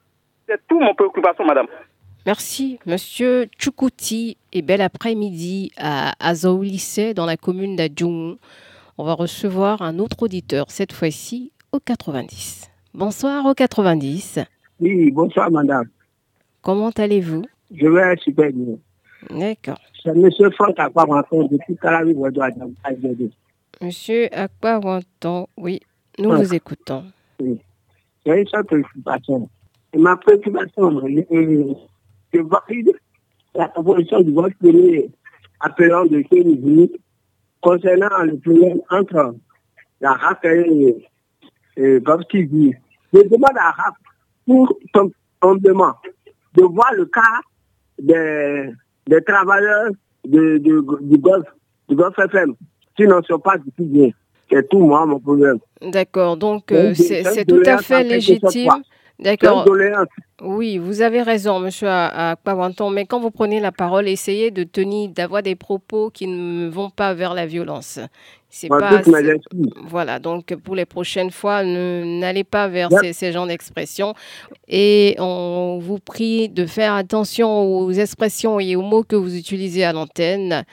C'est 0.48 0.61
tout 0.66 0.81
mon 0.81 0.94
préoccupation, 0.94 1.44
madame. 1.44 1.66
Merci, 2.26 2.78
monsieur 2.85 3.46
Tchoukouti, 3.59 4.37
et 4.52 4.62
bel 4.62 4.81
après-midi 4.81 5.72
à 5.78 6.12
Azao 6.20 6.62
Lycée, 6.62 7.14
dans 7.14 7.26
la 7.26 7.37
commune 7.37 7.76
d'Adjoum. 7.76 8.37
On 8.98 9.04
va 9.04 9.14
recevoir 9.14 9.81
un 9.83 9.98
autre 10.00 10.24
auditeur, 10.24 10.66
cette 10.68 10.92
fois-ci 10.92 11.52
au 11.72 11.78
90. 11.78 12.67
Bonsoir 12.94 13.44
au 13.44 13.55
90. 13.55 14.40
Oui, 14.81 15.11
bonsoir 15.11 15.51
madame. 15.51 15.88
Comment 16.62 16.90
allez-vous? 16.90 17.44
Je 17.70 17.87
vais 17.87 18.16
super 18.16 18.51
bien. 18.53 18.77
D'accord. 19.31 19.79
C'est 20.03 20.14
monsieur 20.14 20.51
Franck 20.51 20.79
Aquaranton 20.79 21.48
depuis 21.48 21.77
Calavi 21.77 22.14
Monsieur 23.81 24.29
Aquaranton, 24.33 25.46
oui, 25.57 25.81
nous 26.18 26.31
vous 26.31 26.55
écoutons. 26.55 27.05
Oui. 27.40 27.61
J'ai 28.24 28.40
une 28.40 28.46
seule 28.46 28.64
préoccupation. 28.64 29.48
Et 29.92 29.98
ma 29.98 30.16
préoccupation, 30.16 31.01
je 31.01 32.40
valide 32.40 32.92
la 33.55 33.68
proposition 33.68 34.20
du 34.20 34.33
vote 34.33 34.55
premier 34.61 35.11
appelant 35.61 36.07
de 36.07 36.22
chez 36.31 36.90
concernant 37.61 38.22
le 38.22 38.38
problème 38.38 38.81
entre 38.90 39.35
la 40.01 40.12
RAC 40.12 40.44
et, 40.44 41.07
et 41.78 42.00
TV. 42.30 42.76
Je 43.12 43.20
demande 43.20 43.56
à 43.56 43.70
RAP 43.70 43.94
pour 44.46 44.78
humblement 45.40 45.94
de 46.54 46.64
voir 46.64 46.92
le 46.94 47.06
cas 47.06 47.20
des, 48.00 48.70
des 49.06 49.22
travailleurs 49.22 49.90
de, 50.26 50.58
de, 50.58 50.84
du 51.02 51.18
Golfe, 51.18 51.46
du 51.88 51.96
FM, 51.96 52.54
qui 52.96 53.06
n'en 53.06 53.22
sont 53.22 53.38
pas 53.38 53.56
du 53.56 53.70
tout 53.76 53.84
bien. 53.84 54.10
C'est 54.50 54.68
tout 54.68 54.80
moi 54.80 55.06
mon 55.06 55.20
problème. 55.20 55.58
D'accord, 55.80 56.36
donc 56.36 56.72
euh, 56.72 56.94
c'est 56.94 57.44
tout 57.44 57.62
à 57.64 57.78
fait 57.78 58.02
légitime. 58.02 58.70
D'accord. 59.18 59.66
Oui, 60.40 60.79
vous 60.79 61.03
avez 61.03 61.22
raison, 61.22 61.59
monsieur 61.59 61.88
Akpawanton, 61.88 62.90
mais 62.90 63.07
quand 63.07 63.18
vous 63.18 63.33
prenez 63.33 63.59
la 63.59 63.72
parole, 63.72 64.07
essayez 64.07 64.53
de 64.53 64.62
tenir, 64.62 65.11
d'avoir 65.11 65.42
des 65.42 65.57
propos 65.57 66.11
qui 66.11 66.29
ne 66.29 66.68
vont 66.68 66.90
pas 66.90 67.12
vers 67.12 67.35
la 67.35 67.44
violence. 67.44 67.98
C'est 68.48 68.68
pas. 68.68 69.03
Voilà, 69.88 70.20
donc 70.20 70.55
pour 70.55 70.77
les 70.77 70.87
prochaines 70.87 71.33
fois, 71.33 71.64
n'allez 71.64 72.44
pas 72.44 72.68
vers 72.68 72.88
ces, 73.01 73.12
ces, 73.12 73.33
genres 73.33 73.48
d'expressions. 73.48 74.14
Et 74.68 75.16
on 75.18 75.81
vous 75.83 75.98
prie 75.98 76.48
de 76.48 76.66
faire 76.66 76.94
attention 76.94 77.62
aux 77.62 77.90
expressions 77.90 78.61
et 78.61 78.77
aux 78.77 78.83
mots 78.83 79.03
que 79.03 79.16
vous 79.16 79.37
utilisez 79.37 79.85
à 79.85 79.92
l'antenne. 79.92 80.64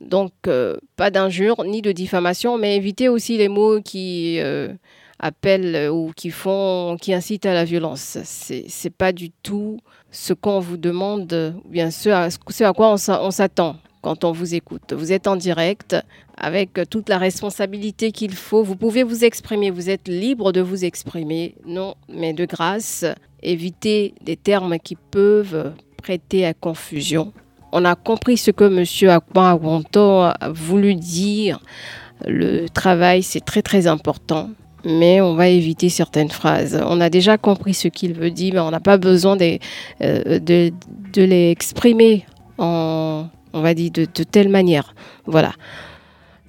Donc, 0.00 0.30
euh, 0.46 0.76
pas 0.96 1.10
d'injures 1.10 1.64
ni 1.64 1.82
de 1.82 1.90
diffamation, 1.90 2.56
mais 2.56 2.76
évitez 2.76 3.08
aussi 3.08 3.36
les 3.36 3.48
mots 3.48 3.80
qui. 3.80 4.38
Euh, 4.38 4.72
appellent 5.18 5.74
euh, 5.74 5.90
ou 5.90 6.12
qui 6.14 6.30
font, 6.30 6.96
qui 7.00 7.12
incitent 7.12 7.46
à 7.46 7.54
la 7.54 7.64
violence. 7.64 8.18
C'est, 8.24 8.64
c'est 8.68 8.90
pas 8.90 9.12
du 9.12 9.30
tout 9.30 9.78
ce 10.10 10.32
qu'on 10.32 10.60
vous 10.60 10.76
demande, 10.76 11.54
bien 11.68 11.88
à, 11.88 11.90
ce 11.90 12.64
à 12.64 12.72
quoi 12.72 12.94
on 12.94 13.30
s'attend 13.30 13.76
quand 14.00 14.24
on 14.24 14.32
vous 14.32 14.54
écoute. 14.54 14.92
Vous 14.92 15.12
êtes 15.12 15.26
en 15.26 15.36
direct 15.36 15.96
avec 16.36 16.80
toute 16.88 17.08
la 17.08 17.18
responsabilité 17.18 18.12
qu'il 18.12 18.34
faut. 18.34 18.62
Vous 18.62 18.76
pouvez 18.76 19.02
vous 19.02 19.24
exprimer, 19.24 19.70
vous 19.70 19.90
êtes 19.90 20.08
libre 20.08 20.52
de 20.52 20.60
vous 20.60 20.84
exprimer. 20.84 21.56
Non, 21.66 21.94
mais 22.08 22.32
de 22.32 22.44
grâce, 22.46 23.04
évitez 23.42 24.14
des 24.22 24.36
termes 24.36 24.78
qui 24.78 24.96
peuvent 24.96 25.72
prêter 25.96 26.46
à 26.46 26.54
confusion. 26.54 27.32
On 27.72 27.84
a 27.84 27.96
compris 27.96 28.38
ce 28.38 28.50
que 28.50 28.64
M. 28.64 29.20
Aguanto 29.34 30.20
a 30.22 30.36
voulu 30.50 30.94
dire. 30.94 31.60
Le 32.26 32.66
travail, 32.68 33.22
c'est 33.22 33.44
très 33.44 33.62
très 33.62 33.86
important 33.86 34.50
mais 34.84 35.20
on 35.20 35.34
va 35.34 35.48
éviter 35.48 35.88
certaines 35.88 36.30
phrases. 36.30 36.80
On 36.86 37.00
a 37.00 37.10
déjà 37.10 37.38
compris 37.38 37.74
ce 37.74 37.88
qu'il 37.88 38.14
veut 38.14 38.30
dire, 38.30 38.54
mais 38.54 38.60
on 38.60 38.70
n'a 38.70 38.80
pas 38.80 38.96
besoin 38.96 39.36
de, 39.36 39.58
euh, 40.02 40.38
de, 40.38 40.72
de, 41.12 41.22
les 41.22 41.50
exprimer 41.50 42.24
en, 42.58 43.26
on 43.52 43.60
va 43.60 43.74
dire, 43.74 43.90
de, 43.90 44.04
telle 44.04 44.48
manière. 44.48 44.94
Voilà. 45.26 45.52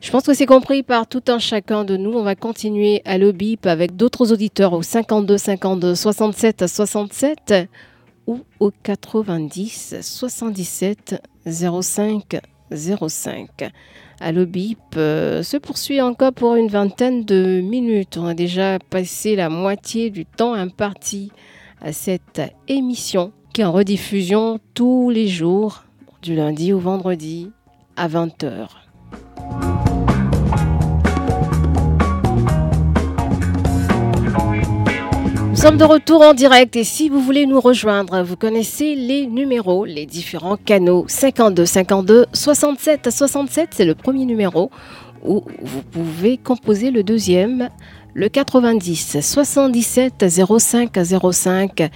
Je 0.01 0.11
pense 0.11 0.23
que 0.23 0.33
c'est 0.33 0.45
compris 0.45 0.81
par 0.83 1.07
tout 1.07 1.23
un 1.27 1.39
chacun 1.39 1.83
de 1.83 1.97
nous. 1.97 2.13
On 2.13 2.23
va 2.23 2.35
continuer 2.35 3.01
à 3.03 3.17
le 3.17 3.31
bip 3.33 3.65
avec 3.65 3.95
d'autres 3.97 4.31
auditeurs 4.31 4.73
au 4.73 4.81
52 4.81 5.37
52 5.37 5.95
67 5.95 6.67
67 6.67 7.53
ou 8.25 8.41
au 8.59 8.71
90 8.71 9.95
77 10.01 11.21
05 11.45 12.39
05 12.71 13.71
à 14.19 14.31
l'OBIP 14.31 14.79
euh, 14.97 15.43
se 15.43 15.57
poursuit 15.57 16.01
encore 16.01 16.33
pour 16.33 16.55
une 16.55 16.67
vingtaine 16.67 17.23
de 17.23 17.61
minutes. 17.61 18.17
On 18.17 18.25
a 18.25 18.33
déjà 18.33 18.79
passé 18.79 19.35
la 19.35 19.49
moitié 19.49 20.09
du 20.09 20.25
temps 20.25 20.53
imparti 20.53 21.31
à 21.81 21.93
cette 21.93 22.41
émission 22.67 23.31
qui 23.53 23.61
est 23.61 23.65
en 23.65 23.71
rediffusion 23.71 24.59
tous 24.73 25.09
les 25.09 25.27
jours 25.27 25.83
du 26.21 26.35
lundi 26.35 26.73
au 26.73 26.79
vendredi 26.79 27.51
à 27.95 28.07
20h. 28.07 28.67
Sommes 35.59 35.75
de 35.75 35.83
retour 35.83 36.21
en 36.21 36.33
direct 36.33 36.77
et 36.77 36.85
si 36.85 37.09
vous 37.09 37.19
voulez 37.19 37.45
nous 37.45 37.59
rejoindre, 37.59 38.23
vous 38.23 38.37
connaissez 38.37 38.95
les 38.95 39.27
numéros, 39.27 39.83
les 39.83 40.05
différents 40.05 40.55
canaux 40.55 41.03
52 41.09 41.65
52 41.65 42.27
67 42.31 43.09
67, 43.11 43.69
c'est 43.73 43.83
le 43.83 43.93
premier 43.93 44.23
numéro 44.23 44.71
où 45.21 45.43
vous 45.61 45.81
pouvez 45.81 46.37
composer 46.37 46.91
le 46.91 47.03
deuxième, 47.03 47.67
le 48.13 48.29
90 48.29 49.19
77 49.19 50.25
05 50.57 50.97
05 51.33 51.89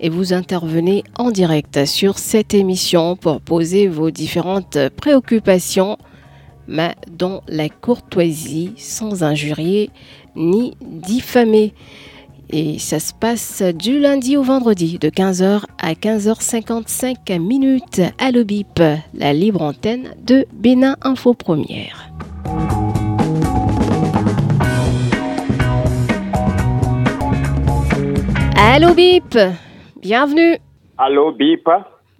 et 0.00 0.08
vous 0.08 0.32
intervenez 0.32 1.04
en 1.18 1.30
direct 1.30 1.84
sur 1.84 2.18
cette 2.18 2.54
émission 2.54 3.16
pour 3.16 3.42
poser 3.42 3.86
vos 3.86 4.10
différentes 4.10 4.78
préoccupations, 4.96 5.98
mais 6.66 6.94
dans 7.10 7.42
la 7.48 7.68
courtoisie, 7.68 8.72
sans 8.78 9.22
injurier 9.22 9.90
ni 10.36 10.74
diffamer. 10.80 11.74
Et 12.52 12.80
ça 12.80 12.98
se 12.98 13.14
passe 13.14 13.62
du 13.62 14.00
lundi 14.00 14.36
au 14.36 14.42
vendredi 14.42 14.98
de 14.98 15.08
15h 15.08 15.62
à 15.80 15.92
15h55 15.92 17.38
minutes 17.38 18.00
à 18.18 18.32
l'OBIP, 18.32 18.80
la 19.14 19.32
libre 19.32 19.62
antenne 19.62 20.14
de 20.26 20.44
Bénin 20.52 20.96
Info 21.02 21.32
Première. 21.32 22.10
Allô 28.58 28.94
BIP, 28.94 29.38
bienvenue. 30.02 30.58
Allô 30.98 31.30
BIP. 31.30 31.68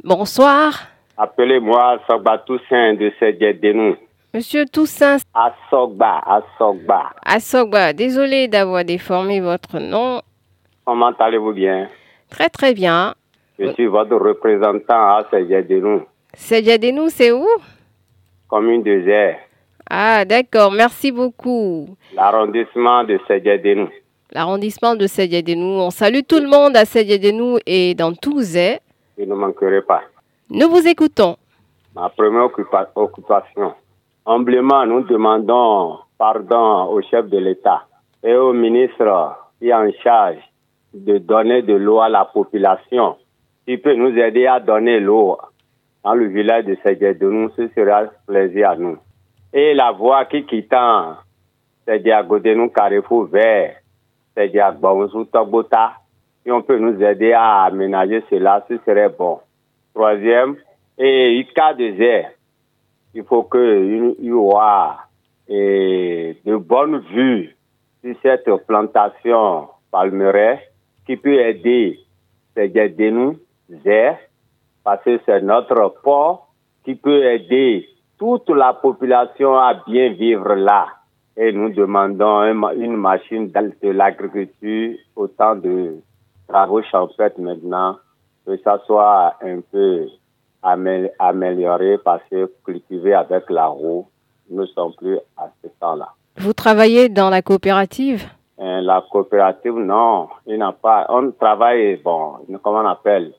Bonsoir. 0.05 0.73
Appelez-moi 1.17 1.99
Sogba 2.09 2.39
Toussaint 2.39 2.95
de 2.95 3.13
Sedjedénou. 3.19 3.97
Monsieur 4.33 4.65
Toussaint. 4.65 5.17
Assogba, 5.35 6.23
Assogba. 6.25 7.11
Assogba, 7.25 7.93
désolé 7.93 8.47
d'avoir 8.47 8.85
déformé 8.85 9.41
votre 9.41 9.81
nom. 9.81 10.23
Comment 10.85 11.11
allez-vous 11.19 11.53
bien? 11.53 11.89
Très 12.29 12.49
très 12.49 12.73
bien. 12.73 13.17
Je 13.59 13.73
suis 13.73 13.87
votre 13.87 14.15
représentant 14.15 15.17
à 15.17 15.27
Sedjedénou. 15.33 16.03
Sedjedénou, 16.33 17.09
c'est 17.09 17.33
où? 17.33 17.45
Commune 18.47 18.85
de 18.85 19.03
Zé. 19.05 19.37
Ah, 19.91 20.25
d'accord, 20.25 20.71
merci 20.71 21.11
beaucoup. 21.11 21.89
L'arrondissement 22.15 23.03
de 23.03 23.19
Sedjedénou. 23.27 23.89
L'arrondissement 24.31 24.95
de 24.95 25.09
Sedjedénou. 25.09 25.81
On 25.81 25.91
salue 25.91 26.21
tout 26.27 26.39
le 26.39 26.47
monde 26.49 26.77
à 26.77 26.85
Sedjedénou 26.85 27.59
et 27.67 27.97
dans 27.97 28.13
tout 28.13 28.41
Zé. 28.41 28.79
Je 29.19 29.25
ne 29.25 29.35
manquerai 29.35 29.83
pas. 29.83 30.03
Nous 30.49 30.69
vous 30.71 30.87
écoutons. 30.87 31.37
Ma 31.97 32.09
première 32.11 32.45
occupation 32.95 33.75
Humblement, 34.27 34.85
nous 34.85 35.01
demandons 35.05 35.99
pardon 36.19 36.91
au 36.93 37.01
chef 37.01 37.27
de 37.29 37.39
l'État 37.39 37.85
et 38.23 38.35
au 38.35 38.53
ministre 38.53 39.37
qui 39.59 39.69
est 39.69 39.75
en 39.75 39.91
charge 40.03 40.39
de 40.93 41.17
donner 41.19 41.63
de 41.63 41.75
l'eau 41.75 42.01
à 42.01 42.11
la 42.11 42.27
population. 42.27 43.17
Qui 43.67 43.79
peut 43.79 43.95
nous 43.95 44.17
aider 44.19 44.47
à 44.47 44.61
donner 44.61 45.01
l'eau 45.01 45.39
dans 46.05 46.15
le 46.15 46.27
village 46.27 46.65
de 46.67 46.77
Segedounou, 46.85 47.51
ce 47.57 47.69
sera 47.69 48.05
plaisir 48.27 48.71
à 48.71 48.77
nous. 48.77 48.99
Et 49.53 49.75
la 49.75 49.93
voie 49.93 50.27
qui 50.27 50.45
quittant 50.45 51.17
Segedounou 51.87 52.69
Carrefour 52.69 53.27
vers 53.27 53.77
Segedounou 54.37 55.25
Togbota, 55.25 55.93
si 56.43 56.53
on 56.53 56.63
peut 56.63 56.79
nous 56.79 57.03
aider 57.03 57.33
à 57.33 57.65
aménager 57.65 58.23
cela, 58.29 58.65
ce 58.69 58.77
serait 58.85 59.09
bon. 59.09 59.39
Troisième, 59.95 60.57
et 60.99 61.47
cas 61.55 61.75
de 61.75 61.93
Zé, 61.97 62.27
il 63.15 63.25
faut 63.25 63.45
qu'il 63.45 64.15
y 64.21 64.33
ait 65.49 66.37
de 66.45 66.57
bonnes 66.57 66.99
vues 67.13 67.57
sur 68.03 68.15
cette 68.23 68.67
plantation 68.67 69.69
palmeraie 69.91 70.61
qui 71.07 71.17
peut 71.17 71.41
aider 71.41 71.99
ces 72.55 73.11
nous 73.11 73.39
parce 74.85 75.03
que 75.05 75.21
c'est 75.27 75.43
notre 75.43 75.95
port 76.03 76.53
qui 76.85 76.95
peut 76.95 77.25
aider 77.25 77.89
toute 78.19 78.49
la 78.51 78.75
population 78.75 79.57
à 79.57 79.75
bien 79.87 80.13
vivre 80.13 80.55
là. 80.55 80.87
Et 81.37 81.53
nous 81.53 81.71
demandons 81.71 82.43
une 82.75 82.97
machine 82.97 83.51
de 83.51 83.89
l'agriculture, 83.91 84.97
autant 85.17 85.57
de 85.57 85.97
travaux 86.49 86.83
champêtres 86.83 87.41
maintenant, 87.41 87.97
que 88.47 88.57
ça 88.59 88.79
soit 88.87 89.37
un 89.43 89.61
peu 89.73 90.07
améliorer 90.63 91.99
parce 91.99 92.23
que 92.31 92.51
cultiver 92.65 93.15
avec 93.15 93.49
la 93.51 93.67
roue, 93.67 94.07
nous 94.51 94.63
ne 94.63 94.67
sommes 94.67 94.93
plus 94.95 95.19
à 95.37 95.49
ce 95.63 95.69
temps-là. 95.81 96.09
Vous 96.39 96.53
travaillez 96.53 97.09
dans 97.09 97.31
la 97.31 97.43
coopérative? 97.43 98.25
Euh, 98.59 98.81
La 98.83 99.03
coopérative, 99.11 99.75
non. 99.75 100.29
Il 100.47 100.59
n'a 100.59 100.73
pas. 100.73 101.07
On 101.09 101.31
travaille, 101.31 101.97
bon, 101.97 102.35
comment 102.63 102.81
on 102.81 102.87
appelle? 102.87 103.33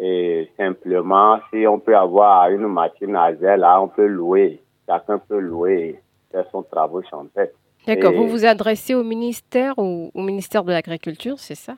Et 0.00 0.48
simplement, 0.56 1.38
si 1.50 1.66
on 1.66 1.80
peut 1.80 1.96
avoir 1.96 2.48
une 2.50 2.68
machine 2.68 3.16
à 3.16 3.34
zèle, 3.34 3.60
là, 3.60 3.80
on 3.82 3.88
peut 3.88 4.06
louer. 4.06 4.62
Chacun 4.86 5.18
peut 5.18 5.40
louer 5.40 6.00
faire 6.30 6.44
son 6.52 6.62
travail 6.62 7.02
champêtre. 7.10 7.54
D'accord. 7.86 8.12
Vous 8.12 8.28
vous 8.28 8.44
adressez 8.44 8.94
au 8.94 9.02
ministère 9.02 9.74
ou 9.78 10.10
au 10.14 10.22
ministère 10.22 10.62
de 10.62 10.72
l'Agriculture, 10.72 11.38
c'est 11.38 11.54
ça? 11.56 11.74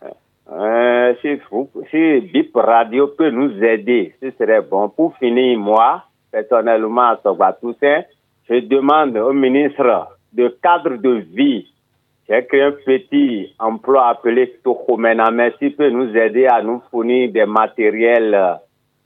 Euh, 0.52 1.14
si, 1.20 2.20
BIP 2.32 2.56
Radio 2.56 3.08
peut 3.08 3.30
nous 3.30 3.62
aider, 3.62 4.14
ce 4.20 4.30
serait 4.32 4.62
bon. 4.62 4.88
Pour 4.88 5.16
finir, 5.18 5.58
moi, 5.58 6.04
personnellement, 6.32 7.10
à 7.12 7.52
Toussaint, 7.52 8.02
je 8.48 8.60
demande 8.60 9.16
au 9.16 9.32
ministre 9.32 10.08
de 10.32 10.48
cadre 10.62 10.96
de 10.96 11.24
vie, 11.32 11.66
j'ai 12.28 12.44
créé 12.46 12.62
un 12.62 12.72
petit 12.72 13.54
emploi 13.58 14.08
appelé 14.08 14.52
mais 15.32 15.52
s'il 15.58 15.74
peut 15.74 15.90
nous 15.90 16.16
aider 16.16 16.46
à 16.46 16.62
nous 16.62 16.80
fournir 16.90 17.30
des 17.32 17.46
matériels 17.46 18.58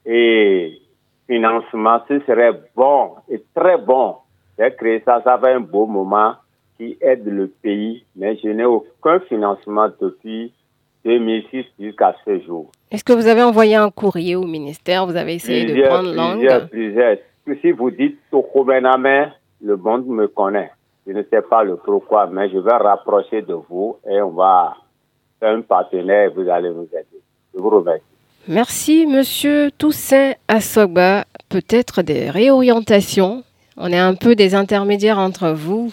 et 0.05 0.81
financement, 1.27 2.01
ce 2.09 2.21
serait 2.21 2.53
bon 2.77 3.13
et 3.31 3.43
très 3.55 3.79
bon. 3.79 4.17
J'ai 4.59 4.71
créé 4.75 5.03
ça, 5.05 5.23
ça 5.25 5.39
fait 5.39 5.53
un 5.53 5.61
beau 5.61 5.87
moment 5.87 6.35
qui 6.77 6.99
aide 7.01 7.27
le 7.27 7.49
pays, 7.49 8.05
mais 8.15 8.37
je 8.43 8.49
n'ai 8.49 8.65
aucun 8.65 9.21
financement 9.21 9.89
depuis 10.01 10.53
2006 11.05 11.65
jusqu'à 11.79 12.15
ce 12.25 12.41
jour. 12.41 12.71
Est-ce 12.91 13.05
que 13.05 13.13
vous 13.13 13.27
avez 13.27 13.43
envoyé 13.43 13.75
un 13.75 13.91
courrier 13.91 14.37
au 14.37 14.45
ministère? 14.45 15.07
Vous 15.07 15.17
avez 15.17 15.35
essayé 15.35 15.65
de 15.67 15.83
prendre 15.83 16.13
langue? 16.13 16.39
Plusieurs, 16.39 16.69
plusieurs. 16.69 17.17
Si 17.61 17.73
vous 17.73 17.91
dites 17.91 18.19
Tokomename, 18.31 19.33
le 19.63 19.77
monde 19.77 20.07
me 20.07 20.29
connaît. 20.29 20.71
Je 21.07 21.13
ne 21.13 21.23
sais 21.25 21.43
pas 21.43 21.63
le 21.63 21.77
pourquoi, 21.77 22.27
mais 22.27 22.49
je 22.49 22.59
vais 22.59 22.77
rapprocher 22.77 23.43
de 23.43 23.53
vous 23.53 23.97
et 24.11 24.21
on 24.23 24.31
va 24.31 24.77
faire 25.39 25.55
un 25.55 25.61
partenaire 25.61 26.31
et 26.31 26.35
vous 26.35 26.49
allez 26.49 26.71
nous 26.71 26.89
aider. 26.93 27.21
Je 27.55 27.61
vous 27.61 27.69
remercie. 27.69 28.03
Merci, 28.49 29.07
monsieur 29.07 29.71
Toussaint 29.77 30.33
Assogba. 30.49 31.25
Peut-être 31.51 32.03
des 32.03 32.31
réorientations. 32.31 33.43
On 33.77 33.89
est 33.89 33.99
un 33.99 34.15
peu 34.15 34.35
des 34.35 34.55
intermédiaires 34.55 35.19
entre 35.19 35.51
vous 35.51 35.93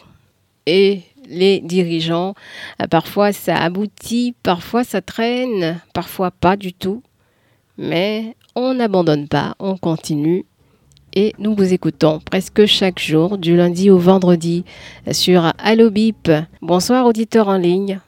et 0.65 1.01
les 1.27 1.59
dirigeants. 1.59 2.33
Euh, 2.81 2.87
Parfois 2.87 3.31
ça 3.33 3.55
aboutit, 3.55 4.35
parfois 4.43 4.83
ça 4.83 5.01
traîne, 5.01 5.79
parfois 5.93 6.31
pas 6.31 6.55
du 6.55 6.73
tout. 6.73 7.01
Mais 7.77 8.35
on 8.55 8.73
n'abandonne 8.73 9.27
pas, 9.27 9.55
on 9.59 9.77
continue. 9.77 10.45
Et 11.13 11.33
nous 11.39 11.55
vous 11.55 11.73
écoutons 11.73 12.19
presque 12.19 12.65
chaque 12.65 12.99
jour, 12.99 13.37
du 13.37 13.57
lundi 13.57 13.89
au 13.89 13.97
vendredi, 13.97 14.63
sur 15.11 15.51
Allo 15.57 15.89
Bip. 15.89 16.31
Bonsoir, 16.61 17.05
auditeurs 17.05 17.49
en 17.49 17.57
ligne. 17.57 17.99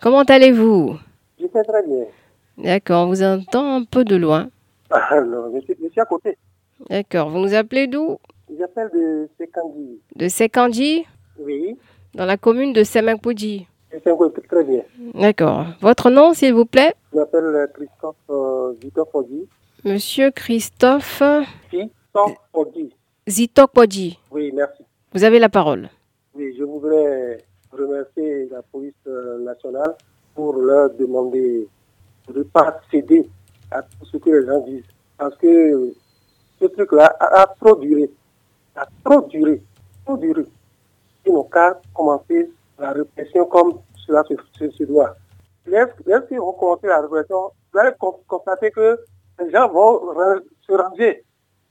Comment 0.00 0.22
allez-vous? 0.22 0.96
Je 1.40 1.46
très 1.46 1.86
bien. 1.86 2.04
D'accord, 2.58 3.06
on 3.06 3.08
vous 3.08 3.22
entend 3.22 3.76
un 3.76 3.84
peu 3.84 4.04
de 4.04 4.14
loin. 4.16 4.48
Alors, 4.90 5.50
je, 5.54 5.60
suis, 5.60 5.74
je 5.82 5.88
suis 5.88 6.00
à 6.00 6.04
côté. 6.04 6.36
D'accord, 6.88 7.30
vous 7.30 7.38
nous 7.40 7.54
appelez 7.54 7.86
d'où? 7.86 8.18
J'appelle 8.58 8.90
de 8.94 9.28
Sekandi. 9.38 9.98
De 10.14 10.28
Sekandi 10.28 11.04
Oui. 11.38 11.76
Dans 12.14 12.24
la 12.24 12.36
commune 12.36 12.72
de 12.72 12.84
fais 14.30 14.46
très 14.48 14.64
bien. 14.64 14.82
D'accord. 15.14 15.66
Votre 15.80 16.10
nom, 16.10 16.34
s'il 16.34 16.54
vous 16.54 16.64
plaît? 16.66 16.94
Je 17.12 17.18
m'appelle 17.18 17.68
Christophe 17.74 18.16
euh, 18.30 18.72
Victor. 18.82 19.06
Monsieur 19.84 20.30
Christophe 20.30 21.22
Christophe. 21.70 22.40
Oui, 24.30 24.52
merci. 24.54 24.82
Vous 25.12 25.24
avez 25.24 25.38
la 25.38 25.48
parole. 25.48 25.88
Oui, 26.34 26.54
je 26.58 26.64
voudrais 26.64 27.38
remercier 27.72 28.48
la 28.50 28.62
police 28.62 28.94
euh, 29.06 29.38
nationale 29.44 29.94
pour 30.34 30.56
leur 30.56 30.90
demander 30.94 31.66
de 32.28 32.38
ne 32.38 32.42
pas 32.44 32.80
céder 32.90 33.28
à 33.70 33.82
tout 33.82 34.06
ce 34.10 34.16
que 34.16 34.30
les 34.30 34.46
gens 34.46 34.60
disent. 34.60 34.84
Parce 35.18 35.36
que 35.36 35.92
ce 36.60 36.66
truc-là 36.66 37.14
a, 37.20 37.42
a 37.42 37.46
trop 37.60 37.76
duré. 37.76 38.10
A 38.74 38.86
trop 39.04 39.22
duré. 39.28 39.62
Trop 40.04 40.16
duré. 40.16 40.44
N'ont 41.26 41.44
qu'à 41.44 41.80
commencer 41.94 42.50
la 42.78 42.92
répression 42.92 43.46
comme 43.46 43.78
cela 44.06 44.22
se, 44.28 44.70
se, 44.70 44.84
doit. 44.84 45.16
Lorsqu'ils 45.66 46.38
vont 46.38 46.52
commencer 46.52 46.86
la 46.86 47.00
répression, 47.00 47.50
vous 47.72 47.78
allez 47.78 47.90
con- 47.98 48.20
constater 48.28 48.70
que 48.70 48.98
les 49.40 49.50
gens 49.50 49.68
vont 49.68 50.00
se 50.66 50.72
ranger. 50.72 51.24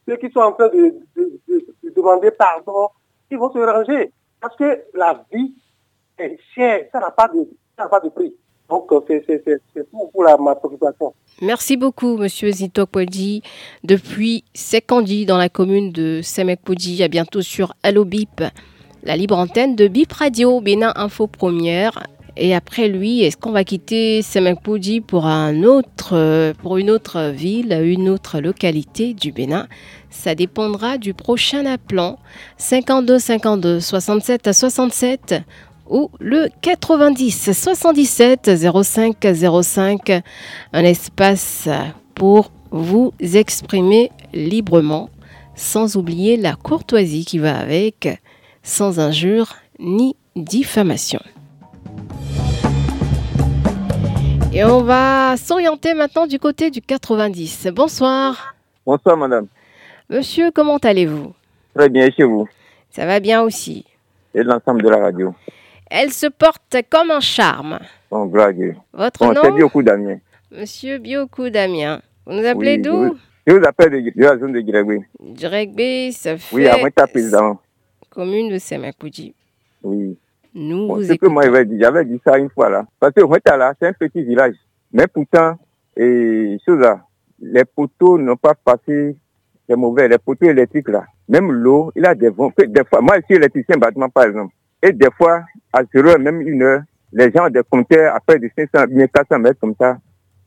Ceux 0.07 0.17
qui 0.17 0.29
sont 0.31 0.39
en 0.41 0.51
train 0.51 0.67
de, 0.67 0.93
de- 1.15 1.39
de- 1.47 1.65
de 1.83 1.89
demander 1.95 2.31
pardon, 2.31 2.89
ils 3.31 3.37
vont 3.37 3.51
se 3.51 3.59
ranger. 3.59 4.11
Parce 4.41 4.55
que 4.57 4.83
la 4.93 5.23
vie 5.31 5.53
est 6.19 6.37
chère, 6.53 6.85
ça 6.91 6.99
n'a 6.99 7.11
pas 7.11 7.29
pas 7.89 7.99
de 7.99 8.09
prix. 8.09 8.35
Donc, 8.69 8.91
euh, 8.91 8.99
c'est- 9.07 9.91
pour 9.91 10.23
la, 10.23 10.37
ma 10.37 10.55
préoccupation. 10.55 11.13
Merci 11.41 11.77
beaucoup, 11.77 12.17
monsieur 12.17 12.49
Zitokpodji. 12.51 13.41
Depuis 13.83 14.43
Sekandi, 14.53 15.25
dans 15.25 15.37
la 15.37 15.49
commune 15.49 15.91
de 15.91 16.21
Semekpodji, 16.23 17.03
à 17.03 17.07
bientôt 17.07 17.41
sur 17.41 17.73
Allo 17.83 18.05
Bip, 18.05 18.41
la 19.05 19.15
libre 19.15 19.37
antenne 19.37 19.75
de 19.75 19.87
Bip 19.87 20.11
Radio, 20.11 20.59
Bénin 20.61 20.91
Info 20.95 21.27
Première. 21.27 22.07
Et 22.37 22.53
après 22.53 22.89
lui, 22.89 23.21
est-ce 23.21 23.37
qu'on 23.37 23.51
va 23.51 23.63
quitter 23.63 24.21
Semekpodji 24.21 24.99
pour 24.99 25.25
euh, 25.27 26.53
pour 26.61 26.77
une 26.77 26.89
autre 26.89 27.31
ville, 27.31 27.71
une 27.83 28.09
autre 28.09 28.41
localité 28.41 29.13
du 29.13 29.31
Bénin? 29.31 29.67
Ça 30.09 30.35
dépendra 30.35 30.97
du 30.97 31.13
prochain 31.13 31.65
appelant. 31.65 32.17
52 32.57 33.19
52 33.19 33.79
67 33.79 34.51
67 34.51 35.35
ou 35.87 36.09
le 36.19 36.47
90 36.61 37.53
77 37.53 38.51
05 38.83 39.15
05, 39.61 40.11
un 40.73 40.83
espace 40.83 41.69
pour 42.15 42.51
vous 42.71 43.13
exprimer 43.21 44.11
librement, 44.33 45.09
sans 45.55 45.95
oublier 45.95 46.37
la 46.37 46.55
courtoisie 46.55 47.23
qui 47.23 47.37
va 47.37 47.57
avec, 47.57 48.19
sans 48.65 48.99
injure 48.99 49.56
ni 49.80 50.15
diffamation. 50.36 51.19
Et 54.54 54.63
on 54.63 54.82
va 54.82 55.36
s'orienter 55.38 55.93
maintenant 55.93 56.28
du 56.28 56.39
côté 56.39 56.71
du 56.71 56.82
90. 56.82 57.67
Bonsoir. 57.73 58.56
Bonsoir, 58.86 59.15
madame. 59.17 59.47
Monsieur, 60.10 60.49
comment 60.51 60.78
allez-vous? 60.78 61.34
Très 61.75 61.89
bien, 61.89 62.08
et 62.08 62.12
chez 62.12 62.23
vous? 62.23 62.47
Ça 62.89 63.06
va 63.06 63.19
bien 63.19 63.41
aussi. 63.41 63.86
Et 64.34 64.43
l'ensemble 64.43 64.82
de 64.82 64.89
la 64.89 64.97
radio? 64.97 65.36
Elle 65.91 66.12
se 66.12 66.28
porte 66.28 66.75
comme 66.89 67.12
un 67.12 67.19
charme. 67.19 67.80
Bon, 68.10 68.34
à 68.39 68.51
Dieu. 68.51 68.75
Votre 68.93 69.19
Bon, 69.19 69.34
c'est 69.41 69.51
nom? 69.51 69.65
Au 69.65 69.69
coup 69.69 69.84
Damien. 69.84 70.17
Monsieur 70.51 70.97
Biokou 70.97 71.49
Damien. 71.49 72.01
Vous 72.25 72.34
nous 72.34 72.45
appelez 72.45 72.78
Oui, 72.78 72.82
d'où? 72.82 73.17
Je 73.45 73.54
vous 73.54 73.63
appelle 73.65 73.91
de, 73.91 73.99
de 74.15 74.23
la 74.23 74.38
zone 74.38 74.54
de 74.54 74.62
Guirégoui. 74.62 75.01
Direcbé, 75.19 76.12
ça 76.12 76.38
fait 76.38 76.56
Oui, 76.56 76.67
avant 76.67 76.89
ta 76.89 77.06
président. 77.08 77.60
Commune 78.15 78.49
de 78.49 78.58
Semakouji. 78.58 79.36
Oui. 79.84 80.17
Nous 80.54 80.88
Bon, 80.88 80.95
vous 80.95 81.04
ce 81.04 81.13
que 81.13 81.28
moi 81.28 81.43
j'avais 81.43 81.65
dit, 81.65 81.78
j'avais 81.78 82.06
dit 82.06 82.19
ça 82.25 82.38
une 82.38 82.49
fois 82.49 82.69
là. 82.69 82.88
Parce 82.99 83.13
que 83.13 83.21
Ouetta 83.21 83.58
là, 83.58 83.73
c'est 83.78 83.88
un 83.88 83.93
petit 83.93 84.23
village. 84.23 84.56
Mais 84.93 85.06
pourtant, 85.06 85.60
et 85.97 86.58
chose 86.65 86.80
là, 86.80 87.01
les 87.41 87.65
poteaux 87.65 88.17
n'ont 88.17 88.38
pas 88.38 88.56
passé, 88.56 89.17
c'est 89.67 89.75
mauvais, 89.75 90.08
les 90.08 90.17
poteaux 90.17 90.45
électriques 90.45 90.88
là. 90.88 91.06
Même 91.28 91.51
l'eau, 91.51 91.91
il 91.95 92.06
a 92.06 92.15
des 92.15 92.30
vents. 92.30 92.54
Des 92.58 92.86
fois, 92.86 93.01
moi 93.01 93.17
je 93.17 93.25
suis 93.25 93.36
électricien 93.36 93.78
bâtiment 93.78 94.10
par 94.10 94.23
exemple. 94.23 94.54
Et 94.82 94.93
des 94.93 95.10
fois, 95.17 95.43
à 95.73 95.84
0 95.84 96.08
heure, 96.08 96.19
même 96.19 96.41
une 96.41 96.62
heure, 96.62 96.82
les 97.12 97.30
gens 97.32 97.47
ont 97.47 97.49
des 97.49 97.63
compteurs 97.69 98.15
après 98.15 98.39
de 98.39 98.49
500, 98.56 98.88
bien 98.88 99.08
400 99.08 99.39
mètres 99.39 99.60
comme 99.60 99.75
ça. 99.78 99.97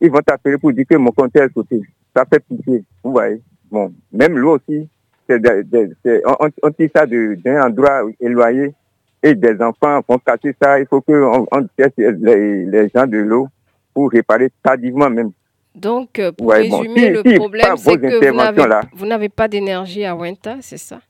Ils 0.00 0.10
vont 0.10 0.20
t'appeler 0.20 0.56
pour 0.56 0.72
dire 0.72 0.86
que 0.88 0.96
mon 0.96 1.10
compteur 1.10 1.44
est 1.44 1.52
sauté. 1.52 1.82
Ça 2.16 2.24
fait 2.24 2.40
pitié. 2.40 2.84
Vous 3.02 3.10
voyez. 3.12 3.42
Bon, 3.70 3.92
même 4.12 4.38
l'eau 4.38 4.56
aussi, 4.56 4.88
on, 5.30 6.70
tire 6.70 6.90
ça 6.94 7.06
d'un 7.06 7.62
endroit 7.62 8.02
éloigné 8.20 8.74
et 9.22 9.34
des 9.34 9.60
enfants 9.60 10.00
vont 10.08 10.18
casser 10.18 10.54
ça. 10.60 10.78
Il 10.80 10.86
faut 10.86 11.00
qu'on 11.00 11.46
on 11.50 11.66
teste 11.76 11.94
les, 11.98 12.64
les 12.64 12.88
gens 12.94 13.06
de 13.06 13.18
l'eau 13.18 13.48
pour 13.92 14.10
réparer 14.10 14.50
tardivement 14.62 15.10
même. 15.10 15.32
Donc, 15.74 16.18
euh, 16.18 16.32
pour 16.32 16.48
Ouais, 16.48 16.68
bon, 16.68 16.78
résumer, 16.78 17.00
si- 17.00 17.10
le 17.10 17.22
si, 17.24 17.34
problème, 17.34 17.76
c'est 17.76 17.96
que 17.98 18.96
vous 18.96 19.06
n'avez, 19.06 19.28
pas 19.28 19.46
d'énergie 19.48 20.04
à 20.04 20.16
Wenta, 20.16 20.56
c'est 20.60 20.78
ça? 20.78 21.00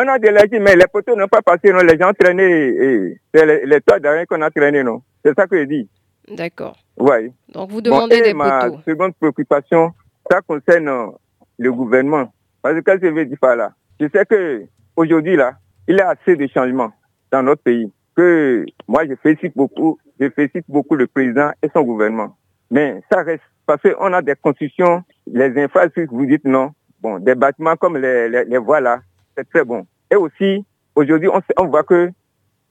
On 0.00 0.08
a 0.08 0.18
de 0.18 0.26
l'énergie, 0.26 0.58
mais 0.60 0.74
les 0.74 0.86
poteaux 0.86 1.14
n'ont 1.16 1.28
pas 1.28 1.42
passé, 1.42 1.72
non. 1.72 1.80
Les 1.80 1.98
gens 1.98 2.10
et 2.10 3.16
c'est 3.34 3.46
les, 3.46 3.66
les 3.66 3.80
toits 3.80 3.98
d'arrêt 4.00 4.26
qu'on 4.26 4.40
a 4.42 4.50
traîné, 4.50 4.82
non. 4.82 5.02
C'est 5.24 5.34
ça 5.34 5.46
que 5.46 5.58
je 5.58 5.64
dis. 5.64 5.88
D'accord. 6.30 6.76
Ouais. 6.98 7.30
Donc, 7.52 7.70
vous 7.70 7.80
demandez 7.80 8.16
et 8.16 8.22
des 8.22 8.34
ma 8.34 8.66
poteaux. 8.68 8.80
seconde 8.86 9.14
préoccupation, 9.14 9.92
ça 10.30 10.40
concerne 10.40 11.12
le 11.58 11.72
gouvernement. 11.72 12.32
Parce 12.62 12.80
que 12.80 12.92
je 13.02 13.08
veux 13.08 13.24
dire 13.24 13.38
par 13.40 13.56
là 13.56 13.72
Je 14.00 14.06
sais 14.12 14.24
que 14.26 14.64
aujourd'hui 14.96 15.36
là, 15.36 15.54
il 15.88 15.96
y 15.96 16.00
a 16.00 16.10
assez 16.10 16.36
de 16.36 16.46
changements 16.48 16.92
dans 17.30 17.42
notre 17.42 17.62
pays. 17.62 17.92
Que 18.16 18.64
moi, 18.88 19.06
je 19.06 19.14
félicite 19.22 19.56
beaucoup, 19.56 19.98
je 20.18 20.30
félicite 20.30 20.64
beaucoup 20.68 20.96
le 20.96 21.06
président 21.06 21.50
et 21.62 21.68
son 21.72 21.82
gouvernement. 21.82 22.36
Mais 22.70 23.02
ça 23.10 23.22
reste 23.22 23.42
parce 23.66 23.82
qu'on 23.82 24.12
a 24.12 24.22
des 24.22 24.34
constructions, 24.36 25.02
les 25.26 25.62
infrastructures, 25.62 26.08
vous 26.10 26.26
dites 26.26 26.44
non. 26.44 26.70
Bon, 27.00 27.18
des 27.18 27.34
bâtiments 27.34 27.76
comme 27.76 27.98
les, 27.98 28.28
les, 28.28 28.58
voies 28.58 28.80
là, 28.80 29.00
c'est 29.36 29.48
très 29.48 29.64
bon. 29.64 29.86
Et 30.10 30.16
aussi, 30.16 30.64
aujourd'hui, 30.94 31.28
on, 31.28 31.40
on 31.58 31.66
voit 31.66 31.84
que 31.84 32.10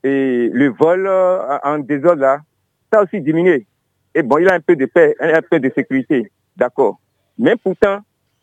le 0.03 0.67
vol 0.69 1.05
euh, 1.07 1.57
en 1.63 1.79
désordre 1.79 2.21
là, 2.21 2.41
ça 2.91 2.99
a 2.99 3.03
aussi 3.03 3.21
diminué. 3.21 3.67
Et 4.13 4.23
bon, 4.23 4.37
il 4.37 4.45
y 4.45 4.47
a 4.47 4.53
un 4.53 4.59
peu 4.59 4.75
de 4.75 4.85
paix, 4.85 5.15
un 5.19 5.41
peu 5.41 5.59
de 5.59 5.71
sécurité, 5.75 6.31
d'accord. 6.55 6.99
Mais 7.37 7.55
pourtant, 7.55 7.99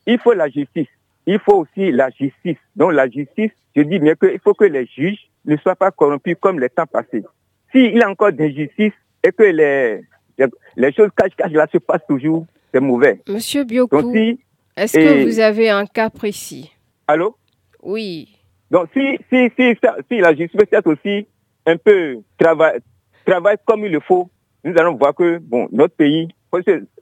il 0.07 0.18
faut 0.18 0.35
la 0.35 0.48
justice. 0.48 0.88
Il 1.26 1.38
faut 1.38 1.58
aussi 1.61 1.92
la 1.92 2.11
justice. 2.11 2.58
Donc 2.74 2.92
la 2.92 3.08
justice, 3.08 3.52
je 3.76 3.82
dis 3.82 3.98
bien 3.98 4.14
qu'il 4.14 4.40
faut 4.42 4.54
que 4.54 4.64
les 4.64 4.87
juges 4.87 5.28
ne 5.44 5.56
soient 5.56 5.76
pas 5.76 5.90
corrompus 5.90 6.37
comme 6.40 6.58
les 6.61 6.68
temps 6.68 6.87
passés. 6.87 7.24
S'il 7.70 7.96
y 7.96 8.02
a 8.02 8.11
encore 8.11 8.32
d'injustice 8.32 8.92
et 9.24 9.32
que 9.32 9.44
les, 9.44 10.02
les, 10.38 10.46
les 10.76 10.92
choses 10.92 11.11
cache-cache 11.16 11.52
là 11.52 11.66
se 11.72 11.78
passent 11.78 12.06
toujours, 12.08 12.46
c'est 12.72 12.80
mauvais. 12.80 13.20
Monsieur 13.28 13.64
Biokou, 13.64 14.12
si, 14.12 14.40
est-ce 14.77 14.98
que 14.98 15.25
vous 15.25 15.38
avez 15.38 15.70
un 15.70 15.87
cas 15.87 16.10
précis? 16.10 16.73
Allô? 17.06 17.37
Oui. 17.83 18.37
Donc, 18.70 18.88
si, 18.94 19.18
si, 19.31 19.50
si, 19.56 19.75
si 20.10 20.18
la 20.18 20.35
justice 20.35 20.58
peut 20.58 20.66
être 20.70 20.90
aussi 20.90 21.27
un 21.66 21.77
peu 21.77 22.18
travaille, 22.38 22.81
travaille 23.25 23.56
comme 23.64 23.85
il 23.85 23.92
le 23.92 24.00
faut, 24.00 24.29
nous 24.64 24.75
allons 24.79 24.94
voir 24.94 25.14
que, 25.14 25.38
bon, 25.38 25.68
notre 25.73 25.94
pays, 25.94 26.29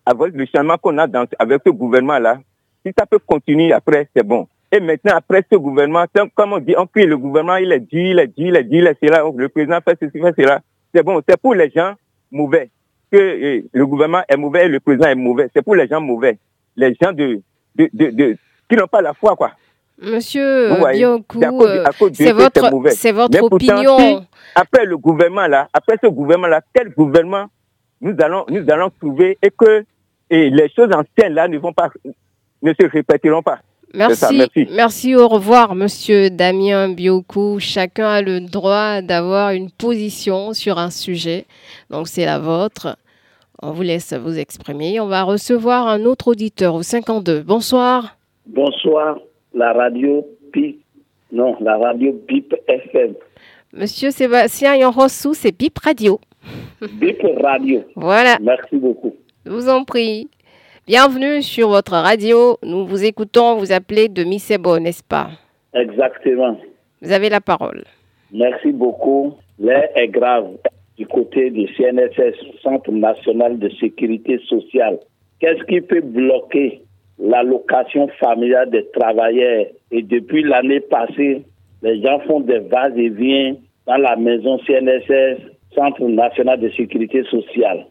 avec 0.07 0.35
le 0.35 0.47
changement 0.47 0.79
qu'on 0.79 0.99
a 0.99 1.07
dans, 1.07 1.27
avec 1.39 1.63
ce 1.65 1.71
gouvernement-là, 1.71 2.41
si 2.85 2.93
ça 2.99 3.07
peut 3.07 3.19
continuer 3.19 3.73
après, 3.73 4.09
c'est 4.15 4.23
bon. 4.27 4.47
Et 4.73 4.81
maintenant, 4.81 5.15
après 5.17 5.45
ce 5.51 5.57
gouvernement, 5.57 6.05
comme 6.35 6.53
on 6.53 6.59
dit, 6.59 6.75
on 6.79 6.87
crie 6.87 7.05
le 7.07 7.17
gouvernement, 7.19 7.57
il 7.57 7.73
est 7.73 7.81
dur, 7.81 8.01
il 8.13 8.19
est 8.21 8.27
dur, 8.29 8.49
il 8.49 8.57
est 8.57 8.65
dur, 8.65 8.81
il 8.83 8.87
est 8.87 8.99
cela, 9.03 9.25
le 9.35 9.49
président 9.49 9.79
fait 9.85 9.99
ceci, 10.01 10.21
fait 10.21 10.35
cela. 10.37 10.61
C'est 10.95 11.03
bon, 11.03 11.21
c'est 11.29 11.37
pour 11.41 11.55
les 11.55 11.71
gens 11.71 11.95
mauvais. 12.31 12.71
que 13.11 13.17
euh, 13.19 13.63
le 13.73 13.87
gouvernement 13.87 14.23
est 14.29 14.37
mauvais 14.37 14.67
et 14.67 14.69
le 14.69 14.81
président 14.81 15.09
est 15.09 15.15
mauvais. 15.17 15.49
C'est 15.55 15.63
pour 15.63 15.75
les 15.75 15.89
gens 15.89 16.01
mauvais. 16.01 16.39
Les 16.77 16.95
gens 17.01 17.13
de, 17.13 17.41
de, 17.75 17.89
de, 17.93 18.37
qui 18.69 18.77
n'ont 18.77 18.87
pas 18.87 19.03
la 19.03 19.13
foi, 19.15 19.35
quoi. 19.37 19.51
Monsieur 20.03 20.71
Bioku, 20.93 21.41
c'est 22.15 22.33
votre, 22.33 22.91
c'est 22.91 23.13
votre 23.13 23.43
opinion. 23.43 24.25
après 24.55 24.87
le 24.87 24.97
gouvernement 24.97 25.47
là, 25.47 25.69
après 25.75 25.97
ce 26.03 26.09
gouvernement 26.09 26.47
là, 26.49 26.63
quel 26.73 26.89
gouvernement 26.95 27.47
nous 28.01 28.15
allons, 28.23 28.47
nous 28.49 28.65
allons 28.71 28.89
trouver 28.99 29.37
et 29.43 29.51
que 29.51 29.85
et 30.31 30.49
les 30.49 30.71
choses 30.71 30.89
anciennes 30.95 31.35
là 31.35 31.49
ne 31.49 31.59
vont 31.59 31.75
pas, 31.75 31.91
ne 32.63 32.73
se 32.73 32.87
répéteront 32.87 33.43
pas. 33.43 33.61
Merci. 33.93 34.69
merci. 34.71 35.17
au 35.17 35.27
revoir, 35.27 35.75
monsieur 35.75 36.31
Damien 36.31 36.91
Bioku. 36.91 37.59
Chacun 37.59 38.09
a 38.09 38.23
le 38.23 38.41
droit 38.41 39.03
d'avoir 39.03 39.51
une 39.51 39.71
position 39.71 40.53
sur 40.53 40.79
un 40.79 40.91
sujet. 40.91 41.47
Donc, 41.91 42.07
c'est 42.07 42.25
la 42.25 42.39
vôtre. 42.39 42.97
On 43.63 43.73
vous 43.73 43.83
laisse 43.83 44.13
vous 44.13 44.39
exprimer. 44.39 45.01
On 45.01 45.07
va 45.07 45.25
recevoir 45.25 45.89
un 45.89 46.05
autre 46.05 46.29
auditeur 46.29 46.75
au 46.75 46.83
52. 46.83 47.43
Bonsoir. 47.43 48.17
Bonsoir, 48.47 49.19
la 49.55 49.73
radio 49.73 50.25
BIP. 50.53 50.81
Non, 51.33 51.57
la 51.61 51.77
radio 51.77 52.13
BIP 52.27 52.55
FM. 52.69 53.15
Monsieur 53.73 54.11
Sébastien 54.11 54.77
Yonrossou, 54.77 55.35
c'est 55.35 55.57
BIP 55.57 55.79
Radio. 55.79 56.21
BIP 56.81 57.23
Radio. 57.43 57.85
Voilà. 57.97 58.39
Merci 58.41 58.77
beaucoup. 58.77 59.15
Je 59.45 59.51
vous 59.51 59.69
en 59.69 59.85
prie. 59.85 60.29
Bienvenue 60.91 61.41
sur 61.41 61.69
votre 61.69 61.93
radio. 61.93 62.57
Nous 62.65 62.85
vous 62.85 63.05
écoutons, 63.05 63.55
vous 63.55 63.71
appelez 63.71 64.09
de 64.09 64.25
Missebo, 64.25 64.81
n'est-ce 64.81 65.05
pas? 65.05 65.29
Exactement. 65.73 66.59
Vous 67.01 67.13
avez 67.13 67.29
la 67.29 67.41
parole. 67.41 67.85
Merci 68.33 68.73
beaucoup. 68.73 69.35
L'air 69.61 69.89
est 69.95 70.09
grave 70.09 70.49
du 70.99 71.07
côté 71.07 71.51
du 71.51 71.69
CNSS, 71.77 72.35
Centre 72.61 72.91
national 72.91 73.61
de 73.61 73.69
sécurité 73.79 74.41
sociale. 74.49 74.99
Qu'est-ce 75.39 75.63
qui 75.67 75.81
peut 75.81 76.01
bloquer 76.01 76.83
l'allocation 77.21 78.09
familiale 78.19 78.71
des 78.71 78.85
travailleurs? 78.91 79.67
Et 79.93 80.03
depuis 80.03 80.43
l'année 80.43 80.81
passée, 80.81 81.45
les 81.83 82.03
gens 82.03 82.19
font 82.27 82.41
des 82.41 82.59
vas 82.59 82.91
et 82.97 83.11
viens 83.11 83.55
dans 83.87 83.99
la 83.99 84.17
maison 84.17 84.59
CNSS, 84.67 85.39
Centre 85.73 86.03
national 86.03 86.59
de 86.59 86.71
sécurité 86.71 87.23
sociale. 87.31 87.87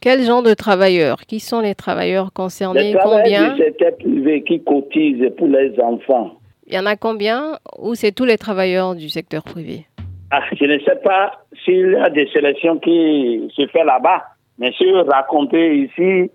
Quel 0.00 0.22
genre 0.22 0.42
de 0.42 0.54
travailleurs? 0.54 1.18
Qui 1.26 1.40
sont 1.40 1.60
les 1.60 1.74
travailleurs 1.74 2.32
concernés? 2.32 2.92
Les 2.92 2.98
travailleurs 2.98 3.54
du 3.54 3.62
secteur 3.62 3.96
privé 3.98 4.42
qui 4.42 4.62
cotisent 4.62 5.30
pour 5.36 5.48
les 5.48 5.78
enfants. 5.80 6.32
Il 6.66 6.74
y 6.74 6.78
en 6.78 6.86
a 6.86 6.96
combien 6.96 7.58
Ou 7.78 7.94
c'est 7.94 8.12
tous 8.12 8.24
les 8.24 8.38
travailleurs 8.38 8.94
du 8.94 9.08
secteur 9.08 9.42
privé? 9.42 9.86
Ah, 10.30 10.40
Je 10.52 10.64
ne 10.64 10.78
sais 10.80 10.96
pas 11.02 11.32
s'il 11.64 11.92
y 11.92 11.96
a 11.96 12.10
des 12.10 12.26
sélections 12.28 12.78
qui 12.78 13.48
se 13.54 13.66
font 13.68 13.84
là-bas. 13.84 14.24
Mais 14.58 14.72
si 14.72 14.90
raconter 14.92 15.76
ici, 15.76 16.30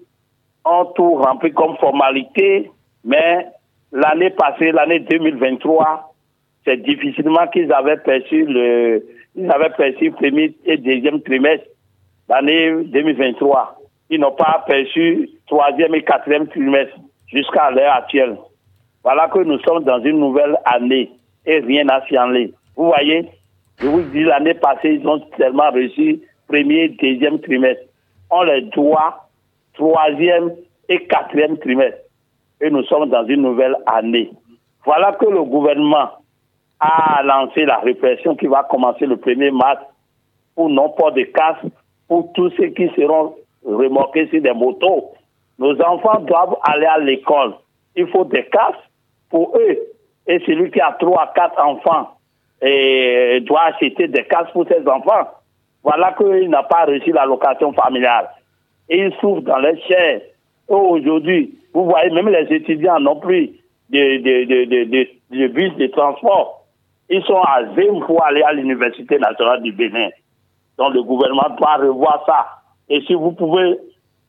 ont 0.66 0.86
tout 0.96 1.16
rempli 1.16 1.52
comme 1.52 1.76
formalité. 1.78 2.70
Mais 3.04 3.46
l'année 3.92 4.30
passée, 4.30 4.72
l'année 4.72 5.00
2023, 5.00 6.14
c'est 6.66 6.78
difficilement 6.84 7.48
qu'ils 7.48 7.72
avaient 7.74 7.98
perçu 7.98 8.46
le, 8.46 9.04
ils 9.36 9.52
avaient 9.52 9.72
perçu 9.76 10.06
le 10.06 10.12
premier 10.12 10.56
et 10.66 10.78
deuxième 10.78 11.22
trimestre 11.22 11.66
l'année 12.32 12.84
2023. 12.86 13.76
Ils 14.10 14.20
n'ont 14.20 14.32
pas 14.32 14.64
perçu 14.66 15.30
troisième 15.48 15.96
et 15.96 16.04
quatrième 16.04 16.48
trimestre 16.48 16.96
jusqu'à 17.28 17.72
l'heure 17.72 17.94
actuelle. 17.94 18.38
Voilà 19.04 19.28
que 19.28 19.40
nous 19.40 19.60
sommes 19.60 19.84
dans 19.84 20.00
une 20.00 20.20
nouvelle 20.20 20.58
année 20.66 21.12
et 21.46 21.60
rien 21.60 21.84
n'a 21.84 22.06
changé. 22.08 22.54
Vous 22.76 22.86
voyez, 22.86 23.30
je 23.80 23.88
vous 23.88 24.02
dis, 24.02 24.24
l'année 24.24 24.54
passée, 24.54 25.00
ils 25.02 25.08
ont 25.08 25.20
tellement 25.38 25.72
reçu 25.72 26.22
premier, 26.48 26.90
deuxième 26.90 27.40
trimestre. 27.40 27.84
On 28.30 28.44
les 28.44 28.62
doit 28.62 29.28
troisième 29.74 30.52
et 30.88 31.06
quatrième 31.06 31.58
trimestre. 31.58 32.00
Et 32.62 32.70
nous 32.70 32.84
sommes 32.84 33.10
dans 33.10 33.26
une 33.26 33.42
nouvelle 33.42 33.76
année. 33.88 34.30
Voilà 34.86 35.14
que 35.14 35.26
le 35.26 35.44
gouvernement 35.44 36.10
a 36.80 37.22
lancé 37.24 37.66
la 37.66 37.80
répression 37.80 38.36
qui 38.36 38.48
va 38.48 38.64
commencer 38.64 39.06
le 39.06 39.18
1er 39.18 39.52
mars 39.52 39.82
pour 40.56 40.70
non-port 40.70 41.12
de 41.12 41.24
casque 41.24 41.66
pour 42.12 42.30
tous 42.34 42.52
ceux 42.58 42.68
qui 42.68 42.90
seront 42.90 43.36
remorqués 43.66 44.28
sur 44.28 44.42
des 44.42 44.52
motos. 44.52 45.14
Nos 45.58 45.82
enfants 45.82 46.20
doivent 46.20 46.58
aller 46.64 46.86
à 46.86 46.98
l'école. 46.98 47.54
Il 47.96 48.06
faut 48.08 48.26
des 48.26 48.44
casques 48.48 48.90
pour 49.30 49.56
eux. 49.56 49.78
Et 50.28 50.40
celui 50.46 50.72
qui 50.72 50.82
a 50.82 50.94
trois, 51.00 51.32
quatre 51.34 51.58
enfants 51.66 52.10
et 52.62 53.40
doit 53.48 53.62
acheter 53.62 54.10
des 54.10 54.26
casques 54.26 54.52
pour 54.52 54.68
ses 54.68 54.86
enfants. 54.86 55.30
Voilà 55.84 56.14
qu'il 56.18 56.50
n'a 56.50 56.64
pas 56.64 56.84
reçu 56.84 57.14
l'allocation 57.14 57.72
familiale. 57.72 58.30
Et 58.90 59.04
il 59.04 59.14
souffre 59.22 59.44
dans 59.44 59.60
les 59.60 59.80
chairs. 59.84 60.20
Aujourd'hui, 60.68 61.58
vous 61.74 61.86
voyez, 61.86 62.10
même 62.10 62.28
les 62.28 62.54
étudiants 62.54 63.00
n'ont 63.00 63.22
plus 63.22 63.52
de, 63.90 65.48
bus 65.48 65.76
de 65.78 65.88
transport. 65.88 66.66
Ils 67.10 67.24
sont 67.24 67.42
à 67.42 67.64
Zim 67.74 68.02
pour 68.06 68.22
aller 68.26 68.42
à 68.42 68.52
l'Université 68.52 69.18
nationale 69.18 69.62
du 69.62 69.72
Bénin. 69.72 70.10
Donc 70.78 70.94
le 70.94 71.04
gouvernement 71.04 71.56
doit 71.58 71.76
revoir 71.78 72.24
ça. 72.26 72.48
Et 72.90 73.02
si 73.02 73.14
vous 73.14 73.32
pouvez 73.32 73.78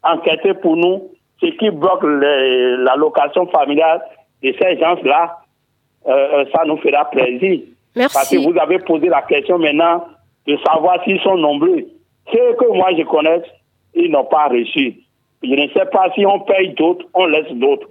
enquêter 0.02 0.54
pour 0.54 0.76
nous, 0.76 1.10
ce 1.40 1.46
qui 1.46 1.70
bloque 1.70 2.02
l'allocation 2.04 3.46
familiale 3.48 4.02
de 4.42 4.54
ces 4.60 4.78
gens-là, 4.78 5.38
euh, 6.06 6.10
euh, 6.10 6.44
ça 6.54 6.64
nous 6.64 6.76
fera 6.78 7.04
plaisir. 7.10 7.60
Merci. 7.94 8.14
Parce 8.14 8.30
que 8.30 8.38
vous 8.38 8.58
avez 8.58 8.78
posé 8.78 9.08
la 9.08 9.22
question 9.22 9.58
maintenant 9.58 10.04
de 10.46 10.56
savoir 10.66 11.02
s'ils 11.04 11.20
sont 11.20 11.36
nombreux. 11.36 11.84
Ceux 12.32 12.54
que 12.54 12.72
moi 12.72 12.90
je 12.96 13.02
connais, 13.02 13.42
ils 13.94 14.10
n'ont 14.10 14.24
pas 14.24 14.48
reçu. 14.48 15.00
Je 15.42 15.54
ne 15.54 15.68
sais 15.68 15.86
pas 15.86 16.10
si 16.14 16.24
on 16.24 16.40
paye 16.40 16.70
d'autres, 16.74 17.06
on 17.14 17.26
laisse 17.26 17.50
d'autres. 17.52 17.88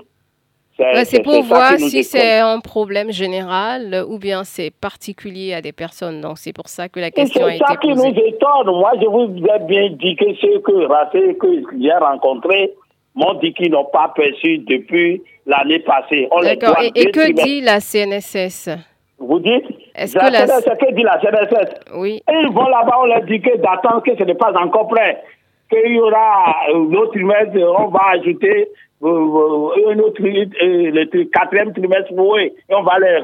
C'est 1.04 1.24
pour 1.24 1.42
voir 1.44 1.78
si 1.78 2.04
c'est 2.04 2.40
un 2.40 2.60
problème 2.60 3.12
général 3.12 4.04
ou 4.08 4.18
bien 4.18 4.44
c'est 4.44 4.72
particulier 4.72 5.54
à 5.54 5.62
des 5.62 5.72
personnes. 5.72 6.22
Donc 6.22 6.38
c'est 6.38 6.54
pour 6.54 6.68
ça 6.68 6.90
que 6.90 7.00
la 7.00 7.12
question 7.12 7.46
a 7.46 7.56
été 7.56 7.64
posée. 7.64 7.66
C'est 7.68 7.74
ça 7.74 7.80
qui 7.80 7.94
nous 7.94 8.28
étonne. 8.28 8.80
Moi, 8.80 8.92
je 9.02 9.08
vous 9.08 9.36
ai 9.38 9.60
bien 9.66 9.90
dit 9.92 10.16
que 10.16 10.26
ceux 10.42 10.60
que, 10.60 11.34
que 11.34 11.64
j'ai 11.80 11.94
rencontrés 11.94 12.74
m'ont 13.16 13.34
dit 13.36 13.54
qu'ils 13.54 13.72
n'ont 13.72 13.86
pas 13.86 14.12
perçu 14.16 14.60
depuis 14.60 15.22
l'année 15.46 15.80
passée. 15.80 16.28
D'accord. 16.44 16.82
Et, 16.82 16.92
et 16.96 17.12
que 17.12 17.32
dit 17.32 17.62
la 17.62 17.80
CNSS 17.80 18.70
Vous 19.20 19.40
dites? 19.40 19.66
Est-ce 19.96 20.18
que 20.18 20.32
la 20.32 20.48
CNSS, 20.48 20.78
que 20.80 20.94
dit 20.94 21.04
la 21.04 21.20
CNSS 21.20 21.96
Oui. 21.96 22.22
Et 22.30 22.34
ils 22.44 22.52
vont 22.52 22.68
là-bas, 22.68 22.98
on 23.02 23.06
leur 23.06 23.22
dit 23.24 23.42
que 23.42 23.58
d'attendre 23.58 24.02
que 24.04 24.16
ce 24.18 24.24
n'est 24.24 24.36
pas 24.36 24.54
encore 24.58 24.88
prêt. 24.88 25.22
Qu'il 25.70 25.94
y 25.94 26.00
aura 26.00 26.56
l'autre 26.74 27.12
trimestre, 27.12 27.58
on 27.78 27.88
va 27.88 28.02
ajouter 28.14 28.70
un 29.04 30.00
autre, 30.00 30.22
le 30.22 31.24
quatrième 31.26 31.74
trimestre 31.74 32.16
pour 32.16 32.38
eux, 32.38 32.42
et 32.42 32.54
on 32.70 32.84
va 32.84 33.00
les 33.00 33.20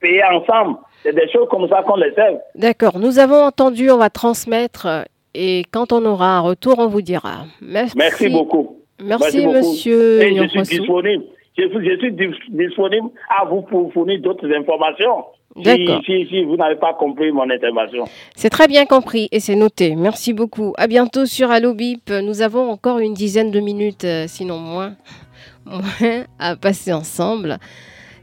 payer 0.00 0.22
ensemble. 0.24 0.76
C'est 1.02 1.14
des 1.14 1.28
choses 1.30 1.48
comme 1.48 1.68
ça 1.68 1.82
qu'on 1.82 1.96
les 1.96 2.12
sait. 2.14 2.38
D'accord, 2.54 2.98
nous 2.98 3.18
avons 3.18 3.44
entendu, 3.44 3.90
on 3.90 3.98
va 3.98 4.10
transmettre, 4.10 5.06
et 5.34 5.64
quand 5.70 5.92
on 5.92 6.04
aura 6.04 6.38
un 6.38 6.40
retour, 6.40 6.78
on 6.78 6.86
vous 6.86 7.02
dira. 7.02 7.44
Merci, 7.60 7.96
Merci 7.96 8.28
beaucoup. 8.28 8.78
Merci, 9.02 9.46
monsieur. 9.46 10.22
Et 10.22 10.36
je 10.36 10.48
suis 10.48 10.78
disponible. 10.78 11.24
Je 11.56 11.68
suis, 11.68 12.12
disponible 12.48 13.10
à 13.28 13.44
vous 13.44 13.62
pour 13.62 13.92
fournir 13.92 14.20
d'autres 14.20 14.50
informations. 14.52 15.24
D'accord. 15.56 16.00
Si, 16.04 16.26
si, 16.26 16.44
vous 16.44 16.56
n'avez 16.56 16.76
pas 16.76 16.94
compris 16.94 17.30
mon 17.30 17.48
intervention. 17.48 18.04
C'est 18.34 18.50
très 18.50 18.66
bien 18.66 18.86
compris 18.86 19.28
et 19.30 19.38
c'est 19.38 19.54
noté. 19.54 19.94
Merci 19.94 20.32
beaucoup. 20.32 20.74
À 20.76 20.88
bientôt 20.88 21.26
sur 21.26 21.50
Allo 21.50 21.74
Bip. 21.74 22.10
Nous 22.10 22.42
avons 22.42 22.70
encore 22.70 22.98
une 22.98 23.14
dizaine 23.14 23.52
de 23.52 23.60
minutes, 23.60 24.04
euh, 24.04 24.24
sinon 24.26 24.58
moins, 24.58 24.94
moins 25.64 26.24
à 26.40 26.56
passer 26.56 26.92
ensemble. 26.92 27.58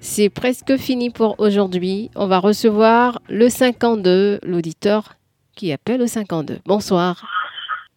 C'est 0.02 0.30
presque 0.30 0.76
fini 0.78 1.10
pour 1.10 1.40
aujourd'hui. 1.40 2.10
On 2.16 2.28
va 2.28 2.40
recevoir 2.40 3.20
le 3.30 3.48
52, 3.50 4.40
l'auditeur 4.44 5.14
qui 5.56 5.72
appelle 5.72 6.02
au 6.02 6.08
52. 6.08 6.56
Bonsoir. 6.66 7.24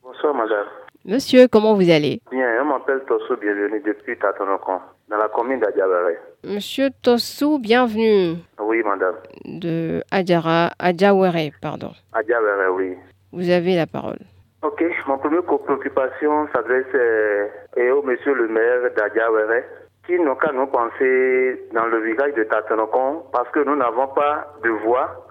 Bonsoir, 0.03 0.35
madame. 0.35 0.66
Monsieur, 1.07 1.49
comment 1.49 1.74
vous 1.74 1.91
allez? 1.91 2.20
Bien, 2.30 2.47
je 2.59 2.62
m'appelle 2.62 3.03
Tosso, 3.09 3.37
bienvenue 3.41 3.82
depuis 3.85 4.18
Tatonokon, 4.18 4.80
dans 5.14 5.22
la 5.22 5.28
commune 5.28 5.60
d'Adjabare. 5.60 6.16
Monsieur 6.44 6.88
Tosso, 7.02 7.58
bienvenue. 7.58 8.36
Oui, 8.58 8.82
madame. 8.82 9.16
De 9.44 10.02
Adjara, 10.10 10.70
Adjawere, 10.78 11.52
pardon. 11.60 11.92
Adjawere, 12.12 12.68
oui. 12.74 12.96
Vous 13.32 13.48
avez 13.50 13.76
la 13.76 13.86
parole. 13.86 14.18
Ok, 14.62 14.82
mon 15.06 15.18
première 15.18 15.42
préoccupation 15.42 16.48
s'adresse 16.54 16.86
euh, 16.94 17.92
au 17.92 18.02
monsieur 18.02 18.34
le 18.34 18.48
maire 18.48 18.90
d'Adjawere, 18.96 19.62
qui 20.06 20.18
n'ont 20.18 20.34
qu'à 20.34 20.52
nous 20.52 20.66
penser 20.66 21.62
dans 21.72 21.86
le 21.86 22.00
village 22.00 22.34
de 22.34 22.44
Tatonokon, 22.44 23.24
parce 23.32 23.48
que 23.50 23.60
nous 23.60 23.76
n'avons 23.76 24.08
pas 24.08 24.52
de 24.64 24.70
voie, 24.70 25.26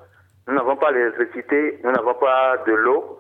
nous 0.48 0.56
n'avons 0.56 0.78
pas 0.78 0.92
l'électricité, 0.92 1.80
nous 1.84 1.92
n'avons 1.92 2.14
pas 2.16 2.58
de 2.66 2.74
l'eau. 2.74 3.20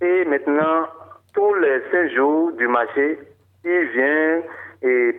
Et 0.00 0.24
maintenant, 0.26 0.86
tous 1.34 1.54
les 1.54 1.82
cinq 1.90 2.10
jours 2.14 2.52
du 2.52 2.68
marché, 2.68 3.18
il 3.64 3.88
vient 3.94 4.42
et, 4.82 5.14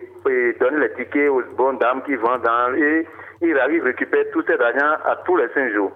donne 0.60 0.80
les 0.80 0.92
tickets 0.94 1.30
aux 1.30 1.42
bonnes 1.56 1.78
dames 1.78 2.02
qui 2.04 2.14
vendent 2.14 2.42
dans, 2.42 2.74
et 2.74 3.06
il 3.42 3.58
arrive 3.58 3.82
à 3.82 3.86
récupérer 3.86 4.28
tout 4.32 4.42
cet 4.46 4.60
argent 4.60 4.96
à 5.04 5.16
tous 5.24 5.36
les 5.36 5.48
cinq 5.54 5.72
jours. 5.72 5.92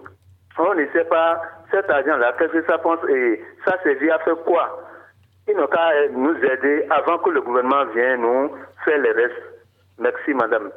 On 0.59 0.75
ne 0.75 0.87
sait 0.93 1.05
pas 1.05 1.41
cet 1.71 1.91
argent-là, 1.91 2.35
qu'est-ce 2.39 2.53
que 2.53 2.67
ça 2.67 2.79
pense 2.79 2.99
et 3.09 3.43
ça 3.65 3.77
servit 3.83 4.11
à 4.11 4.19
faire 4.21 4.37
quoi? 4.45 4.81
Il 5.49 5.57
n'a 5.57 5.67
qu'à 5.67 6.09
nous 6.13 6.37
aider 6.37 6.87
avant 6.91 7.19
que 7.19 7.31
le 7.31 7.43
gouvernement 7.43 7.85
vienne 7.95 8.23
nous 8.23 8.51
faire 8.85 8.99
les 8.99 9.13
restes. 9.13 9.43
Merci, 9.99 10.33
madame. 10.33 10.71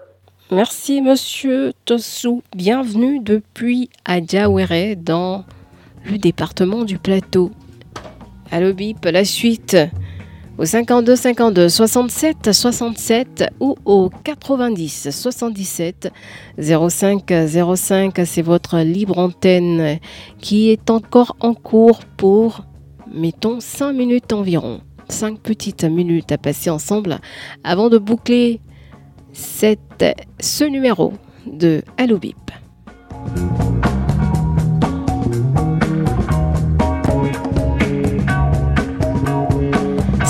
Merci, 0.51 1.01
monsieur 1.01 1.71
Tossou. 1.85 2.41
Bienvenue 2.55 3.19
depuis 3.19 3.89
Adjawere 4.05 4.95
dans 4.97 5.45
le 6.05 6.17
département 6.17 6.83
du 6.83 6.97
Plateau. 6.97 7.51
Allo 8.51 8.73
Bip, 8.73 9.03
la 9.05 9.25
suite 9.25 9.75
au 10.57 10.65
52 10.65 11.15
52 11.15 11.69
67 11.69 12.51
67 12.51 13.45
ou 13.59 13.75
au 13.85 14.09
90 14.23 15.09
77 15.11 16.11
05 16.59 17.33
05. 17.75 18.21
C'est 18.25 18.41
votre 18.41 18.79
libre 18.79 19.17
antenne 19.19 19.99
qui 20.39 20.69
est 20.69 20.89
encore 20.89 21.35
en 21.39 21.53
cours 21.53 21.99
pour, 22.17 22.65
mettons, 23.13 23.59
5 23.59 23.93
minutes 23.93 24.33
environ. 24.33 24.81
5 25.09 25.39
petites 25.39 25.85
minutes 25.85 26.31
à 26.31 26.37
passer 26.37 26.69
ensemble 26.69 27.19
avant 27.63 27.89
de 27.89 27.97
boucler 27.97 28.59
cette, 29.31 30.05
ce 30.39 30.63
numéro 30.65 31.13
de 31.45 31.81
Allo 31.97 32.17
Bip. 32.17 32.35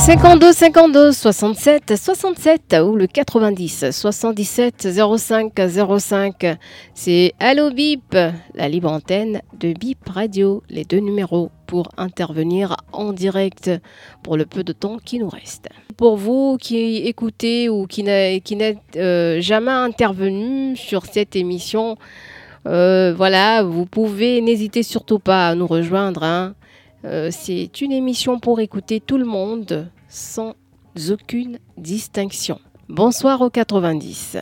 52 0.08 0.54
52 0.54 1.12
67 1.12 1.98
67 1.98 2.78
ou 2.82 2.96
le 2.96 3.08
90 3.08 3.92
77 3.92 4.88
05 5.18 5.52
05. 6.00 6.58
C'est 6.94 7.34
Allo 7.42 7.72
Bip, 7.72 8.16
la 8.56 8.70
libre 8.70 8.90
antenne 8.90 9.42
de 9.60 9.74
Bip 9.74 10.08
Radio. 10.08 10.64
Les 10.70 10.86
deux 10.86 11.00
numéros 11.00 11.52
pour 11.66 11.90
intervenir 11.98 12.78
en 12.94 13.12
direct 13.12 13.70
pour 14.24 14.38
le 14.38 14.46
peu 14.46 14.64
de 14.64 14.72
temps 14.72 14.98
qui 15.04 15.20
nous 15.20 15.28
reste. 15.28 15.68
Pour 15.98 16.16
vous 16.16 16.56
qui 16.58 17.06
écoutez 17.06 17.68
ou 17.68 17.86
qui 17.86 18.04
n'êtes 18.04 18.78
euh, 18.96 19.42
jamais 19.42 19.72
intervenu 19.72 20.78
sur 20.78 21.06
cette 21.06 21.36
émission, 21.36 21.98
euh, 22.66 23.14
voilà, 23.14 23.62
vous 23.62 23.86
pouvez, 23.86 24.40
n'hésitez 24.40 24.84
surtout 24.84 25.20
pas 25.20 25.50
à 25.50 25.56
nous 25.56 25.68
rejoindre. 25.68 26.24
Hein. 26.24 26.56
Euh, 27.04 27.28
c'est 27.30 27.82
une 27.82 27.92
émission 27.92 28.40
pour 28.40 28.62
écouter 28.62 29.02
tout 29.02 29.18
le 29.18 29.26
monde 29.26 29.90
sans 30.08 30.56
aucune 31.12 31.60
distinction. 31.78 32.60
Bonsoir 32.90 33.42
au 33.42 33.50
90. 33.50 34.38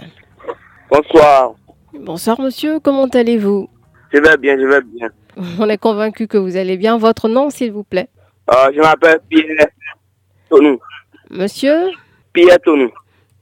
Bonsoir. 0.89 1.53
Bonsoir 1.93 2.39
monsieur, 2.39 2.79
comment 2.79 3.07
allez-vous? 3.07 3.69
Je 4.13 4.19
vais 4.19 4.37
bien, 4.37 4.57
je 4.59 4.65
vais 4.65 4.81
bien. 4.81 5.09
On 5.59 5.67
est 5.69 5.77
convaincu 5.77 6.27
que 6.27 6.37
vous 6.37 6.55
allez 6.55 6.77
bien. 6.77 6.97
Votre 6.97 7.27
nom, 7.27 7.49
s'il 7.49 7.71
vous 7.71 7.83
plaît? 7.83 8.09
Euh, 8.51 8.71
Je 8.73 8.79
m'appelle 8.79 9.19
Pierre 9.29 9.67
Sonou. 10.49 10.79
Monsieur? 11.29 11.89
Pierre 12.31 12.57
Sonou. 12.63 12.89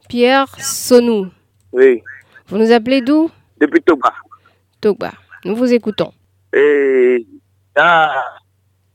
Pierre 0.07 0.47
Sonou. 0.59 1.27
Oui. 1.71 2.01
Vous 2.47 2.57
nous 2.57 2.71
appelez 2.71 3.01
d'où? 3.01 3.29
Depuis 3.59 3.81
Toba. 3.81 4.13
Toba. 4.81 5.11
Nous 5.45 5.55
vous 5.55 5.73
écoutons. 5.73 6.13
Et 6.53 7.25
à, 7.75 8.13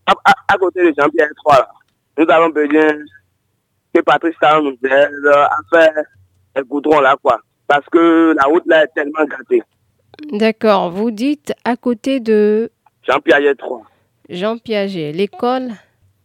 à, 0.07 0.59
côté 0.59 0.81
de 0.83 0.95
Jean-Pierre 0.99 1.29
3, 1.45 1.69
nous 2.19 2.27
avons 2.29 2.49
besoin 2.51 2.93
que 3.99 4.05
Patrice 4.05 4.35
Talon 4.41 4.71
nous 4.71 4.89
aide 4.89 5.27
à 5.35 5.59
faire 5.73 5.93
un 6.55 6.63
goudron 6.63 7.01
là, 7.01 7.17
quoi. 7.21 7.39
Parce 7.67 7.87
que 7.91 8.35
la 8.37 8.45
route 8.45 8.65
là 8.67 8.85
est 8.85 8.95
tellement 8.95 9.25
gâtée. 9.25 9.63
D'accord. 10.33 10.91
Vous 10.91 11.11
dites 11.11 11.53
à 11.65 11.77
côté 11.77 12.21
de. 12.21 12.71
Jean 13.07 13.21
Piaget 13.21 13.55
3. 13.55 13.83
Jean 14.31 14.59
Piaget, 14.59 15.13
l'école? 15.13 15.71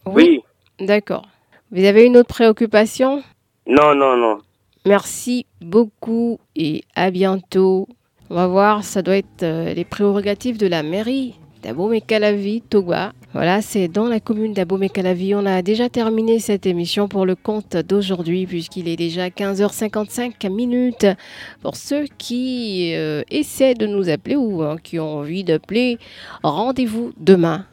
Oui. 0.05 0.41
D'accord. 0.80 1.28
Vous 1.71 1.84
avez 1.86 2.05
une 2.05 2.17
autre 2.17 2.30
préoccupation? 2.30 3.24
Non, 3.67 3.95
non, 3.95 4.17
non. 4.17 4.39
Merci 4.86 5.45
beaucoup 5.61 6.39
et 6.55 6.84
à 6.95 7.09
bientôt. 7.09 7.88
On 8.30 8.36
va 8.36 8.47
voir, 8.47 8.84
ça 8.84 9.01
doit 9.01 9.17
être 9.17 9.43
euh, 9.43 9.74
les 9.74 9.86
prérogatives 9.86 10.57
de 10.57 10.67
la 10.67 10.84
mairie 10.84 11.36
d'Abomey-Calavi, 11.61 12.61
Toba. 12.61 13.13
Voilà, 13.34 13.63
c'est 13.63 13.88
dans 13.88 14.07
la 14.07 14.19
commune 14.19 14.53
d'Abomey-Calavi. 14.53 15.34
On 15.34 15.47
a 15.47 15.63
déjà 15.63 15.89
terminé 15.89 16.38
cette 16.38 16.67
émission 16.67 17.07
pour 17.07 17.25
le 17.25 17.36
compte 17.36 17.75
d'aujourd'hui 17.75 18.45
puisqu'il 18.45 18.88
est 18.88 18.95
déjà 18.95 19.29
15h55 19.29 20.51
minutes. 20.51 21.07
Pour 21.63 21.75
ceux 21.75 22.05
qui 22.19 22.93
euh, 22.93 23.23
essaient 23.31 23.73
de 23.73 23.88
nous 23.88 24.09
appeler 24.09 24.36
ou 24.36 24.61
hein, 24.61 24.75
qui 24.84 24.99
ont 24.99 25.17
envie 25.17 25.43
d'appeler, 25.43 25.97
rendez-vous 26.43 27.11
demain. 27.17 27.65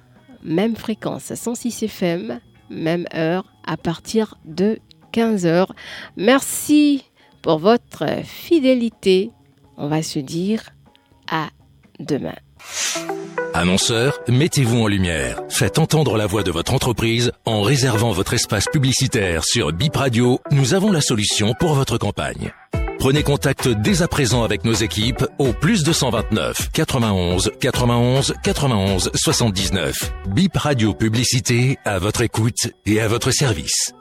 Même 0.43 0.77
fréquence, 0.77 1.35
106 1.35 1.83
FM, 1.83 2.41
même 2.71 3.05
heure 3.15 3.45
à 3.67 3.77
partir 3.77 4.39
de 4.47 4.79
15h. 5.13 5.67
Merci 6.17 7.05
pour 7.43 7.59
votre 7.59 8.07
fidélité. 8.25 9.31
On 9.77 9.89
va 9.89 10.03
se 10.03 10.21
dire 10.21 10.71
à 11.31 11.49
demain. 11.99 12.37
Annonceur, 13.55 14.21
mettez-vous 14.29 14.83
en 14.83 14.87
lumière. 14.87 15.41
Faites 15.49 15.79
entendre 15.79 16.17
la 16.17 16.27
voix 16.27 16.43
de 16.43 16.51
votre 16.51 16.73
entreprise 16.73 17.33
en 17.45 17.63
réservant 17.63 18.13
votre 18.13 18.35
espace 18.35 18.67
publicitaire 18.67 19.45
sur 19.45 19.73
Bip 19.73 19.97
Radio. 19.97 20.41
Nous 20.51 20.75
avons 20.75 20.93
la 20.93 21.01
solution 21.01 21.55
pour 21.59 21.75
votre 21.75 21.99
campagne. 21.99 22.53
Prenez 23.01 23.23
contact 23.23 23.67
dès 23.67 24.03
à 24.03 24.09
présent 24.09 24.45
avec 24.45 24.65
nos 24.67 24.75
équipes 24.75 25.25
au 25.39 25.55
plus 25.55 25.85
229 25.85 26.71
91 26.71 27.51
91 27.59 28.35
91 28.43 29.11
79. 29.15 30.13
Bip 30.29 30.57
Radio 30.57 30.93
Publicité 30.93 31.79
à 31.87 31.99
votre 31.99 32.21
écoute 32.21 32.69
et 32.85 33.01
à 33.01 33.09
votre 33.09 33.31
service. 33.31 33.95